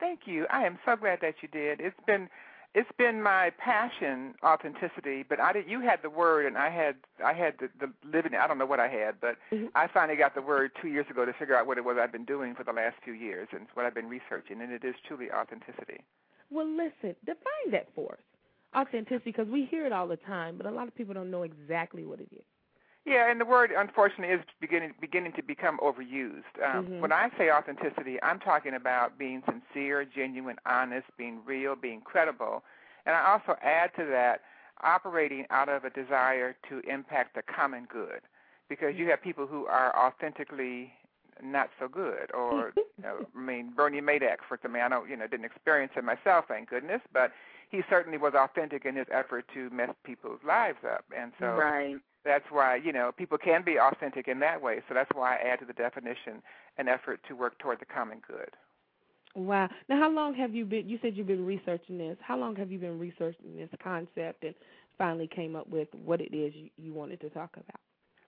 Thank 0.00 0.20
you. 0.26 0.46
I 0.50 0.64
am 0.64 0.78
so 0.84 0.96
glad 0.96 1.20
that 1.22 1.34
you 1.42 1.48
did. 1.48 1.80
It's 1.80 1.96
been 2.06 2.28
it's 2.74 2.90
been 2.98 3.22
my 3.22 3.50
passion, 3.56 4.34
authenticity. 4.44 5.24
But 5.28 5.38
I 5.38 5.52
did. 5.52 5.68
You 5.68 5.80
had 5.80 6.02
the 6.02 6.10
word, 6.10 6.44
and 6.46 6.58
I 6.58 6.70
had 6.70 6.96
I 7.24 7.32
had 7.32 7.54
the, 7.60 7.68
the 7.78 7.92
living. 8.08 8.32
I 8.34 8.46
don't 8.48 8.58
know 8.58 8.66
what 8.66 8.80
I 8.80 8.88
had, 8.88 9.20
but 9.20 9.36
Mhm. 9.52 9.70
I 9.74 9.86
finally 9.86 10.16
got 10.16 10.34
the 10.34 10.42
word 10.42 10.72
two 10.80 10.88
years 10.88 11.06
ago 11.08 11.24
to 11.24 11.32
figure 11.32 11.56
out 11.56 11.66
what 11.66 11.78
it 11.78 11.84
was 11.84 11.96
I've 12.00 12.10
been 12.12 12.24
doing 12.24 12.54
for 12.54 12.64
the 12.64 12.72
last 12.72 12.96
few 13.04 13.12
years 13.12 13.48
and 13.52 13.66
what 13.74 13.86
I've 13.86 13.94
been 13.94 14.08
researching, 14.08 14.60
and 14.60 14.72
it 14.72 14.84
is 14.84 14.94
truly 15.06 15.30
authenticity. 15.30 16.00
Well, 16.50 16.66
listen, 16.66 17.14
define 17.24 17.70
that 17.70 17.88
for 17.94 18.12
us. 18.12 18.18
Authenticity, 18.76 19.30
because 19.30 19.46
we 19.48 19.66
hear 19.66 19.86
it 19.86 19.92
all 19.92 20.08
the 20.08 20.16
time, 20.16 20.56
but 20.56 20.66
a 20.66 20.70
lot 20.70 20.88
of 20.88 20.94
people 20.96 21.14
don't 21.14 21.30
know 21.30 21.44
exactly 21.44 22.04
what 22.04 22.20
it 22.20 22.28
is. 22.32 22.44
Yeah, 23.04 23.30
and 23.30 23.38
the 23.38 23.44
word 23.44 23.70
unfortunately 23.76 24.34
is 24.34 24.40
beginning 24.60 24.94
beginning 24.98 25.32
to 25.32 25.42
become 25.42 25.78
overused. 25.78 26.44
Um, 26.62 26.86
Mhm. 26.86 27.00
When 27.00 27.12
I 27.12 27.30
say 27.36 27.50
authenticity, 27.50 28.22
I'm 28.22 28.40
talking 28.40 28.74
about 28.74 29.18
being 29.18 29.42
sincere, 29.42 30.04
genuine, 30.06 30.58
honest, 30.64 31.06
being 31.16 31.44
real, 31.44 31.76
being 31.76 32.00
credible, 32.00 32.64
and 33.04 33.14
I 33.14 33.20
also 33.30 33.58
add 33.60 33.94
to 33.96 34.04
that 34.06 34.42
operating 34.80 35.46
out 35.50 35.68
of 35.68 35.84
a 35.84 35.90
desire 35.90 36.56
to 36.68 36.80
impact 36.80 37.34
the 37.34 37.42
common 37.42 37.84
good, 37.84 38.22
because 38.68 38.96
you 38.96 39.08
have 39.10 39.20
people 39.22 39.46
who 39.46 39.66
are 39.66 39.94
authentically 39.96 40.92
not 41.42 41.70
so 41.78 41.88
good, 41.88 42.32
or 42.32 42.72
you 42.76 42.84
know, 43.02 43.26
I 43.36 43.38
mean 43.38 43.70
Bernie 43.72 44.00
Madoff, 44.00 44.38
for 44.48 44.54
example. 44.54 44.80
I 44.80 44.88
don't, 44.88 45.10
you 45.10 45.16
know, 45.16 45.26
didn't 45.26 45.44
experience 45.44 45.92
it 45.94 46.04
myself, 46.04 46.46
thank 46.48 46.70
goodness, 46.70 47.02
but 47.12 47.32
he 47.68 47.82
certainly 47.90 48.16
was 48.16 48.34
authentic 48.34 48.86
in 48.86 48.96
his 48.96 49.08
effort 49.10 49.46
to 49.52 49.68
mess 49.70 49.90
people's 50.04 50.42
lives 50.42 50.82
up, 50.84 51.04
and 51.14 51.32
so 51.38 51.48
Right. 51.48 52.00
That's 52.24 52.44
why 52.50 52.76
you 52.76 52.92
know 52.92 53.12
people 53.16 53.38
can 53.38 53.62
be 53.62 53.78
authentic 53.78 54.28
in 54.28 54.40
that 54.40 54.62
way. 54.62 54.80
So 54.88 54.94
that's 54.94 55.10
why 55.14 55.36
I 55.36 55.48
add 55.48 55.60
to 55.60 55.64
the 55.64 55.72
definition 55.72 56.42
an 56.78 56.88
effort 56.88 57.20
to 57.28 57.34
work 57.34 57.58
toward 57.58 57.80
the 57.80 57.86
common 57.86 58.20
good. 58.26 58.50
Wow. 59.34 59.68
Now, 59.88 59.98
how 59.98 60.10
long 60.10 60.34
have 60.34 60.54
you 60.54 60.64
been? 60.64 60.88
You 60.88 60.98
said 61.02 61.16
you've 61.16 61.26
been 61.26 61.44
researching 61.44 61.98
this. 61.98 62.16
How 62.20 62.38
long 62.38 62.54
have 62.56 62.70
you 62.70 62.78
been 62.78 62.98
researching 62.98 63.56
this 63.56 63.68
concept 63.82 64.44
and 64.44 64.54
finally 64.96 65.26
came 65.26 65.56
up 65.56 65.68
with 65.68 65.88
what 66.04 66.20
it 66.20 66.34
is 66.34 66.54
you, 66.54 66.70
you 66.76 66.92
wanted 66.92 67.20
to 67.20 67.30
talk 67.30 67.50
about? 67.54 67.80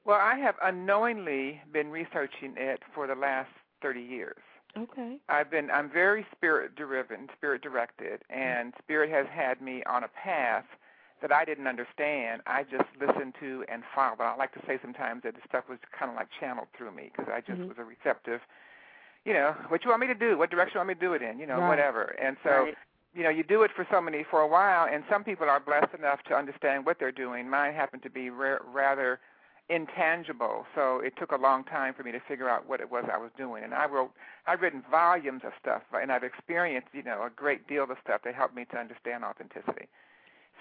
Well, 0.05 0.19
I 0.21 0.37
have 0.37 0.57
unknowingly 0.63 1.61
been 1.73 1.91
researching 1.91 2.55
it 2.57 2.81
for 2.95 3.07
the 3.07 3.15
last 3.15 3.51
30 3.83 4.01
years. 4.01 4.37
Okay. 4.77 5.17
I've 5.29 5.51
been 5.51 5.71
I'm 5.71 5.91
very 5.91 6.27
spirit 6.37 6.75
driven, 6.77 7.29
spirit 7.37 7.63
directed, 7.63 8.21
mm-hmm. 8.31 8.41
and 8.41 8.75
spirit 8.83 9.11
has 9.11 9.27
had 9.33 9.63
me 9.63 9.83
on 9.85 10.05
a 10.05 10.09
path 10.09 10.65
that 11.23 11.33
I 11.33 11.45
didn't 11.45 11.67
understand. 11.67 12.43
I 12.47 12.63
just 12.65 12.89
listened 13.01 13.35
to 13.41 13.65
and 13.69 13.83
followed. 13.95 14.21
I 14.21 14.37
like 14.37 14.53
to 14.53 14.61
say 14.67 14.79
sometimes 14.83 15.23
that 15.23 15.35
the 15.35 15.41
stuff 15.49 15.65
was 15.69 15.79
kind 15.97 16.11
of 16.11 16.17
like 16.17 16.29
channeled 16.39 16.69
through 16.77 16.93
me 16.93 17.11
because 17.15 17.33
I 17.33 17.41
just 17.41 17.61
Mhm. 17.61 17.69
was 17.69 17.79
a 17.79 17.85
receptive. 17.85 18.43
You 19.25 19.33
know, 19.33 19.53
what 19.69 19.85
you 19.85 19.91
want 19.91 20.01
me 20.01 20.07
to 20.09 20.15
do? 20.15 20.39
What 20.39 20.51
direction 20.51 20.75
you 20.77 20.81
want 20.81 20.89
me 20.89 20.95
to 20.95 21.01
do 21.01 21.15
it 21.15 21.23
in? 21.23 21.39
You 21.39 21.47
know, 21.47 21.59
Right. 21.59 21.69
whatever. 21.69 22.15
And 22.19 22.37
so 22.43 22.65
right. 22.65 22.79
you 23.15 23.23
know, 23.23 23.31
you 23.31 23.43
do 23.43 23.63
it 23.63 23.73
for 23.73 23.87
so 23.91 24.01
many 24.01 24.23
for 24.25 24.43
a 24.43 24.47
while, 24.47 24.87
and 24.87 25.03
some 25.09 25.25
people 25.25 25.49
are 25.49 25.59
blessed 25.59 25.95
enough 25.95 26.23
to 26.25 26.37
understand 26.37 26.85
what 26.85 26.99
they're 26.99 27.11
doing. 27.11 27.49
Mine 27.49 27.73
happened 27.73 28.03
to 28.03 28.11
be 28.11 28.29
ra- 28.29 28.59
rather 28.73 29.19
intangible, 29.69 30.67
so 30.75 31.01
it 31.01 31.17
took 31.17 31.33
a 31.33 31.37
long 31.37 31.65
time 31.65 31.95
for 31.95 32.03
me 32.03 32.13
to 32.13 32.21
figure 32.21 32.49
out 32.49 32.67
what 32.67 32.81
it 32.81 32.91
was 32.91 33.05
I 33.13 33.17
was 33.17 33.33
doing. 33.37 33.65
And 33.65 33.75
I 33.75 33.87
wrote, 33.87 34.13
I've 34.47 34.61
written 34.61 34.83
volumes 34.91 35.43
of 35.45 35.53
stuff, 35.59 35.83
and 35.93 36.13
I've 36.13 36.23
experienced, 36.23 36.89
you 36.93 37.03
know, 37.03 37.23
a 37.25 37.31
great 37.31 37.67
deal 37.67 37.85
of 37.85 37.99
stuff 38.05 38.23
that 38.23 38.35
helped 38.35 38.55
me 38.55 38.65
to 38.67 38.79
understand 38.79 39.25
authenticity. 39.25 39.89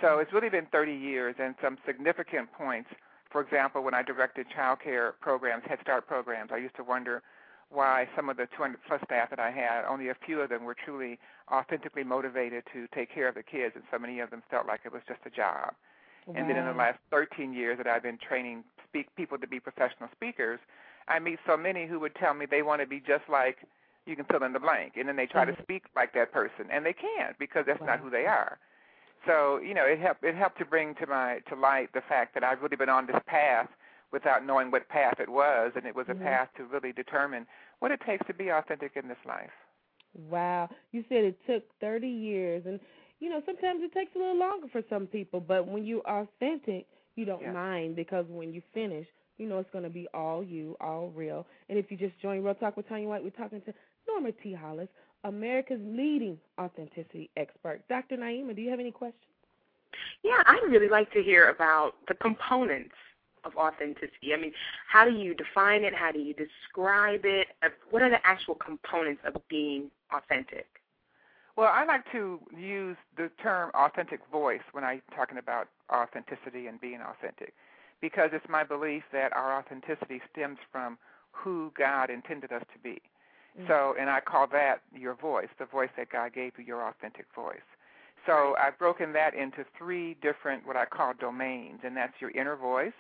So 0.02 0.20
it's 0.20 0.34
really 0.34 0.50
been 0.50 0.68
30 0.68 0.94
years, 0.94 1.36
and 1.40 1.56
some 1.62 1.78
significant 1.86 2.52
points. 2.54 2.90
For 3.32 3.42
example, 3.42 3.82
when 3.82 3.94
I 3.94 4.04
directed 4.04 4.48
child 4.50 4.80
care 4.82 5.14
programs, 5.22 5.64
Head 5.66 5.80
Start 5.82 6.08
programs, 6.08 6.52
I 6.52 6.58
used 6.58 6.76
to 6.76 6.84
wonder 6.84 7.22
why 7.70 8.08
some 8.16 8.30
of 8.30 8.38
the 8.38 8.48
200 8.56 8.78
plus 8.88 9.02
staff 9.06 9.30
that 9.32 9.40
I 9.40 9.52
had, 9.52 9.86
only 9.86 10.10
a 10.10 10.16
few 10.26 10.40
of 10.42 10.50
them 10.50 10.64
were 10.66 10.76
truly 10.76 11.18
authentically 11.52 12.04
motivated 12.04 12.64
to 12.74 12.88
take 12.94 13.10
care 13.14 13.28
of 13.28 13.36
the 13.36 13.44
kids, 13.44 13.76
and 13.76 13.84
so 13.92 13.98
many 13.98 14.20
of 14.20 14.30
them 14.30 14.44
felt 14.50 14.68
like 14.68 14.82
it 14.86 14.94
was 14.94 15.02
just 15.08 15.20
a 15.26 15.30
job. 15.30 15.74
And 16.28 16.50
then 16.50 16.58
in 16.58 16.66
the 16.66 16.74
last 16.74 17.00
13 17.12 17.54
years 17.54 17.78
that 17.78 17.88
I've 17.88 18.04
been 18.04 18.18
training 18.18 18.64
speak 18.88 19.14
people 19.16 19.38
to 19.38 19.48
be 19.48 19.60
professional 19.60 20.10
speakers, 20.12 20.60
I 21.08 21.20
meet 21.20 21.40
so 21.46 21.56
many 21.56 21.86
who 21.88 22.00
would 22.00 22.16
tell 22.16 22.34
me 22.34 22.46
they 22.46 22.64
want 22.64 22.82
to 22.82 22.88
be 22.88 23.00
just 23.00 23.24
like 23.30 23.58
you 24.06 24.16
can 24.16 24.26
fill 24.26 24.44
in 24.44 24.54
the 24.54 24.60
blank, 24.60 24.94
and 24.98 25.08
then 25.08 25.16
they 25.16 25.28
try 25.28 25.46
Mhm. 25.46 25.56
to 25.56 25.64
speak 25.64 25.86
like 25.96 26.14
that 26.14 26.32
person, 26.32 26.70
and 26.70 26.86
they 26.86 26.94
can't 26.94 27.38
because 27.38 27.66
that's 27.66 27.84
not 27.84 28.00
who 28.00 28.10
they 28.10 28.26
are. 28.26 28.60
So 29.26 29.60
you 29.60 29.74
know, 29.74 29.86
it 29.86 30.00
helped 30.00 30.24
it 30.24 30.36
helped 30.36 30.58
to 30.60 30.66
bring 30.66 30.96
to 30.96 31.08
my 31.08 31.40
to 31.50 31.56
light 31.56 31.90
the 31.94 32.02
fact 32.02 32.34
that 32.36 32.44
I've 32.44 32.62
really 32.62 32.78
been 32.78 32.90
on 32.90 33.08
this 33.08 33.22
path 33.28 33.70
without 34.12 34.46
knowing 34.46 34.72
what 34.72 34.88
path 34.90 35.20
it 35.20 35.30
was, 35.30 35.72
and 35.76 35.86
it 35.86 35.96
was 35.96 36.06
a 36.10 36.14
Mhm. 36.14 36.24
path 36.24 36.50
to 36.58 36.64
really 36.66 36.94
determine 36.94 37.46
what 37.80 37.92
it 37.92 38.00
takes 38.06 38.26
to 38.28 38.34
be 38.34 38.50
authentic 38.50 38.96
in 38.96 39.08
this 39.08 39.18
life. 39.26 39.52
Wow. 40.14 40.70
You 40.92 41.04
said 41.10 41.24
it 41.24 41.38
took 41.46 41.64
30 41.80 42.08
years. 42.08 42.66
And, 42.66 42.80
you 43.20 43.30
know, 43.30 43.42
sometimes 43.46 43.84
it 43.84 43.94
takes 43.94 44.16
a 44.16 44.20
little 44.20 44.38
longer 44.38 44.68
for 44.72 44.82
some 44.90 45.08
people, 45.08 45.40
but 45.40 45.68
when 45.68 45.86
you're 45.86 46.08
authentic, 46.08 46.88
you 47.16 47.26
don't 47.26 47.42
Yeah. 47.42 47.54
mind 47.54 47.96
because 47.96 48.26
when 48.30 48.54
you 48.54 48.62
finish, 48.74 49.08
you 49.38 49.48
know 49.48 49.60
it's 49.60 49.70
going 49.72 49.84
to 49.84 49.90
be 49.90 50.08
all 50.14 50.44
you, 50.44 50.78
all 50.80 51.10
real. 51.10 51.46
And 51.70 51.78
if 51.78 51.92
you 51.92 51.98
just 51.98 52.18
join 52.20 52.44
Real 52.44 52.56
Talk 52.56 52.78
with 52.78 52.88
Tanya 52.88 53.08
White, 53.08 53.24
we're 53.24 53.32
talking 53.32 53.62
to 53.62 53.74
Norma 54.08 54.32
T. 54.32 54.54
Hollis, 54.54 54.88
America's 55.26 55.82
leading 55.84 56.38
authenticity 56.60 57.30
expert. 57.36 57.82
Dr. 57.90 58.16
Naima, 58.16 58.56
do 58.56 58.62
you 58.62 58.70
have 58.70 58.80
any 58.80 58.92
questions? 58.92 59.22
Yeah, 60.24 60.42
I'd 60.46 60.70
really 60.70 60.90
like 60.90 61.12
to 61.14 61.24
hear 61.24 61.50
about 61.50 61.96
the 62.08 62.14
components 62.14 62.96
of 63.44 63.56
authenticity. 63.56 64.34
I 64.34 64.38
mean, 64.38 64.54
how 64.88 65.06
do 65.06 65.12
you 65.12 65.34
define 65.34 65.84
it? 65.84 65.94
How 65.94 66.12
do 66.12 66.20
you 66.20 66.34
describe 66.34 67.22
it? 67.26 67.48
Uh, 67.64 67.70
What 67.90 68.02
are 68.02 68.10
the 68.10 68.26
actual 68.26 68.56
components 68.56 69.22
of 69.26 69.36
being 69.50 69.90
authentic? 70.14 70.68
Well, 71.56 71.70
I 71.72 71.86
like 71.86 72.04
to 72.12 72.40
use 72.58 72.98
the 73.18 73.30
term 73.42 73.72
authentic 73.74 74.20
voice 74.32 74.62
when 74.74 74.84
I'm 74.84 75.02
talking 75.16 75.38
about 75.38 75.70
authenticity 75.92 76.68
and 76.68 76.82
being 76.82 77.00
authentic 77.02 77.54
because 78.02 78.32
it's 78.34 78.46
my 78.50 78.64
belief 78.64 79.04
that 79.14 79.32
our 79.34 79.58
authenticity 79.58 80.22
stems 80.32 80.58
from 80.72 80.98
who 81.32 81.72
God 81.78 82.10
intended 82.10 82.52
us 82.52 82.64
to 82.74 82.80
be. 82.84 83.02
Mm. 83.60 83.68
So, 83.68 83.96
and 84.00 84.10
I 84.10 84.20
call 84.20 84.48
that 84.48 84.82
your 84.94 85.16
voice, 85.16 85.48
the 85.58 85.66
voice 85.66 85.90
that 85.98 86.10
God 86.10 86.34
gave 86.34 86.54
you, 86.58 86.66
your 86.66 86.88
authentic 86.88 87.26
voice. 87.36 87.66
So 88.26 88.56
I've 88.60 88.78
broken 88.80 89.14
that 89.14 89.36
into 89.36 89.66
three 89.78 90.16
different, 90.22 90.66
what 90.66 90.76
I 90.76 90.86
call 90.86 91.14
domains, 91.14 91.82
and 91.84 91.96
that's 91.96 92.14
your 92.20 92.32
inner 92.32 92.56
voice, 92.56 92.94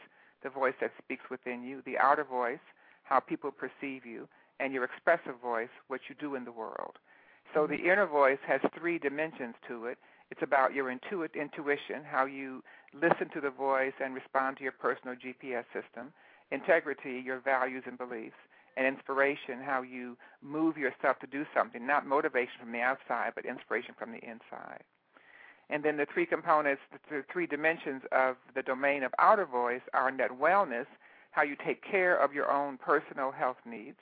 the 0.43 0.49
voice 0.49 0.76
that 0.82 0.91
speaks 1.03 1.24
within 1.32 1.64
you, 1.64 1.82
the 1.86 1.97
outer 1.97 2.24
voice, 2.24 2.60
how 3.03 3.20
people 3.20 3.51
perceive 3.51 4.06
you, 4.06 4.28
and 4.60 4.72
your 4.72 4.84
expressive 4.84 5.39
voice, 5.41 5.70
what 5.88 6.01
you 6.08 6.16
do 6.20 6.36
in 6.36 6.45
the 6.45 6.51
world. 6.51 6.97
So 7.53 7.68
the 7.68 7.76
inner 7.76 8.06
voice 8.06 8.39
has 8.47 8.62
three 8.78 8.99
dimensions 8.99 9.56
to 9.68 9.86
it. 9.86 9.97
It's 10.30 10.41
about 10.41 10.74
your 10.74 10.93
intuit 10.93 11.34
intuition, 11.36 12.03
how 12.03 12.26
you 12.26 12.64
listen 12.93 13.30
to 13.34 13.41
the 13.41 13.49
voice 13.49 13.93
and 14.03 14.14
respond 14.14 14.58
to 14.58 14.64
your 14.64 14.74
personal 14.74 15.16
GPS 15.16 15.66
system, 15.74 16.12
integrity, 16.51 17.22
your 17.24 17.39
values 17.39 17.84
and 17.86 17.97
beliefs, 17.97 18.36
and 18.78 18.86
inspiration, 18.86 19.60
how 19.64 19.82
you 19.82 20.18
move 20.42 20.78
yourself 20.78 21.20
to 21.20 21.28
do 21.28 21.46
something, 21.56 21.86
not 21.86 22.06
motivation 22.06 22.56
from 22.60 22.72
the 22.72 22.82
outside, 22.82 23.32
but 23.36 23.46
inspiration 23.46 23.96
from 23.98 24.12
the 24.12 24.20
inside. 24.20 24.84
And 25.70 25.84
then 25.84 25.98
the 25.98 26.06
three 26.14 26.26
components, 26.26 26.82
the 27.10 27.24
three 27.32 27.48
dimensions 27.48 28.04
of 28.12 28.36
the 28.54 28.62
domain 28.62 29.04
of 29.04 29.14
outer 29.18 29.46
voice 29.46 29.82
are 29.94 30.12
net 30.12 30.32
wellness, 30.40 30.86
how 31.32 31.42
you 31.42 31.56
take 31.66 31.84
care 31.84 32.16
of 32.16 32.34
your 32.34 32.52
own 32.52 32.78
personal 32.78 33.32
health 33.32 33.58
needs, 33.66 33.98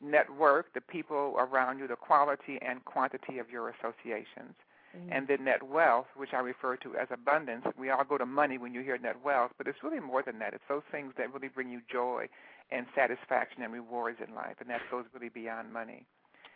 network, 0.00 0.72
the 0.74 0.80
people 0.80 1.34
around 1.38 1.78
you, 1.78 1.86
the 1.86 1.96
quality 1.96 2.58
and 2.62 2.84
quantity 2.84 3.38
of 3.38 3.50
your 3.50 3.68
associations. 3.68 4.54
Mm-hmm. 4.96 5.12
And 5.12 5.28
then 5.28 5.44
net 5.44 5.62
wealth, 5.62 6.06
which 6.16 6.30
I 6.32 6.38
refer 6.38 6.76
to 6.76 6.96
as 6.96 7.08
abundance. 7.10 7.64
We 7.76 7.90
all 7.90 8.04
go 8.04 8.16
to 8.16 8.26
money 8.26 8.58
when 8.58 8.72
you 8.72 8.80
hear 8.80 8.96
net 8.96 9.16
wealth, 9.24 9.50
but 9.58 9.66
it's 9.66 9.82
really 9.82 10.00
more 10.00 10.22
than 10.22 10.38
that. 10.38 10.54
It's 10.54 10.62
those 10.68 10.82
things 10.90 11.12
that 11.18 11.32
really 11.34 11.48
bring 11.48 11.68
you 11.68 11.80
joy 11.90 12.28
and 12.70 12.86
satisfaction 12.94 13.62
and 13.62 13.72
rewards 13.72 14.18
in 14.26 14.34
life, 14.34 14.56
and 14.60 14.68
that 14.70 14.80
goes 14.90 15.04
really 15.12 15.28
beyond 15.28 15.72
money. 15.72 16.06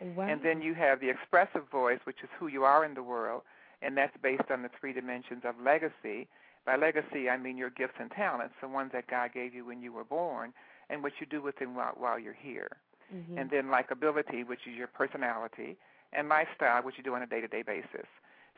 Wow. 0.01 0.27
And 0.27 0.41
then 0.43 0.61
you 0.61 0.73
have 0.73 0.99
the 0.99 1.09
expressive 1.09 1.69
voice, 1.69 1.99
which 2.05 2.23
is 2.23 2.29
who 2.39 2.47
you 2.47 2.63
are 2.63 2.85
in 2.85 2.93
the 2.93 3.03
world, 3.03 3.43
and 3.81 3.95
that's 3.97 4.15
based 4.21 4.49
on 4.49 4.63
the 4.63 4.69
three 4.79 4.93
dimensions 4.93 5.43
of 5.43 5.55
legacy. 5.59 6.27
By 6.65 6.75
legacy, 6.75 7.29
I 7.29 7.37
mean 7.37 7.57
your 7.57 7.69
gifts 7.69 7.95
and 7.99 8.11
talents, 8.11 8.55
the 8.61 8.67
ones 8.67 8.91
that 8.93 9.07
God 9.07 9.33
gave 9.33 9.53
you 9.53 9.65
when 9.65 9.81
you 9.81 9.93
were 9.93 10.03
born, 10.03 10.53
and 10.89 11.03
what 11.03 11.13
you 11.19 11.25
do 11.25 11.41
with 11.41 11.57
them 11.57 11.75
while, 11.75 11.93
while 11.97 12.19
you're 12.19 12.33
here. 12.33 12.69
Mhm. 13.13 13.37
And 13.37 13.49
then 13.49 13.67
likability, 13.67 14.45
which 14.45 14.67
is 14.67 14.75
your 14.75 14.87
personality, 14.87 15.77
and 16.13 16.29
lifestyle, 16.29 16.81
which 16.81 16.97
you 16.97 17.03
do 17.03 17.15
on 17.15 17.21
a 17.21 17.27
day-to-day 17.27 17.63
basis. 17.63 18.07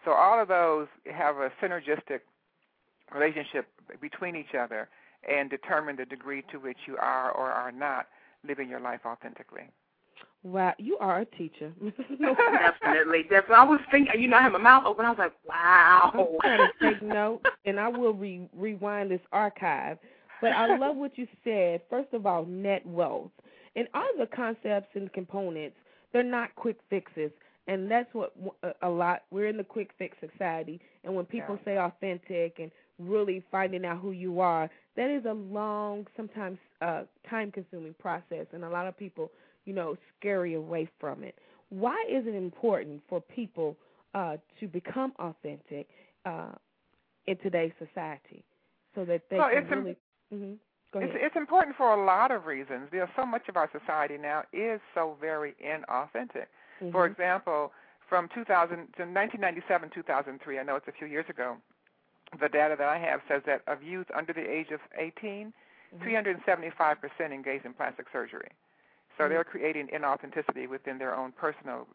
So 0.03 0.13
all 0.13 0.39
of 0.39 0.47
those 0.47 0.87
have 1.11 1.37
a 1.37 1.51
synergistic 1.61 2.21
relationship 3.11 3.67
between 3.99 4.35
each 4.35 4.55
other 4.55 4.89
and 5.29 5.49
determine 5.49 5.95
the 5.95 6.05
degree 6.05 6.43
to 6.51 6.57
which 6.59 6.77
you 6.87 6.97
are 6.97 7.31
or 7.31 7.51
are 7.51 7.71
not 7.71 8.07
living 8.47 8.69
your 8.69 8.79
life 8.79 9.01
authentically. 9.05 9.69
Wow, 10.43 10.73
you 10.79 10.97
are 10.99 11.19
a 11.19 11.25
teacher. 11.25 11.71
definitely, 12.19 13.23
definitely. 13.23 13.55
I 13.55 13.63
was 13.63 13.79
thinking, 13.91 14.19
you 14.19 14.27
know, 14.27 14.37
I 14.37 14.41
had 14.41 14.51
my 14.51 14.57
mouth 14.57 14.83
open. 14.87 15.05
I 15.05 15.09
was 15.09 15.19
like, 15.19 15.33
wow. 15.47 16.11
I'm 16.13 16.27
trying 16.41 16.67
to 16.79 16.91
take 16.91 17.01
notes, 17.03 17.45
and 17.65 17.79
I 17.79 17.87
will 17.87 18.13
re- 18.13 18.49
rewind 18.57 19.11
this 19.11 19.21
archive. 19.31 19.99
But 20.41 20.53
I 20.53 20.75
love 20.77 20.95
what 20.95 21.15
you 21.17 21.27
said. 21.43 21.81
First 21.91 22.13
of 22.13 22.25
all, 22.25 22.45
net 22.45 22.83
wealth. 22.87 23.29
And 23.75 23.87
all 23.93 24.09
the 24.17 24.25
concepts 24.25 24.89
and 24.95 25.13
components, 25.13 25.75
they're 26.11 26.23
not 26.23 26.55
quick 26.55 26.77
fixes. 26.89 27.31
And 27.67 27.89
that's 27.89 28.11
what 28.13 28.33
a 28.81 28.89
lot, 28.89 29.21
we're 29.29 29.47
in 29.47 29.57
the 29.57 29.63
quick 29.63 29.91
fix 29.99 30.17
society. 30.19 30.81
And 31.03 31.15
when 31.15 31.25
people 31.25 31.57
Yeah. 31.59 31.65
say 31.65 31.77
authentic 31.77 32.59
and 32.59 32.71
really 32.97 33.43
finding 33.51 33.85
out 33.85 33.99
who 33.99 34.11
you 34.11 34.39
are, 34.39 34.69
that 34.95 35.09
is 35.09 35.25
a 35.25 35.33
long, 35.33 36.07
sometimes 36.17 36.57
uh, 36.81 37.03
time 37.29 37.51
consuming 37.51 37.95
process. 37.99 38.45
And 38.53 38.63
a 38.63 38.69
lot 38.69 38.87
of 38.87 38.97
people, 38.97 39.31
you 39.65 39.73
know, 39.73 39.95
scurry 40.19 40.55
away 40.55 40.89
from 40.99 41.23
it. 41.23 41.35
Why 41.69 42.03
is 42.09 42.27
it 42.27 42.35
important 42.35 43.01
for 43.07 43.21
people 43.21 43.77
uh, 44.13 44.37
to 44.59 44.67
become 44.67 45.13
authentic 45.19 45.87
uh, 46.25 46.51
in 47.27 47.37
today's 47.37 47.71
society 47.79 48.43
so 48.93 49.05
that 49.05 49.21
they 49.29 49.37
Well, 49.37 49.49
can 49.49 49.69
really. 49.69 49.97
mhm. 50.33 50.57
It's, 50.93 51.13
it's 51.15 51.35
important 51.37 51.77
for 51.77 51.93
a 51.93 52.05
lot 52.05 52.31
of 52.31 52.45
reasons. 52.45 52.89
Because 52.91 53.07
so 53.15 53.25
much 53.25 53.47
of 53.47 53.55
our 53.55 53.69
society 53.71 54.17
now 54.17 54.43
is 54.51 54.81
so 54.93 55.15
very 55.21 55.55
inauthentic. 55.63 56.47
For 56.91 57.07
Mhm. 57.07 57.11
example, 57.11 57.71
from 58.09 58.27
2000 58.33 58.91
to 58.97 59.05
1997, 59.05 59.89
2003, 59.91 60.59
I 60.59 60.63
know 60.63 60.75
it's 60.75 60.87
a 60.87 60.91
few 60.91 61.07
years 61.07 61.25
ago, 61.29 61.55
the 62.39 62.49
data 62.49 62.75
that 62.77 62.87
I 62.87 62.97
have 62.97 63.21
says 63.27 63.41
that 63.45 63.61
of 63.67 63.83
youth 63.83 64.07
under 64.15 64.33
the 64.33 64.47
age 64.49 64.71
of 64.71 64.79
18, 64.97 65.53
Mhm. 65.93 65.99
375% 66.01 67.33
engaged 67.33 67.65
in 67.65 67.73
plastic 67.73 68.07
surgery. 68.11 68.49
So 69.17 69.25
Mhm. 69.25 69.29
they're 69.29 69.43
creating 69.43 69.87
inauthenticity 69.89 70.67
within 70.67 70.97
their 70.97 71.13
own 71.13 71.31
personal 71.33 71.87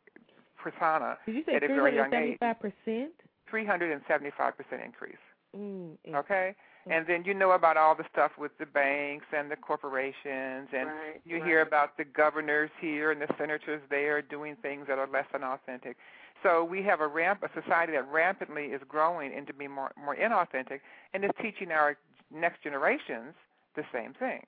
persona 0.57 1.19
Did 1.27 1.35
you 1.37 1.45
say 1.45 1.55
at 1.55 1.63
a 1.63 1.69
very 1.69 1.95
young 1.95 2.13
age. 2.13 2.39
375 2.39 2.61
percent? 2.61 3.15
375% 3.47 4.83
increase. 4.83 5.17
Mm, 5.57 5.97
mm. 6.07 6.15
Okay? 6.15 6.55
And 6.89 7.07
then 7.07 7.25
you 7.25 7.35
know 7.35 7.53
about 7.53 7.77
all 7.77 7.95
the 7.97 8.05
stuff 8.13 8.37
with 8.39 8.57
the 8.59 8.67
banks 8.67 9.27
and 9.33 9.51
the 9.51 9.57
corporations 9.57 10.69
and 10.73 10.89
Right, 10.89 11.21
you 11.25 11.39
right. 11.39 11.45
hear 11.47 11.61
about 11.63 11.97
the 11.97 12.05
governors 12.05 12.71
here 12.81 13.11
and 13.11 13.21
the 13.21 13.27
senators 13.37 13.83
there 13.89 14.23
doing 14.23 14.55
things 14.57 14.87
that 14.87 14.99
are 14.99 15.07
less 15.09 15.27
than 15.33 15.43
authentic. 15.43 15.97
So 16.43 16.65
we 16.65 16.83
have 16.83 17.01
a 17.01 17.07
ramp 17.07 17.43
a 17.43 17.61
society 17.61 17.93
that 17.93 18.11
rampantly 18.11 18.67
is 18.67 18.81
growing 18.89 19.33
into 19.33 19.53
being 19.53 19.71
more 19.71 19.93
more 20.03 20.17
inauthentic 20.17 20.81
and 21.15 21.25
is 21.25 21.31
teaching 21.41 21.71
our 21.73 21.97
next 22.33 22.63
generations 22.63 23.35
the 23.75 23.85
same 23.93 24.15
thing. 24.15 24.43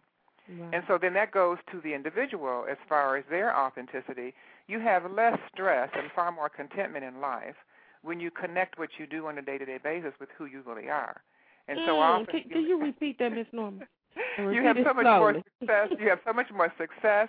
Wow. 0.49 0.68
And 0.72 0.82
so 0.89 0.99
then 1.01 1.14
that 1.14 1.30
goes 1.32 1.59
to 1.72 1.80
the 1.80 1.95
individual 1.95 2.64
as 2.70 2.76
far 2.89 3.16
as 3.16 3.24
their 3.30 3.57
authenticity. 3.57 4.34
You 4.66 4.80
have 4.80 5.11
less 5.11 5.39
stress 5.53 5.91
and 5.95 6.11
far 6.14 6.32
more 6.32 6.49
contentment 6.49 7.05
in 7.05 7.20
life 7.20 7.57
when 8.03 8.20
you 8.20 8.30
connect 8.30 8.78
what 8.78 8.91
you 8.99 9.07
do 9.07 9.26
on 9.26 9.39
a 9.39 9.43
day-to-day 9.43 9.78
basis 9.82 10.12
with 10.20 10.28
who 10.36 10.47
you 10.47 10.62
really 10.66 10.89
are. 10.89 11.22
And 11.68 11.78
so 11.84 11.93
Mm, 11.93 12.01
often 12.01 12.26
can, 12.28 12.43
can 12.51 12.62
you 12.66 12.80
repeat 12.82 13.18
that, 13.18 13.32
Miss 13.32 13.47
Norman? 13.53 13.86
You 14.39 14.62
have 14.64 14.76
so 14.84 14.95
much 14.95 15.05
slowly. 15.05 15.34
more 15.34 15.43
success. 15.61 15.89
You 15.99 16.09
have 16.09 16.18
so 16.26 16.32
much 16.32 16.51
more 16.53 16.72
success, 16.78 17.28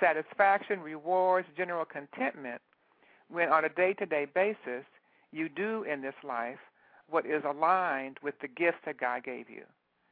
satisfaction, 0.00 0.80
rewards, 0.80 1.48
general 1.56 1.84
contentment 1.84 2.60
when 3.30 3.48
on 3.50 3.64
a 3.64 3.68
day-to-day 3.68 4.26
basis 4.34 4.84
you 5.32 5.48
do 5.48 5.84
in 5.84 6.00
this 6.02 6.14
life 6.24 6.58
what 7.10 7.26
is 7.26 7.42
aligned 7.44 8.18
with 8.22 8.34
the 8.40 8.48
gifts 8.48 8.78
that 8.84 8.98
God 8.98 9.24
gave 9.24 9.48
you. 9.48 9.62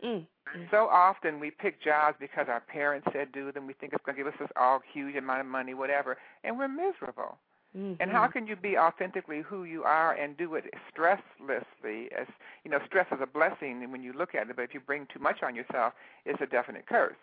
Mm, 0.04 0.26
mm. 0.54 0.70
So 0.70 0.88
often 0.90 1.40
we 1.40 1.50
pick 1.50 1.82
jobs 1.82 2.16
because 2.20 2.46
our 2.48 2.60
parents 2.60 3.08
said 3.12 3.32
do 3.32 3.50
them. 3.52 3.66
We 3.66 3.72
think 3.74 3.92
it's 3.92 4.04
going 4.04 4.16
to 4.16 4.22
give 4.22 4.32
us 4.32 4.38
this 4.38 4.50
all 4.56 4.80
huge 4.92 5.16
amount 5.16 5.40
of 5.40 5.46
money, 5.46 5.74
whatever, 5.74 6.18
and 6.44 6.58
we're 6.58 6.68
miserable. 6.68 7.38
Mhm. 7.76 7.96
And 8.00 8.10
how 8.10 8.26
can 8.26 8.46
you 8.46 8.56
be 8.56 8.78
authentically 8.78 9.42
who 9.42 9.64
you 9.64 9.84
are 9.84 10.12
and 10.14 10.36
do 10.36 10.54
it 10.54 10.72
stresslessly? 10.90 12.10
As 12.12 12.26
you 12.64 12.70
know, 12.70 12.80
stress 12.86 13.06
is 13.12 13.20
a 13.20 13.26
blessing 13.26 13.90
when 13.90 14.02
you 14.02 14.12
look 14.12 14.34
at 14.34 14.48
it, 14.48 14.56
but 14.56 14.62
if 14.62 14.72
you 14.72 14.80
bring 14.80 15.06
too 15.06 15.18
much 15.18 15.42
on 15.42 15.54
yourself, 15.54 15.94
it's 16.24 16.40
a 16.40 16.46
definite 16.46 16.86
curse. 16.86 17.16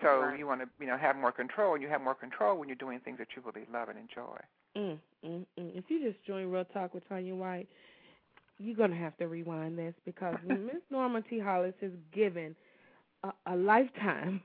So 0.00 0.20
Right. 0.20 0.38
you 0.38 0.46
want 0.46 0.60
to, 0.60 0.68
you 0.78 0.86
know, 0.86 0.96
have 0.96 1.16
more 1.16 1.32
control, 1.32 1.74
and 1.74 1.82
you 1.82 1.88
have 1.88 2.00
more 2.00 2.14
control 2.14 2.56
when 2.56 2.68
you're 2.68 2.76
doing 2.76 3.00
things 3.00 3.18
that 3.18 3.34
you 3.34 3.42
really 3.42 3.66
love 3.72 3.88
and 3.88 3.98
enjoy. 3.98 4.38
Mm, 4.76 4.98
mm, 5.24 5.46
mm. 5.58 5.76
If 5.76 5.84
you 5.88 6.02
just 6.10 6.24
join 6.24 6.46
Real 6.50 6.64
Talk 6.64 6.94
with 6.94 7.06
Tanya 7.08 7.34
White, 7.34 7.68
you're 8.58 8.76
going 8.76 8.90
to 8.90 8.96
have 8.96 9.16
to 9.18 9.26
rewind 9.28 9.78
this 9.78 9.94
because 10.04 10.36
Miss 10.46 10.82
Norma 10.90 11.22
T. 11.22 11.38
Hollis 11.38 11.74
has 11.80 11.92
given 12.14 12.54
a, 13.24 13.32
a 13.46 13.56
lifetime 13.56 14.40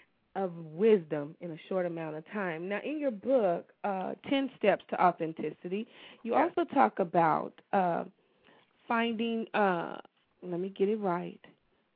of 0.36 0.52
wisdom 0.56 1.34
in 1.40 1.52
a 1.52 1.56
short 1.68 1.86
amount 1.86 2.16
of 2.16 2.24
time. 2.32 2.68
Now, 2.68 2.80
in 2.84 2.98
your 2.98 3.10
book, 3.10 3.72
uh, 3.84 4.14
10 4.28 4.50
Steps 4.58 4.84
to 4.90 5.02
Authenticity, 5.02 5.86
you 6.22 6.34
Yes. 6.34 6.34
also 6.34 6.64
talk 6.74 6.98
about 6.98 7.52
uh, 7.72 8.04
finding, 8.86 9.46
uh, 9.54 9.96
let 10.42 10.60
me 10.60 10.68
get 10.76 10.88
it 10.88 10.96
right, 11.00 11.40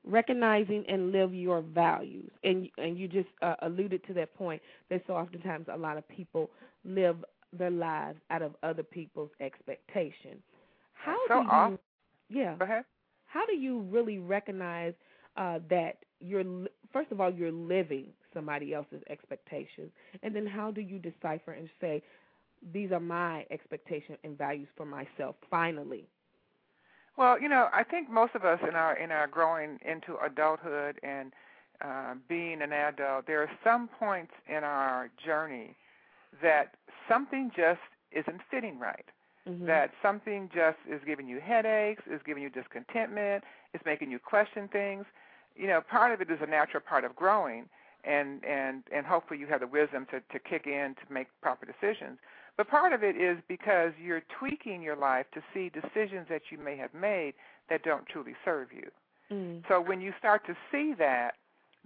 recognizing 0.04 0.84
and 0.88 1.12
live 1.12 1.34
your 1.34 1.60
values. 1.62 2.30
And, 2.44 2.68
and 2.78 2.98
you 2.98 3.08
just 3.08 3.28
uh, 3.42 3.54
alluded 3.62 4.04
to 4.06 4.14
that 4.14 4.34
point 4.34 4.60
that 4.90 5.02
so 5.06 5.14
oftentimes 5.14 5.66
a 5.72 5.76
lot 5.76 5.96
of 5.98 6.08
people 6.08 6.50
live 6.84 7.16
their 7.52 7.70
lives 7.70 8.18
out 8.30 8.42
of 8.42 8.54
other 8.62 8.82
people's 8.82 9.30
expectation. 9.40 10.42
How 10.94 11.16
So 11.28 11.42
do 11.42 11.48
you, 11.56 11.78
yeah, 12.28 12.56
Go 12.58 12.64
ahead. 12.64 12.84
how 13.26 13.46
do 13.46 13.54
you 13.56 13.80
really 13.90 14.18
recognize 14.18 14.94
uh, 15.36 15.60
that 15.68 15.98
you're 16.20 16.44
first 16.92 17.10
of 17.12 17.20
all 17.20 17.30
you're 17.30 17.52
living 17.52 18.06
somebody 18.34 18.74
else's 18.74 19.02
expectations, 19.08 19.90
and 20.22 20.34
then 20.34 20.46
how 20.46 20.70
do 20.70 20.80
you 20.80 20.98
decipher 20.98 21.52
and 21.52 21.68
say 21.80 22.02
these 22.72 22.92
are 22.92 23.00
my 23.00 23.44
expectations 23.50 24.18
and 24.24 24.36
values 24.36 24.68
for 24.76 24.84
myself? 24.86 25.36
Finally, 25.50 26.06
Well, 27.16 27.40
you 27.40 27.48
know, 27.48 27.68
I 27.72 27.82
think 27.84 28.10
most 28.10 28.34
of 28.34 28.44
us 28.44 28.60
in 28.66 28.74
our 28.74 28.96
in 28.96 29.10
our 29.10 29.26
growing 29.26 29.78
into 29.84 30.16
adulthood 30.24 30.98
and 31.02 31.32
uh, 31.84 32.14
being 32.28 32.62
an 32.62 32.72
adult, 32.72 33.26
there 33.26 33.42
are 33.42 33.50
some 33.64 33.88
points 33.98 34.32
in 34.48 34.64
our 34.64 35.10
journey 35.24 35.76
that 36.42 36.74
something 37.10 37.50
just 37.54 37.80
isn't 38.12 38.40
fitting 38.50 38.78
right. 38.78 39.08
Mhm. 39.46 39.66
That 39.66 39.90
something 40.02 40.48
just 40.50 40.78
is 40.86 41.02
giving 41.04 41.26
you 41.26 41.40
headaches, 41.40 42.06
is 42.06 42.22
giving 42.22 42.42
you 42.42 42.50
discontentment, 42.50 43.42
is 43.72 43.80
making 43.84 44.10
you 44.10 44.18
question 44.18 44.68
things. 44.68 45.06
You 45.56 45.66
know, 45.66 45.80
part 45.80 46.12
of 46.12 46.20
it 46.20 46.30
is 46.30 46.40
a 46.40 46.46
natural 46.46 46.82
part 46.82 47.04
of 47.04 47.16
growing, 47.16 47.68
and 48.04 48.44
and 48.44 48.84
and 48.92 49.06
hopefully 49.06 49.40
you 49.40 49.46
have 49.46 49.60
the 49.60 49.66
wisdom 49.66 50.06
to 50.06 50.20
to 50.20 50.38
kick 50.38 50.66
in 50.66 50.94
to 50.94 51.12
make 51.12 51.28
proper 51.40 51.66
decisions. 51.66 52.18
But 52.56 52.68
part 52.68 52.92
of 52.92 53.02
it 53.02 53.16
is 53.16 53.38
because 53.48 53.92
you're 53.98 54.22
tweaking 54.38 54.82
your 54.82 54.96
life 54.96 55.26
to 55.32 55.42
see 55.52 55.70
decisions 55.70 56.28
that 56.28 56.42
you 56.50 56.58
may 56.58 56.76
have 56.76 56.92
made 56.92 57.34
that 57.68 57.82
don't 57.82 58.06
truly 58.06 58.34
serve 58.44 58.68
you. 58.72 58.90
Mm. 59.30 59.66
So 59.68 59.80
when 59.80 60.00
you 60.00 60.12
start 60.18 60.44
to 60.46 60.56
see 60.70 60.92
that, 60.94 61.36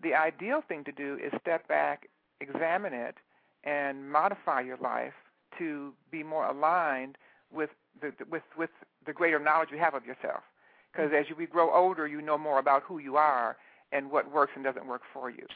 the 0.03 0.14
ideal 0.14 0.62
thing 0.66 0.83
to 0.85 0.93
do 0.93 1.16
is 1.22 1.33
step 1.41 1.68
back, 1.68 2.09
examine 2.41 2.93
it, 2.93 3.16
and 3.65 4.11
modify 4.11 4.61
your 4.61 4.77
life 4.77 5.15
to 5.59 5.93
be 6.11 6.23
more 6.23 6.47
aligned 6.47 7.17
with 7.53 7.71
the 8.01 8.12
with 8.31 8.43
with 8.57 8.71
the 9.07 9.12
greater 9.12 9.39
knowledge 9.39 9.71
you 9.73 9.79
have 9.79 9.95
of 9.95 10.05
yourself. 10.07 10.43
Because 10.93 11.09
mm-hmm. 11.09 11.17
as 11.17 11.29
you 11.29 11.37
we 11.37 11.47
grow 11.47 11.75
older, 11.75 12.07
you 12.07 12.21
know 12.21 12.39
more 12.39 12.59
about 12.59 12.83
who 12.83 12.99
you 12.99 13.17
are 13.17 13.57
and 13.93 14.11
what 14.11 14.33
works 14.33 14.53
and 14.55 14.65
doesn't 14.65 14.87
work 14.87 15.03
for 15.12 15.31
you. 15.31 15.47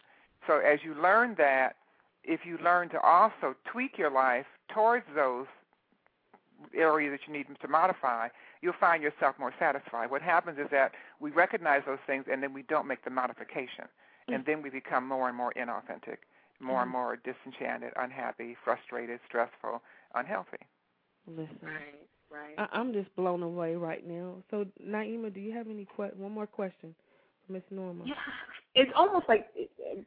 So 0.46 0.58
as 0.58 0.80
you 0.84 0.94
learn 0.94 1.34
that, 1.38 1.76
if 2.24 2.40
you 2.44 2.58
learn 2.58 2.88
to 2.90 3.00
also 3.00 3.54
tweak 3.70 3.98
your 3.98 4.10
life 4.10 4.46
towards 4.72 5.04
those 5.14 5.46
areas 6.74 7.12
that 7.12 7.26
you 7.26 7.36
need 7.36 7.46
to 7.60 7.68
modify, 7.68 8.28
you'll 8.62 8.74
find 8.78 9.02
yourself 9.02 9.36
more 9.38 9.54
satisfied. 9.58 10.10
What 10.10 10.22
happens 10.22 10.58
is 10.58 10.66
that 10.70 10.92
we 11.20 11.30
recognize 11.30 11.82
those 11.86 11.98
things 12.06 12.24
and 12.30 12.42
then 12.42 12.52
we 12.52 12.62
don't 12.62 12.86
make 12.86 13.04
the 13.04 13.10
modification, 13.10 13.84
and 14.28 14.42
mm. 14.42 14.46
then 14.46 14.62
we 14.62 14.70
become 14.70 15.06
more 15.06 15.28
and 15.28 15.36
more 15.36 15.52
inauthentic 15.56 16.18
more 16.60 16.82
and 16.82 16.90
more 16.90 17.16
disenchanted, 17.16 17.92
unhappy, 17.96 18.56
frustrated, 18.64 19.20
stressful, 19.26 19.82
unhealthy. 20.14 20.58
Listen, 21.26 21.58
Right, 21.62 22.08
right. 22.30 22.54
I, 22.58 22.78
I'm 22.78 22.92
just 22.92 23.14
blown 23.16 23.42
away 23.42 23.76
right 23.76 24.06
now. 24.06 24.36
So, 24.50 24.66
Naima, 24.84 25.32
do 25.32 25.40
you 25.40 25.52
have 25.52 25.68
any 25.68 25.86
que- 25.96 26.16
one 26.16 26.32
more 26.32 26.46
question 26.46 26.94
for 27.46 27.52
Miss 27.52 27.62
Norma? 27.70 28.04
Yeah, 28.06 28.14
it's 28.74 28.92
almost 28.94 29.28
like 29.28 29.48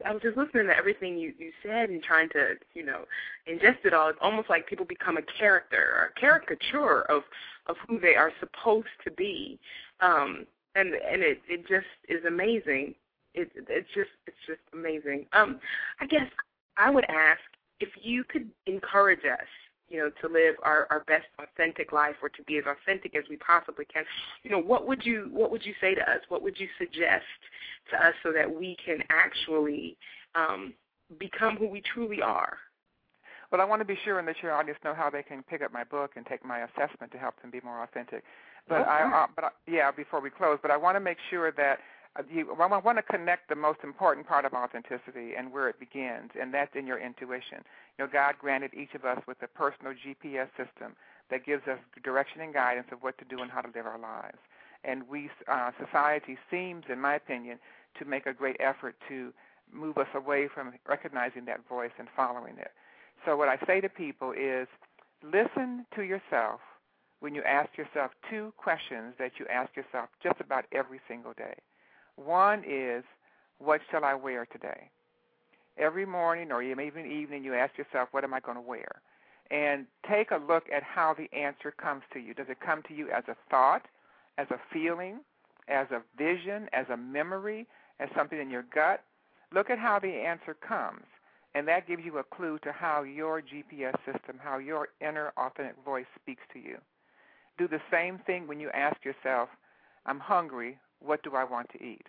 I 0.06 0.14
was 0.14 0.22
just 0.22 0.38
listening 0.38 0.68
to 0.68 0.76
everything 0.76 1.18
you 1.18 1.34
you 1.38 1.52
said 1.64 1.90
and 1.90 2.02
trying 2.02 2.30
to 2.30 2.56
you 2.74 2.86
know 2.86 3.06
ingest 3.48 3.86
it 3.86 3.94
all. 3.94 4.10
It's 4.10 4.20
almost 4.22 4.50
like 4.50 4.68
people 4.68 4.86
become 4.86 5.18
a 5.18 5.22
character 5.22 5.94
or 5.98 6.12
a 6.16 6.20
caricature 6.20 7.02
of 7.04 7.24
of 7.68 7.76
who 7.88 8.00
they 8.00 8.16
are 8.16 8.32
supposed 8.40 8.88
to 9.04 9.12
be, 9.12 9.60
um, 10.00 10.46
and 10.76 10.94
and 10.94 11.22
it 11.22 11.42
it 11.48 11.68
just 11.68 11.88
is 12.08 12.24
amazing. 12.26 12.96
It 13.34 13.52
it's 13.56 13.90
just 13.94 14.10
it's 14.28 14.38
just 14.48 14.62
amazing. 14.74 15.26
Um, 15.34 15.60
I 16.00 16.06
guess 16.06 16.28
I 16.78 16.90
would 16.90 17.06
ask 17.06 17.40
if 17.80 17.90
you 18.02 18.24
could 18.24 18.50
encourage 18.66 19.26
us 19.26 19.48
you 19.92 19.98
know, 19.98 20.10
to 20.22 20.34
live 20.34 20.56
our, 20.64 20.88
our 20.90 21.02
best 21.02 21.26
authentic 21.38 21.92
life 21.92 22.16
or 22.22 22.30
to 22.30 22.42
be 22.44 22.58
as 22.58 22.64
authentic 22.66 23.14
as 23.16 23.26
we 23.30 23.36
possibly 23.38 23.84
can. 23.86 24.06
You 24.42 24.50
know, 24.50 24.60
what 24.60 24.88
would 24.88 25.06
you 25.06 25.30
what 25.34 25.52
would 25.52 25.66
you 25.66 25.74
say 25.82 25.94
to 25.94 26.02
us? 26.02 26.22
What 26.30 26.42
would 26.42 26.58
you 26.58 26.68
suggest 26.80 27.26
to 27.92 27.98
us 27.98 28.14
so 28.24 28.32
that 28.32 28.50
we 28.50 28.78
can 28.84 29.04
actually 29.10 29.98
um, 30.34 30.74
become 31.20 31.58
who 31.58 31.68
we 31.68 31.82
truly 31.94 32.22
are? 32.22 32.58
Well, 33.52 33.60
I 33.60 33.66
want 33.66 33.82
to 33.82 33.86
be 33.86 33.98
sure 34.06 34.18
and 34.18 34.26
let 34.26 34.42
your 34.42 34.54
audience 34.54 34.80
know 34.82 34.94
how 34.94 35.10
they 35.10 35.24
can 35.24 35.44
pick 35.44 35.62
up 35.62 35.74
my 35.74 35.84
book 35.84 36.12
and 36.16 36.26
take 36.26 36.46
my 36.46 36.60
assessment 36.60 37.12
to 37.12 37.18
help 37.18 37.42
them 37.42 37.52
be 37.52 37.60
more 37.62 37.84
authentic. 37.84 38.24
But 38.70 38.82
Okay. 38.82 38.90
I, 38.90 39.24
uh, 39.24 39.28
but 39.36 39.44
I, 39.44 39.50
yeah, 39.68 39.92
before 39.92 40.22
we 40.22 40.30
close, 40.30 40.58
but 40.62 40.72
I 40.72 40.78
want 40.78 40.96
to 40.96 41.02
make 41.02 41.18
sure 41.30 41.52
that 41.52 41.80
you, 42.30 42.52
I 42.60 42.78
want 42.78 42.98
to 42.98 43.04
connect 43.04 43.48
the 43.48 43.56
most 43.56 43.80
important 43.84 44.28
part 44.28 44.46
of 44.46 44.54
authenticity 44.54 45.34
and 45.38 45.52
where 45.52 45.70
it 45.70 45.80
begins, 45.80 46.32
and 46.40 46.54
that's 46.54 46.76
in 46.76 46.86
your 46.86 47.00
intuition. 47.00 47.64
You 47.98 48.06
know, 48.06 48.10
God 48.12 48.36
granted 48.40 48.72
each 48.74 48.94
of 48.96 49.06
us 49.06 49.20
with 49.28 49.38
a 49.42 49.48
personal 49.48 49.94
GPS 49.94 50.50
system 50.58 50.96
that 51.30 51.46
gives 51.46 51.68
us 51.68 51.80
direction 52.04 52.42
and 52.42 52.54
guidance 52.54 52.88
of 52.92 53.02
what 53.02 53.18
to 53.20 53.26
do 53.26 53.42
and 53.42 53.50
how 53.50 53.62
to 53.62 53.70
live 53.74 53.86
our 53.86 53.98
lives. 54.00 54.38
And 54.84 55.08
we, 55.08 55.30
uh, 55.48 55.72
society 55.80 56.38
seems, 56.50 56.84
in 56.90 57.00
my 57.00 57.16
opinion, 57.16 57.60
to 58.00 58.06
make 58.06 58.26
a 58.26 58.34
great 58.34 58.58
effort 58.60 58.96
to 59.08 59.32
move 59.72 59.98
us 59.98 60.08
away 60.14 60.50
from 60.54 60.74
recognizing 60.88 61.46
that 61.46 61.68
voice 61.68 61.92
and 61.98 62.08
following 62.16 62.58
it. 62.58 62.72
So 63.26 63.38
what 63.38 63.48
I 63.48 63.58
say 63.66 63.80
to 63.82 63.90
people 63.90 64.34
is 64.34 64.68
listen 65.24 65.86
to 65.96 66.02
yourself 66.02 66.60
when 67.22 67.36
you 67.36 67.44
ask 67.44 67.70
yourself 67.78 68.12
two 68.30 68.52
questions 68.58 69.14
that 69.20 69.34
you 69.40 69.46
ask 69.48 69.76
yourself 69.76 70.10
just 70.22 70.42
about 70.42 70.66
every 70.74 71.00
single 71.08 71.34
day. 71.34 71.54
One 72.26 72.64
is, 72.68 73.04
what 73.60 73.82
shall 73.90 74.04
I 74.04 74.14
wear 74.14 74.46
today? 74.46 74.90
Every 75.78 76.06
morning 76.06 76.52
or 76.52 76.62
even 76.62 77.12
evening, 77.12 77.44
you 77.44 77.54
ask 77.54 77.78
yourself, 77.78 78.10
what 78.12 78.24
am 78.24 78.34
I 78.34 78.40
going 78.40 78.58
to 78.58 78.62
wear? 78.62 79.02
And 79.50 79.86
take 80.10 80.32
a 80.32 80.38
look 80.38 80.66
at 80.74 80.84
how 80.84 81.14
the 81.14 81.30
answer 81.38 81.72
comes 81.72 82.04
to 82.14 82.20
you. 82.20 82.34
Does 82.34 82.48
it 82.50 82.60
come 82.60 82.84
to 82.88 82.94
you 82.94 83.10
as 83.10 83.24
a 83.28 83.36
thought, 83.50 83.84
as 84.38 84.48
a 84.52 84.60
feeling, 84.72 85.20
as 85.68 85.88
a 85.92 86.02
vision, 86.18 86.70
as 86.74 86.86
a 86.92 86.98
memory, 86.98 87.68
as 88.00 88.10
something 88.16 88.40
in 88.40 88.50
your 88.50 88.66
gut? 88.74 89.04
Look 89.54 89.70
at 89.70 89.80
how 89.80 90.00
the 90.00 90.08
answer 90.08 90.54
comes. 90.54 91.04
And 91.54 91.68
that 91.68 91.88
gives 91.88 92.04
you 92.06 92.18
a 92.18 92.24
clue 92.24 92.60
to 92.60 92.72
how 92.72 93.04
your 93.04 93.42
GPS 93.42 93.96
system, 94.06 94.40
how 94.42 94.58
your 94.58 94.90
inner 95.02 95.34
authentic 95.36 95.76
voice 95.84 96.06
speaks 96.22 96.44
to 96.54 96.60
you. 96.60 96.78
Do 97.58 97.68
the 97.68 97.82
same 97.92 98.20
thing 98.20 98.48
when 98.48 98.60
you 98.60 98.70
ask 98.70 99.04
yourself, 99.04 99.50
I'm 100.06 100.20
hungry, 100.20 100.80
what 101.02 101.24
do 101.24 101.36
I 101.36 101.44
want 101.44 101.70
to 101.72 101.84
eat? 101.84 102.06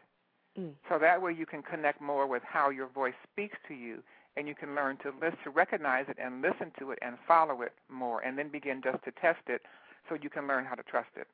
Mm. 0.59 0.73
So 0.89 0.99
that 0.99 1.21
way 1.21 1.33
you 1.33 1.47
can 1.47 1.63
connect 1.63 2.01
more 2.01 2.27
with 2.27 2.43
how 2.45 2.71
your 2.71 2.89
voice 2.89 3.15
speaks 3.33 3.57
to 3.69 3.75
you 3.75 4.03
and 4.37 4.49
you 4.49 4.55
can 4.55 4.75
learn 4.75 4.97
to 4.99 5.13
listen, 5.21 5.39
to 5.45 5.51
recognize 5.51 6.07
it 6.09 6.17
and 6.23 6.43
listen 6.43 6.73
to 6.79 6.91
it 6.91 6.99
and 7.03 7.17
follow 7.27 7.63
it 7.63 7.73
more 7.91 8.21
and 8.21 8.39
then 8.39 8.49
begin 8.49 8.81
just 8.83 9.03
to 9.05 9.13
test 9.13 9.41
it 9.47 9.63
so 10.09 10.17
you 10.21 10.31
can 10.31 10.47
learn 10.47 10.65
how 10.65 10.75
to 10.75 10.83
trust 10.83 11.11
it 11.17 11.27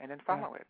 and 0.00 0.10
then 0.10 0.18
follow 0.26 0.54
it. 0.54 0.66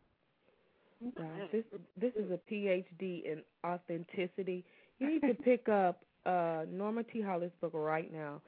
Wow, 1.18 1.26
this 1.53 1.64
this 2.01 2.12
is 2.14 2.30
a 2.30 2.38
PhD 2.51 3.24
in 3.24 3.42
authenticity. 3.66 4.64
You 4.99 5.09
need 5.09 5.20
to 5.22 5.34
pick 5.34 5.68
up 5.68 6.03
uh 6.24 6.64
Norma 6.70 7.03
T. 7.03 7.20
Hollis' 7.20 7.51
book 7.61 7.72
right 7.74 8.12
now, 8.12 8.40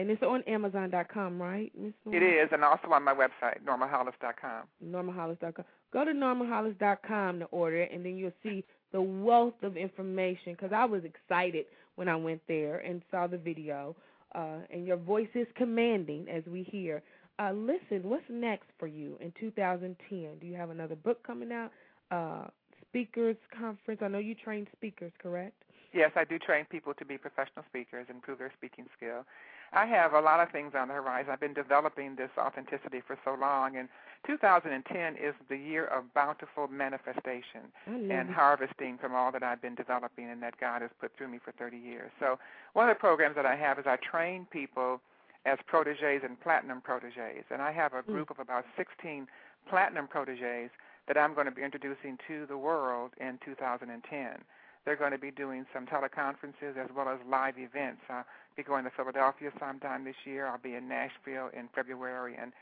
and 0.00 0.10
it's 0.10 0.22
on 0.22 0.42
Amazon.com, 0.46 1.40
right, 1.40 1.70
Miss? 1.78 1.92
Norma? 2.06 2.18
It 2.18 2.24
is, 2.24 2.48
and 2.52 2.64
also 2.64 2.88
on 2.90 3.04
my 3.04 3.12
website, 3.12 3.62
normahollis.com. 3.62 4.62
NormaHollis.com. 4.82 5.64
Go 5.92 6.04
to 6.06 6.12
NormaHollis.com 6.12 7.40
to 7.40 7.44
order 7.46 7.82
it, 7.82 7.90
and 7.92 8.02
then 8.02 8.16
you'll 8.16 8.32
see 8.42 8.64
the 8.92 9.02
wealth 9.02 9.62
of 9.62 9.76
information. 9.76 10.54
Because 10.54 10.72
I 10.72 10.86
was 10.86 11.02
excited 11.04 11.66
when 11.96 12.08
I 12.08 12.16
went 12.16 12.40
there 12.48 12.78
and 12.78 13.02
saw 13.10 13.26
the 13.26 13.36
video, 13.36 13.94
uh, 14.34 14.60
and 14.70 14.86
your 14.86 14.96
voice 14.96 15.28
is 15.34 15.46
commanding, 15.54 16.26
as 16.30 16.44
we 16.50 16.62
hear. 16.62 17.02
Uh, 17.38 17.52
listen, 17.52 18.00
what's 18.02 18.24
next 18.30 18.68
for 18.78 18.86
you 18.86 19.18
in 19.20 19.34
2010? 19.38 20.38
Do 20.40 20.46
you 20.46 20.54
have 20.54 20.70
another 20.70 20.96
book 20.96 21.22
coming 21.26 21.52
out? 21.52 21.72
Uh, 22.10 22.46
speakers 22.88 23.36
conference. 23.54 24.00
I 24.02 24.08
know 24.08 24.18
you 24.18 24.34
train 24.34 24.66
speakers, 24.72 25.12
correct? 25.20 25.62
Yes, 25.92 26.12
I 26.14 26.24
do 26.24 26.38
train 26.38 26.66
people 26.66 26.94
to 26.94 27.04
be 27.04 27.18
professional 27.18 27.64
speakers, 27.68 28.06
improve 28.08 28.38
their 28.38 28.52
speaking 28.56 28.86
skill. 28.96 29.24
I 29.72 29.86
have 29.86 30.14
a 30.14 30.20
lot 30.20 30.40
of 30.40 30.50
things 30.50 30.72
on 30.76 30.88
the 30.88 30.94
horizon. 30.94 31.30
I've 31.32 31.40
been 31.40 31.54
developing 31.54 32.16
this 32.16 32.30
authenticity 32.36 33.02
for 33.06 33.16
so 33.24 33.34
long, 33.40 33.76
and 33.76 33.88
2010 34.26 35.14
is 35.16 35.34
the 35.48 35.56
year 35.56 35.86
of 35.86 36.12
bountiful 36.12 36.68
manifestation 36.68 37.70
love 37.86 38.10
and 38.10 38.30
harvesting 38.30 38.98
from 38.98 39.14
all 39.14 39.30
that 39.30 39.42
I've 39.42 39.62
been 39.62 39.76
developing 39.76 40.28
and 40.28 40.42
that 40.42 40.58
God 40.60 40.82
has 40.82 40.90
put 41.00 41.12
through 41.16 41.28
me 41.28 41.38
for 41.44 41.52
30 41.52 41.76
years. 41.76 42.10
So, 42.18 42.38
one 42.72 42.88
of 42.88 42.96
the 42.96 42.98
programs 42.98 43.36
that 43.36 43.46
I 43.46 43.54
have 43.56 43.78
is 43.78 43.84
I 43.86 43.96
train 43.96 44.46
people 44.50 45.00
as 45.46 45.58
proteges 45.66 46.22
and 46.24 46.38
platinum 46.40 46.80
proteges, 46.80 47.44
and 47.50 47.62
I 47.62 47.72
have 47.72 47.94
a 47.94 48.02
hmm. 48.02 48.12
group 48.12 48.30
of 48.30 48.38
about 48.40 48.64
16 48.76 49.26
platinum 49.68 50.08
proteges 50.08 50.70
that 51.06 51.16
I'm 51.16 51.34
going 51.34 51.46
to 51.46 51.52
be 51.52 51.62
introducing 51.62 52.18
to 52.28 52.46
the 52.46 52.58
world 52.58 53.12
in 53.20 53.38
2010. 53.44 54.44
They're 54.84 54.96
going 54.96 55.12
to 55.12 55.18
be 55.18 55.30
doing 55.30 55.66
some 55.74 55.86
teleconferences 55.86 56.76
as 56.76 56.88
well 56.94 57.08
as 57.08 57.18
live 57.28 57.58
events. 57.58 58.02
I'll 58.08 58.24
be 58.56 58.62
going 58.62 58.84
to 58.84 58.90
Philadelphia 58.90 59.50
sometime 59.58 60.04
this 60.04 60.16
year. 60.24 60.46
I'll 60.46 60.58
be 60.58 60.74
in 60.74 60.88
Nashville 60.88 61.50
in 61.52 61.68
February, 61.74 62.36
and 62.40 62.52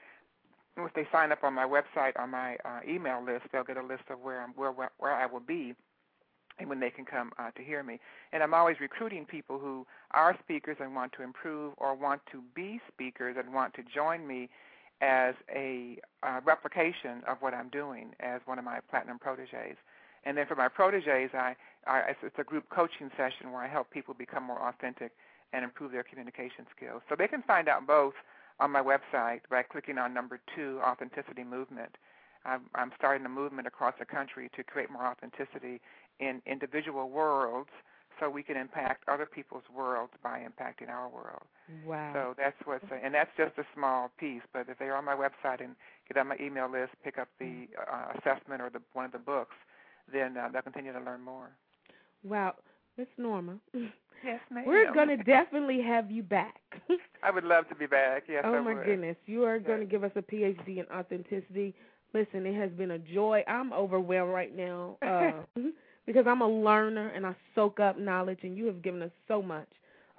if 0.76 0.94
they 0.94 1.06
sign 1.10 1.32
up 1.32 1.42
on 1.42 1.54
my 1.54 1.64
website 1.64 2.18
on 2.18 2.30
my 2.30 2.56
uh, 2.64 2.80
email 2.88 3.24
list, 3.24 3.46
they'll 3.52 3.64
get 3.64 3.76
a 3.76 3.82
list 3.82 4.04
of 4.10 4.20
where 4.20 4.42
I'm 4.42 4.50
where 4.50 4.72
where, 4.72 4.90
where 4.98 5.14
I 5.14 5.26
will 5.26 5.40
be 5.40 5.74
and 6.58 6.68
when 6.68 6.80
they 6.80 6.90
can 6.90 7.04
come 7.04 7.32
uh, 7.38 7.50
to 7.52 7.62
hear 7.62 7.82
me. 7.82 8.00
And 8.32 8.42
I'm 8.42 8.54
always 8.54 8.80
recruiting 8.80 9.24
people 9.24 9.58
who 9.58 9.86
are 10.12 10.36
speakers 10.42 10.76
and 10.80 10.94
want 10.94 11.12
to 11.12 11.22
improve 11.22 11.74
or 11.76 11.94
want 11.94 12.20
to 12.32 12.42
be 12.54 12.80
speakers 12.92 13.36
and 13.38 13.54
want 13.54 13.74
to 13.74 13.82
join 13.82 14.26
me 14.26 14.48
as 15.00 15.34
a 15.54 15.98
uh, 16.24 16.40
replication 16.44 17.22
of 17.28 17.36
what 17.40 17.54
I'm 17.54 17.68
doing 17.68 18.14
as 18.20 18.40
one 18.46 18.58
of 18.58 18.64
my 18.64 18.80
platinum 18.90 19.18
proteges. 19.18 19.76
And 20.24 20.36
then 20.36 20.46
for 20.46 20.56
my 20.56 20.68
proteges, 20.68 21.30
I, 21.34 21.56
I 21.86 22.10
it's- 22.10 22.32
a 22.38 22.44
group 22.44 22.68
coaching 22.70 23.10
session 23.16 23.52
where 23.52 23.62
I 23.62 23.68
help 23.68 23.90
people 23.90 24.14
become 24.14 24.44
more 24.44 24.60
authentic 24.68 25.12
and 25.52 25.64
improve 25.64 25.92
their 25.92 26.02
communication 26.04 26.66
skills. 26.76 27.02
So 27.08 27.16
they 27.16 27.28
can 27.28 27.42
find 27.42 27.68
out 27.68 27.86
both 27.86 28.14
on 28.60 28.70
my 28.70 28.82
website 28.82 29.40
by 29.50 29.62
clicking 29.62 29.98
on 29.98 30.12
number 30.12 30.40
two, 30.54 30.80
Authenticity 30.84 31.44
Movement. 31.44 31.96
I'm, 32.44 32.62
I'm 32.74 32.92
starting 32.96 33.24
a 33.26 33.28
movement 33.28 33.66
across 33.66 33.94
the 33.98 34.04
country 34.04 34.50
to 34.56 34.62
create 34.62 34.90
more 34.90 35.06
authenticity 35.06 35.80
in 36.20 36.42
individual 36.46 37.08
worlds 37.08 37.70
so 38.18 38.28
we 38.28 38.42
can 38.42 38.56
impact 38.56 39.08
other 39.08 39.26
people's 39.26 39.62
worlds 39.74 40.12
by 40.22 40.40
impacting 40.40 40.88
our 40.88 41.08
world. 41.08 41.42
Wow. 41.86 42.12
So 42.12 42.34
that's 42.36 42.56
what's, 42.64 42.84
and 42.90 43.14
that's 43.14 43.30
just 43.36 43.56
a 43.58 43.64
small 43.74 44.10
piece. 44.18 44.42
But 44.52 44.68
if 44.68 44.78
they're 44.78 44.96
on 44.96 45.04
my 45.04 45.14
website 45.14 45.60
and 45.62 45.76
get 46.08 46.16
on 46.16 46.28
my 46.28 46.36
email 46.40 46.70
list, 46.70 46.92
pick 47.04 47.18
up 47.18 47.28
the 47.38 47.68
uh, 47.78 48.12
assessment 48.18 48.60
or 48.60 48.70
the 48.70 48.80
one 48.92 49.04
of 49.04 49.12
the 49.12 49.18
books, 49.18 49.54
then 50.12 50.36
uh, 50.36 50.48
they'll 50.52 50.62
continue 50.62 50.92
to 50.92 51.00
learn 51.00 51.20
more. 51.22 51.50
wow, 52.22 52.54
Miss 52.96 53.08
Norma. 53.16 53.58
Yes, 54.24 54.40
ma'am. 54.50 54.64
We're 54.66 54.92
going 54.92 55.08
to 55.08 55.16
definitely 55.16 55.80
have 55.80 56.10
you 56.10 56.24
back. 56.24 56.56
I 57.22 57.30
would 57.30 57.44
love 57.44 57.68
to 57.68 57.74
be 57.76 57.86
back. 57.86 58.24
Yes, 58.28 58.42
oh 58.44 58.54
I 58.54 58.60
my 58.60 58.74
would. 58.74 58.84
goodness, 58.84 59.16
you 59.26 59.44
are 59.44 59.60
going 59.60 59.78
to 59.78 59.86
give 59.86 60.02
us 60.02 60.10
a 60.16 60.22
PhD 60.22 60.78
in 60.78 60.86
authenticity. 60.92 61.72
Listen, 62.12 62.44
it 62.44 62.56
has 62.56 62.70
been 62.72 62.90
a 62.90 62.98
joy. 62.98 63.44
I'm 63.46 63.72
overwhelmed 63.72 64.32
right 64.32 64.52
now 64.56 64.96
uh, 65.02 65.32
because 66.06 66.26
I'm 66.26 66.40
a 66.40 66.48
learner 66.48 67.10
and 67.10 67.24
I 67.24 67.36
soak 67.54 67.78
up 67.78 67.96
knowledge, 67.96 68.40
and 68.42 68.56
you 68.56 68.66
have 68.66 68.82
given 68.82 69.02
us 69.02 69.12
so 69.28 69.40
much 69.40 69.68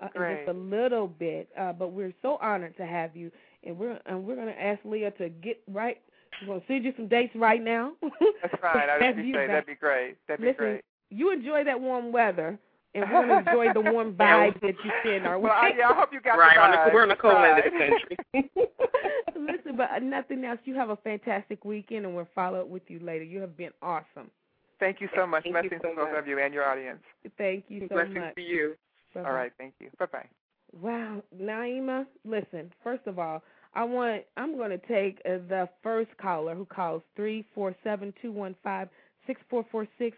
uh, 0.02 0.08
in 0.16 0.22
just 0.38 0.48
a 0.48 0.54
little 0.54 1.08
bit. 1.08 1.50
Uh, 1.60 1.74
but 1.74 1.92
we're 1.92 2.14
so 2.22 2.38
honored 2.42 2.78
to 2.78 2.86
have 2.86 3.18
you, 3.18 3.32
and 3.66 3.78
we're 3.78 4.00
and 4.06 4.24
we're 4.24 4.36
going 4.36 4.48
to 4.48 4.62
ask 4.62 4.80
Leah 4.86 5.12
to 5.12 5.28
get 5.28 5.62
right. 5.68 5.98
We're 6.42 6.48
going 6.48 6.62
to 6.62 6.68
send 6.68 6.86
you 6.86 6.94
some 6.96 7.08
dates 7.08 7.36
right 7.36 7.62
now. 7.64 7.94
That's 8.02 8.56
fine. 8.62 8.90
I 9.02 9.04
Have 9.06 9.16
would 9.18 9.26
you 9.26 9.34
say 9.34 9.40
back. 9.40 9.48
that'd 9.50 9.66
be 9.66 9.76
great. 9.76 10.16
That'd 10.28 10.42
be 10.42 10.48
Listen, 10.48 10.58
great. 10.58 10.82
you 11.10 11.32
enjoy 11.32 11.64
that 11.66 11.80
warm 11.80 12.12
weather, 12.12 12.58
and 12.96 13.06
we're 13.12 13.28
going 13.28 13.44
to 13.46 13.52
enjoy 13.52 13.74
the 13.74 13.92
warm 13.92 14.14
vibe 14.14 14.60
that 14.62 14.76
you 14.84 14.92
send 15.04 15.26
our 15.28 15.38
way. 15.38 15.44
Well, 15.50 15.54
I, 15.54 15.72
yeah, 15.78 15.90
I 15.90 15.94
hope 15.94 16.10
you 16.14 16.22
got 16.22 16.38
right 16.38 16.56
the 16.56 16.62
on 16.62 16.72
the 16.72 16.78
vibe. 16.78 16.94
we're 16.94 17.04
on 17.04 17.10
the 17.10 17.16
cold 17.16 17.36
end 17.36 17.60
of 17.60 17.66
the 17.66 17.72
country. 17.72 18.52
Listen, 19.36 19.78
but 19.78 19.90
uh, 19.92 20.00
nothing 20.00 20.44
else. 20.46 20.60
You 20.66 20.76
have 20.76 20.90
a 20.90 20.98
fantastic 20.98 21.64
weekend, 21.66 22.06
and 22.06 22.16
we'll 22.16 22.28
follow 22.36 22.62
up 22.62 22.68
with 22.68 22.84
you 22.88 23.00
later. 23.00 23.24
You 23.24 23.40
have 23.42 23.56
been 23.58 23.72
awesome. 23.82 24.30
Thank 24.80 25.02
you 25.02 25.10
so 25.16 25.26
much. 25.28 25.44
Thank 25.44 25.56
you 25.56 25.62
Blessings 25.70 25.82
so 25.84 25.90
to 25.90 25.96
both 26.08 26.18
of 26.18 26.28
you 26.28 26.40
and 26.40 26.54
your 26.54 26.66
audience. 26.66 27.00
Thank 27.38 27.66
you 27.68 27.82
so 27.90 27.96
Blessings 27.96 28.16
much. 28.16 28.36
to 28.36 28.42
you. 28.42 28.76
Bye-bye. 29.14 29.30
All 29.30 29.36
right, 29.36 29.52
thank 29.58 29.74
you. 29.80 29.90
Bye 30.00 30.06
bye. 30.12 30.26
Wow, 30.80 31.24
Naima, 31.38 32.06
listen. 32.26 32.72
First 32.84 33.06
of 33.08 33.18
all, 33.20 33.42
I 33.74 33.84
want 33.84 34.24
I'm 34.38 34.58
going 34.58 34.72
to 34.72 34.88
take 34.88 35.20
uh, 35.26 35.38
the 35.48 35.70
first 35.84 36.10
caller 36.22 36.56
who 36.56 36.66
calls 36.66 37.02
three 37.16 37.46
four 37.54 37.76
seven 37.84 38.14
two 38.22 38.32
one 38.32 38.56
five 38.64 38.90
six 39.28 39.42
four 39.50 39.66
four 39.72 39.88
six. 39.98 40.18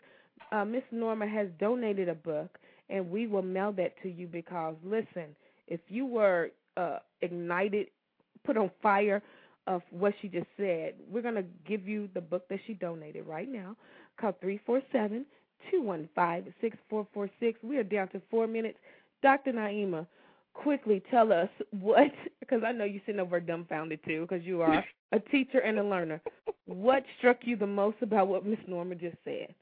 Uh, 0.51 0.65
Miss 0.65 0.83
Norma 0.91 1.27
has 1.27 1.47
donated 1.59 2.09
a 2.09 2.15
book, 2.15 2.57
and 2.89 3.09
we 3.09 3.27
will 3.27 3.41
mail 3.41 3.71
that 3.73 3.93
to 4.03 4.09
you 4.09 4.27
because 4.27 4.75
listen, 4.83 5.35
if 5.67 5.79
you 5.87 6.05
were 6.05 6.51
uh, 6.77 6.99
ignited, 7.21 7.87
put 8.45 8.57
on 8.57 8.71
fire 8.81 9.21
of 9.67 9.81
what 9.91 10.13
she 10.21 10.27
just 10.27 10.47
said, 10.57 10.95
we're 11.09 11.21
going 11.21 11.35
to 11.35 11.45
give 11.67 11.87
you 11.87 12.09
the 12.13 12.21
book 12.21 12.47
that 12.49 12.59
she 12.65 12.73
donated 12.73 13.27
right 13.27 13.49
now. 13.49 13.75
Call 14.19 14.35
three 14.41 14.59
four 14.65 14.81
seven 14.91 15.25
two 15.69 15.81
one 15.81 16.09
five 16.15 16.45
six 16.61 16.77
four 16.89 17.05
four 17.13 17.29
six. 17.39 17.59
We 17.63 17.77
are 17.77 17.83
down 17.83 18.07
to 18.09 18.21
four 18.29 18.47
minutes. 18.47 18.77
Dr. 19.21 19.51
Naima, 19.53 20.07
quickly 20.53 21.01
tell 21.09 21.31
us 21.31 21.49
what, 21.71 22.11
because 22.39 22.61
I 22.65 22.71
know 22.71 22.85
you're 22.85 23.01
sitting 23.05 23.21
over 23.21 23.39
dumbfounded 23.39 23.99
too, 24.05 24.27
because 24.29 24.45
you 24.45 24.61
are 24.61 24.83
a 25.11 25.19
teacher 25.19 25.59
and 25.59 25.79
a 25.79 25.83
learner. 25.83 26.21
What 26.65 27.03
struck 27.17 27.39
you 27.43 27.55
the 27.57 27.67
most 27.67 27.97
about 28.01 28.27
what 28.27 28.45
Miss 28.45 28.59
Norma 28.67 28.95
just 28.95 29.17
said? 29.23 29.53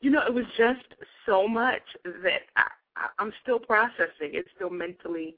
You 0.00 0.10
know, 0.10 0.22
it 0.26 0.34
was 0.34 0.44
just 0.56 0.84
so 1.26 1.46
much 1.46 1.82
that 2.04 2.42
I, 2.56 2.64
I, 2.96 3.06
I'm 3.18 3.32
still 3.42 3.58
processing. 3.58 4.30
It's 4.32 4.48
still 4.56 4.70
mentally 4.70 5.36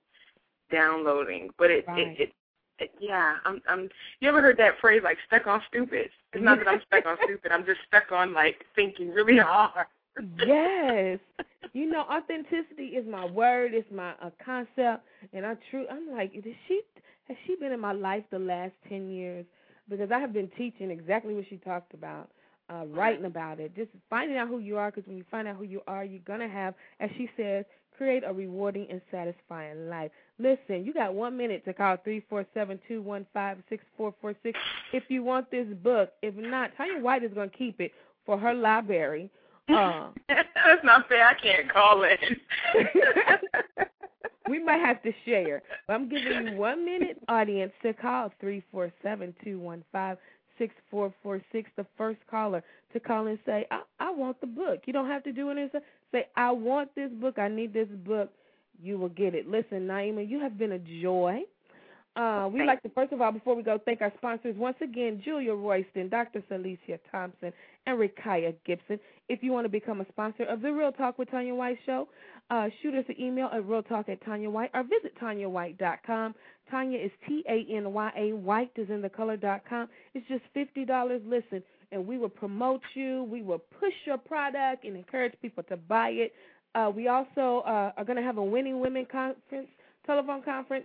downloading, 0.70 1.50
but 1.58 1.70
it, 1.70 1.84
Right. 1.86 2.18
it, 2.18 2.20
it, 2.20 2.32
it, 2.78 2.90
yeah. 2.98 3.36
I'm, 3.44 3.62
I'm. 3.68 3.88
You 4.20 4.28
ever 4.28 4.42
heard 4.42 4.56
that 4.58 4.80
phrase 4.80 5.02
like 5.04 5.18
stuck 5.26 5.46
on 5.46 5.62
stupid? 5.68 6.10
It's 6.32 6.42
not 6.42 6.58
that 6.58 6.68
I'm 6.68 6.80
stuck 6.86 7.06
on 7.06 7.16
stupid. 7.24 7.52
I'm 7.52 7.64
just 7.64 7.80
stuck 7.86 8.10
on 8.10 8.32
like 8.32 8.64
thinking 8.74 9.10
really 9.10 9.38
hard. 9.38 9.86
Yes. 10.46 11.18
You 11.72 11.90
know, 11.90 12.02
authenticity 12.02 12.96
is 12.96 13.06
my 13.06 13.24
word, 13.24 13.72
it's 13.74 13.90
my 13.90 14.12
uh, 14.22 14.30
concept, 14.44 15.04
and 15.32 15.44
I 15.44 15.56
true. 15.70 15.86
I'm 15.90 16.10
like, 16.14 16.32
is 16.34 16.44
she 16.68 16.80
has 17.28 17.36
she 17.46 17.56
been 17.56 17.72
in 17.72 17.80
my 17.80 17.92
life 17.92 18.24
the 18.30 18.38
last 18.38 18.72
ten 18.88 19.10
years? 19.10 19.44
Because 19.88 20.10
I 20.12 20.18
have 20.18 20.32
been 20.32 20.50
teaching 20.56 20.90
exactly 20.90 21.34
what 21.34 21.44
she 21.50 21.56
talked 21.56 21.92
about, 21.94 22.30
uh, 22.70 22.84
writing 22.86 23.24
about 23.24 23.60
it, 23.60 23.74
just 23.74 23.90
finding 24.08 24.36
out 24.38 24.48
who 24.48 24.58
you 24.58 24.78
are. 24.78 24.90
Because 24.90 25.06
when 25.06 25.16
you 25.16 25.24
find 25.30 25.48
out 25.48 25.56
who 25.56 25.64
you 25.64 25.80
are, 25.86 26.04
you're 26.04 26.20
gonna 26.26 26.48
have, 26.48 26.74
as 27.00 27.10
she 27.16 27.28
says, 27.36 27.64
create 27.96 28.22
a 28.26 28.32
rewarding 28.32 28.86
and 28.90 29.00
satisfying 29.10 29.88
life. 29.88 30.10
Listen, 30.38 30.84
you 30.84 30.92
got 30.92 31.14
one 31.14 31.36
minute 31.36 31.64
to 31.64 31.72
call 31.72 31.96
three 32.04 32.24
four 32.28 32.46
seven 32.54 32.78
two 32.86 33.02
one 33.02 33.26
five 33.32 33.58
six 33.68 33.84
four 33.96 34.14
four 34.20 34.34
six 34.42 34.58
if 34.92 35.04
you 35.08 35.22
want 35.24 35.50
this 35.50 35.66
book. 35.82 36.12
If 36.22 36.34
not, 36.36 36.70
Tanya 36.76 37.00
White 37.00 37.24
is 37.24 37.32
gonna 37.34 37.48
keep 37.50 37.80
it 37.80 37.92
for 38.24 38.38
her 38.38 38.54
library. 38.54 39.30
Uh, 39.68 40.08
That's 40.28 40.84
not 40.84 41.08
fair. 41.08 41.26
I 41.26 41.34
can't 41.34 41.72
call 41.72 42.04
in. 42.04 42.36
we 44.48 44.62
might 44.62 44.80
have 44.80 45.02
to 45.02 45.12
share. 45.24 45.62
But 45.86 45.94
I'm 45.94 46.08
giving 46.08 46.48
you 46.48 46.56
one 46.56 46.84
minute, 46.84 47.18
audience, 47.28 47.72
to 47.82 47.92
call 47.92 48.32
three 48.40 48.62
four 48.70 48.92
seven 49.02 49.34
two 49.42 49.58
one 49.58 49.84
five 49.92 50.18
six 50.58 50.74
four 50.90 51.12
four 51.22 51.40
six. 51.52 51.70
The 51.76 51.86
first 51.96 52.20
caller 52.30 52.62
to 52.92 53.00
call 53.00 53.26
and 53.26 53.38
say, 53.46 53.66
I, 53.70 53.80
"I 54.00 54.10
want 54.10 54.40
the 54.40 54.46
book." 54.46 54.80
You 54.86 54.92
don't 54.92 55.08
have 55.08 55.24
to 55.24 55.32
do 55.32 55.50
anything. 55.50 55.80
Say, 56.12 56.26
"I 56.36 56.50
want 56.50 56.94
this 56.94 57.10
book. 57.12 57.38
I 57.38 57.48
need 57.48 57.72
this 57.72 57.88
book." 57.88 58.30
You 58.82 58.98
will 58.98 59.08
get 59.10 59.34
it. 59.34 59.48
Listen, 59.48 59.86
Naima, 59.86 60.28
you 60.28 60.40
have 60.40 60.58
been 60.58 60.72
a 60.72 60.78
joy. 60.78 61.42
Uh, 62.16 62.48
we 62.52 62.64
like 62.64 62.80
to 62.82 62.88
first 62.90 63.12
of 63.12 63.20
all, 63.20 63.32
before 63.32 63.56
we 63.56 63.62
go, 63.62 63.76
thank 63.84 64.00
our 64.00 64.12
sponsors 64.18 64.56
once 64.56 64.76
again: 64.80 65.20
Julia 65.24 65.52
Royston, 65.52 66.08
Dr. 66.08 66.42
Syleecia 66.50 66.98
Thompson, 67.10 67.52
and 67.86 67.98
Rikaya 67.98 68.54
Gibson. 68.64 69.00
If 69.28 69.42
you 69.42 69.50
want 69.50 69.64
to 69.64 69.68
become 69.68 70.00
a 70.00 70.06
sponsor 70.08 70.44
of 70.44 70.62
the 70.62 70.72
Real 70.72 70.92
Talk 70.92 71.18
with 71.18 71.30
Tanya 71.30 71.54
White 71.54 71.78
show, 71.84 72.06
uh, 72.50 72.68
shoot 72.82 72.94
us 72.94 73.04
an 73.08 73.16
email 73.20 73.48
at 73.52 73.62
realtalk 73.62 74.08
at 74.08 74.24
Tanya 74.24 74.48
White 74.48 74.70
or 74.74 74.84
visit 74.84 75.18
TanyaWhite.com. 75.20 76.34
Tanya 76.70 76.98
is 76.98 77.10
T 77.26 77.42
A 77.48 77.66
N 77.74 77.92
Y 77.92 78.12
A. 78.16 78.32
White 78.32 78.70
is 78.76 78.90
in 78.90 79.02
the 79.02 79.08
color 79.08 79.36
dot 79.36 79.62
com. 79.68 79.88
It's 80.14 80.26
just 80.28 80.44
fifty 80.54 80.84
dollars. 80.84 81.20
Listen, 81.26 81.64
and 81.90 82.06
we 82.06 82.16
will 82.16 82.28
promote 82.28 82.82
you. 82.94 83.24
We 83.24 83.42
will 83.42 83.62
push 83.80 83.94
your 84.06 84.18
product 84.18 84.84
and 84.84 84.96
encourage 84.96 85.34
people 85.42 85.64
to 85.64 85.76
buy 85.76 86.10
it. 86.10 86.32
Uh, 86.74 86.90
we 86.94 87.08
also 87.08 87.62
uh, 87.66 87.92
are 87.96 88.04
going 88.04 88.16
to 88.16 88.22
have 88.22 88.38
a 88.38 88.44
Winning 88.44 88.80
Women 88.80 89.06
conference, 89.10 89.68
telephone 90.06 90.42
conference, 90.42 90.84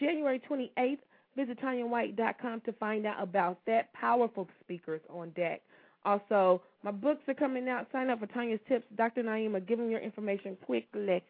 January 0.00 0.40
28th. 0.48 0.98
Visit 1.36 1.60
TanyaWhite.com 1.60 2.60
to 2.60 2.72
find 2.74 3.06
out 3.06 3.20
about 3.20 3.58
that. 3.66 3.92
Powerful 3.92 4.48
speakers 4.60 5.00
on 5.10 5.30
deck. 5.30 5.62
Also, 6.04 6.62
my 6.82 6.90
books 6.90 7.22
are 7.28 7.34
coming 7.34 7.68
out. 7.68 7.86
Sign 7.90 8.10
up 8.10 8.20
for 8.20 8.26
Tanya's 8.26 8.60
Tips. 8.68 8.84
Dr. 8.96 9.22
Naima, 9.22 9.66
give 9.66 9.78
them 9.78 9.90
your 9.90 10.00
information 10.00 10.56
quickly. 10.64 11.22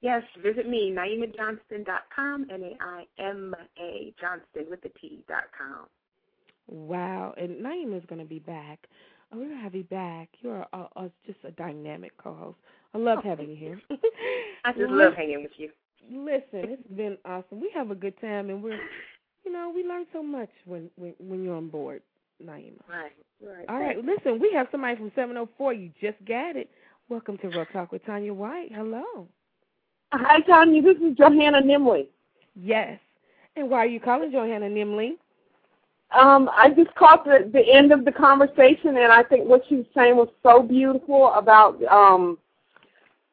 Yes, 0.00 0.22
visit 0.40 0.68
me, 0.68 0.94
NaimaJohnston.com, 0.96 2.46
N-A-I-M-A 2.52 4.14
Johnston 4.20 4.66
with 4.70 4.80
the 4.82 4.90
T 5.00 5.24
dot 5.28 5.44
com. 5.56 5.86
Wow. 6.68 7.34
And 7.36 7.64
Naima 7.64 7.98
is 7.98 8.04
going 8.08 8.20
to 8.20 8.28
be 8.28 8.38
back. 8.38 8.86
Oh, 9.32 9.38
we're 9.38 9.46
going 9.46 9.56
to 9.56 9.62
have 9.62 9.74
you 9.74 9.84
back. 9.84 10.28
You're 10.40 10.64
uh, 10.72 10.86
uh, 10.94 11.08
just 11.26 11.38
a 11.44 11.50
dynamic 11.50 12.12
co 12.16 12.34
host. 12.34 12.58
I 12.94 12.98
love 12.98 13.18
having 13.24 13.50
you 13.50 13.56
here. 13.56 13.80
I 14.64 14.72
just 14.72 14.84
love 14.90 15.14
hanging 15.14 15.42
with 15.42 15.52
you. 15.56 15.70
Listen, 16.10 16.70
it's 16.70 16.88
been 16.96 17.18
awesome. 17.24 17.60
We 17.60 17.70
have 17.74 17.90
a 17.90 17.94
good 17.94 18.18
time, 18.20 18.50
and 18.50 18.62
we're, 18.62 18.80
you 19.44 19.52
know, 19.52 19.72
we 19.74 19.84
learn 19.84 20.06
so 20.12 20.22
much 20.22 20.48
when 20.64 20.90
when, 20.96 21.14
when 21.18 21.42
you're 21.42 21.56
on 21.56 21.68
board, 21.68 22.02
Naima. 22.42 22.72
Right, 22.88 23.12
right. 23.42 23.66
All 23.68 23.78
right, 23.78 23.96
listen, 24.02 24.40
we 24.40 24.50
have 24.54 24.68
somebody 24.70 24.96
from 24.96 25.12
704. 25.14 25.72
You 25.74 25.90
just 26.00 26.16
got 26.26 26.56
it. 26.56 26.70
Welcome 27.08 27.38
to 27.38 27.48
Real 27.48 27.66
Talk 27.72 27.92
with 27.92 28.04
Tanya 28.06 28.32
White. 28.32 28.70
Hello. 28.72 29.26
Hi, 30.12 30.40
Tanya. 30.40 30.82
This 30.82 30.96
is 30.96 31.16
Johanna 31.16 31.60
Nimley. 31.60 32.06
Yes. 32.54 32.98
And 33.56 33.68
why 33.68 33.78
are 33.78 33.86
you 33.86 34.00
calling 34.00 34.30
Johanna 34.30 34.68
Nimley? 34.68 35.12
Um, 36.10 36.48
I 36.56 36.70
just 36.70 36.94
caught 36.94 37.24
the, 37.24 37.50
the 37.52 37.60
end 37.60 37.92
of 37.92 38.04
the 38.04 38.12
conversation, 38.12 38.96
and 38.96 39.12
I 39.12 39.22
think 39.22 39.46
what 39.46 39.62
she 39.68 39.76
was 39.76 39.86
saying 39.94 40.16
was 40.16 40.28
so 40.42 40.62
beautiful 40.62 41.32
about. 41.34 41.82
Um, 41.84 42.38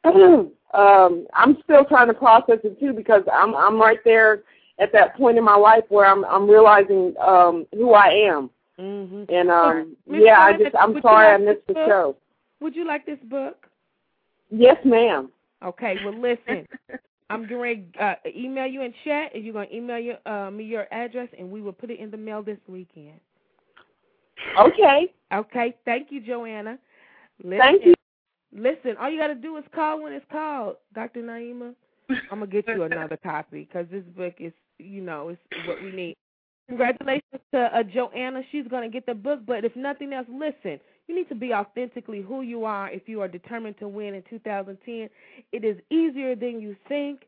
um, 0.75 1.27
I'm 1.33 1.57
still 1.63 1.85
trying 1.85 2.07
to 2.07 2.13
process 2.13 2.59
it 2.63 2.79
too 2.79 2.93
because 2.93 3.23
I'm 3.31 3.55
I'm 3.55 3.79
right 3.79 3.99
there 4.03 4.43
at 4.79 4.91
that 4.93 5.15
point 5.15 5.37
in 5.37 5.43
my 5.43 5.55
life 5.55 5.83
where 5.89 6.05
I'm 6.05 6.25
I'm 6.25 6.49
realizing 6.49 7.13
um, 7.19 7.65
who 7.73 7.93
I 7.93 8.07
am, 8.07 8.49
Mm-hmm. 8.79 9.33
and 9.33 9.49
um, 9.49 9.95
yeah, 10.05 10.39
I 10.41 10.51
just 10.57 10.75
I'm 10.77 11.01
sorry 11.01 11.27
I 11.27 11.37
missed 11.37 11.65
the 11.67 11.75
book? 11.75 11.87
show. 11.87 12.15
Would 12.59 12.75
you 12.75 12.85
like 12.85 13.05
this 13.05 13.19
book? 13.29 13.67
Yes, 14.51 14.77
ma'am. 14.83 15.29
Okay. 15.63 15.97
Well, 16.03 16.19
listen. 16.19 16.65
I'm 17.29 17.47
going 17.47 17.91
to 17.93 18.03
uh, 18.03 18.15
email 18.35 18.67
you 18.67 18.81
in 18.83 18.93
chat, 19.03 19.31
and 19.33 19.43
you're 19.43 19.53
going 19.53 19.67
to 19.69 19.75
email 19.75 19.97
your, 19.97 20.17
uh, 20.27 20.51
me 20.51 20.63
your 20.63 20.85
address, 20.93 21.27
and 21.37 21.49
we 21.49 21.59
will 21.59 21.73
put 21.73 21.89
it 21.89 21.99
in 21.99 22.11
the 22.11 22.17
mail 22.17 22.43
this 22.43 22.59
weekend. 22.67 23.19
Okay. 24.59 25.11
Okay. 25.33 25.75
Thank 25.85 26.11
you, 26.11 26.21
Joanna. 26.21 26.77
Listen, 27.43 27.57
Thank 27.57 27.85
you. 27.85 27.93
Listen, 28.55 28.95
all 28.99 29.09
you 29.09 29.19
got 29.19 29.27
to 29.27 29.35
do 29.35 29.57
is 29.57 29.65
call 29.73 30.01
when 30.01 30.13
it's 30.13 30.25
called, 30.31 30.77
Dr. 30.93 31.21
Naima. 31.21 31.75
I'm 32.31 32.39
gonna 32.39 32.47
get 32.47 32.67
you 32.67 32.83
another 32.83 33.17
copy 33.17 33.67
because 33.67 33.87
this 33.91 34.03
book 34.15 34.35
is, 34.39 34.53
you 34.79 35.01
know, 35.01 35.29
it's 35.29 35.67
what 35.67 35.81
we 35.83 35.91
need. 35.91 36.15
Congratulations 36.69 37.41
to 37.53 37.59
uh, 37.59 37.83
Joanna. 37.83 38.41
She's 38.51 38.67
gonna 38.67 38.89
get 38.89 39.05
the 39.05 39.13
book, 39.13 39.41
but 39.45 39.65
if 39.65 39.75
nothing 39.75 40.13
else, 40.13 40.27
listen. 40.29 40.79
You 41.07 41.15
need 41.15 41.29
to 41.29 41.35
be 41.35 41.53
authentically 41.53 42.21
who 42.21 42.41
you 42.41 42.65
are 42.65 42.89
if 42.89 43.07
you 43.07 43.21
are 43.21 43.27
determined 43.27 43.77
to 43.79 43.87
win 43.87 44.15
in 44.15 44.23
2010. 44.29 45.09
It 45.51 45.63
is 45.63 45.77
easier 45.91 46.35
than 46.35 46.59
you 46.59 46.75
think. 46.87 47.21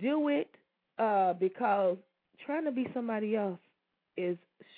Do 0.00 0.28
it 0.28 0.50
uh, 0.98 1.34
because 1.34 1.96
trying 2.44 2.64
to 2.64 2.72
be 2.72 2.86
somebody 2.92 3.36
else 3.36 3.58
is 4.16 4.36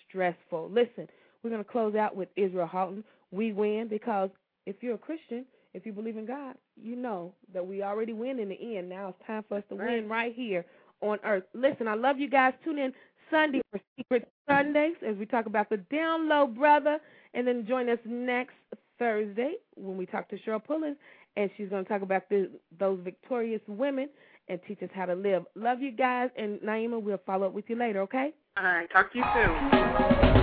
stressful. 0.09 0.71
Listen, 0.71 1.09
we're 1.43 1.51
gonna 1.51 1.65
close 1.65 1.95
out 1.95 2.15
with 2.15 2.29
Israel 2.37 2.67
Houghton. 2.67 3.03
We 3.33 3.53
win 3.53 3.89
because 3.89 4.31
if 4.67 4.77
you're 4.81 4.95
a 4.95 4.99
Christian, 4.99 5.45
if 5.75 5.87
you 5.87 5.93
believe 5.93 6.17
in 6.17 6.27
God, 6.27 6.55
you 6.77 6.97
know 6.97 7.33
that 7.53 7.67
we 7.67 7.83
already 7.83 8.13
win 8.13 8.39
in 8.39 8.49
the 8.49 8.77
end. 8.77 8.89
Now 8.89 9.09
it's 9.09 9.27
time 9.27 9.45
for 9.49 9.59
us 9.59 9.65
to 9.69 9.77
win 9.77 10.09
right 10.09 10.35
here 10.35 10.65
on 11.01 11.19
earth. 11.25 11.45
Listen, 11.55 11.89
I 11.89 11.95
love 11.95 12.19
you 12.19 12.29
guys. 12.29 12.55
Tune 12.65 12.79
in 12.79 12.93
Sunday 13.31 13.61
for 13.71 13.81
Secret 13.97 14.29
Sundays 14.49 14.97
as 15.07 15.17
we 15.17 15.27
talk 15.27 15.47
about 15.47 15.71
the 15.71 15.77
down 15.77 16.29
low 16.29 16.47
brother. 16.47 16.99
And 17.35 17.47
then 17.47 17.65
join 17.67 17.89
us 17.89 17.99
next 18.05 18.55
Thursday 18.99 19.55
when 19.77 19.97
we 19.97 20.07
talk 20.07 20.29
to 20.31 20.39
Cheryl 20.39 20.63
Pullins. 20.63 20.97
And 21.37 21.49
she's 21.57 21.69
going 21.69 21.85
to 21.85 21.89
talk 21.89 22.03
about 22.03 22.29
the, 22.29 22.51
those 22.79 22.99
victorious 23.05 23.63
women 23.69 24.09
and 24.49 24.59
teach 24.67 24.83
us 24.83 24.91
how 24.93 25.07
to 25.07 25.15
live. 25.15 25.45
Love 25.55 25.81
you 25.81 25.93
guys. 25.93 26.31
And 26.37 26.59
Naima, 26.61 27.01
we'll 27.01 27.21
follow 27.25 27.47
up 27.47 27.53
with 27.53 27.67
you 27.69 27.77
later, 27.77 28.01
okay? 28.01 28.33
All 28.57 28.65
right, 28.65 28.91
talk 28.91 29.13
to 29.13 29.19
you 29.19 29.25
soon. 29.33 30.40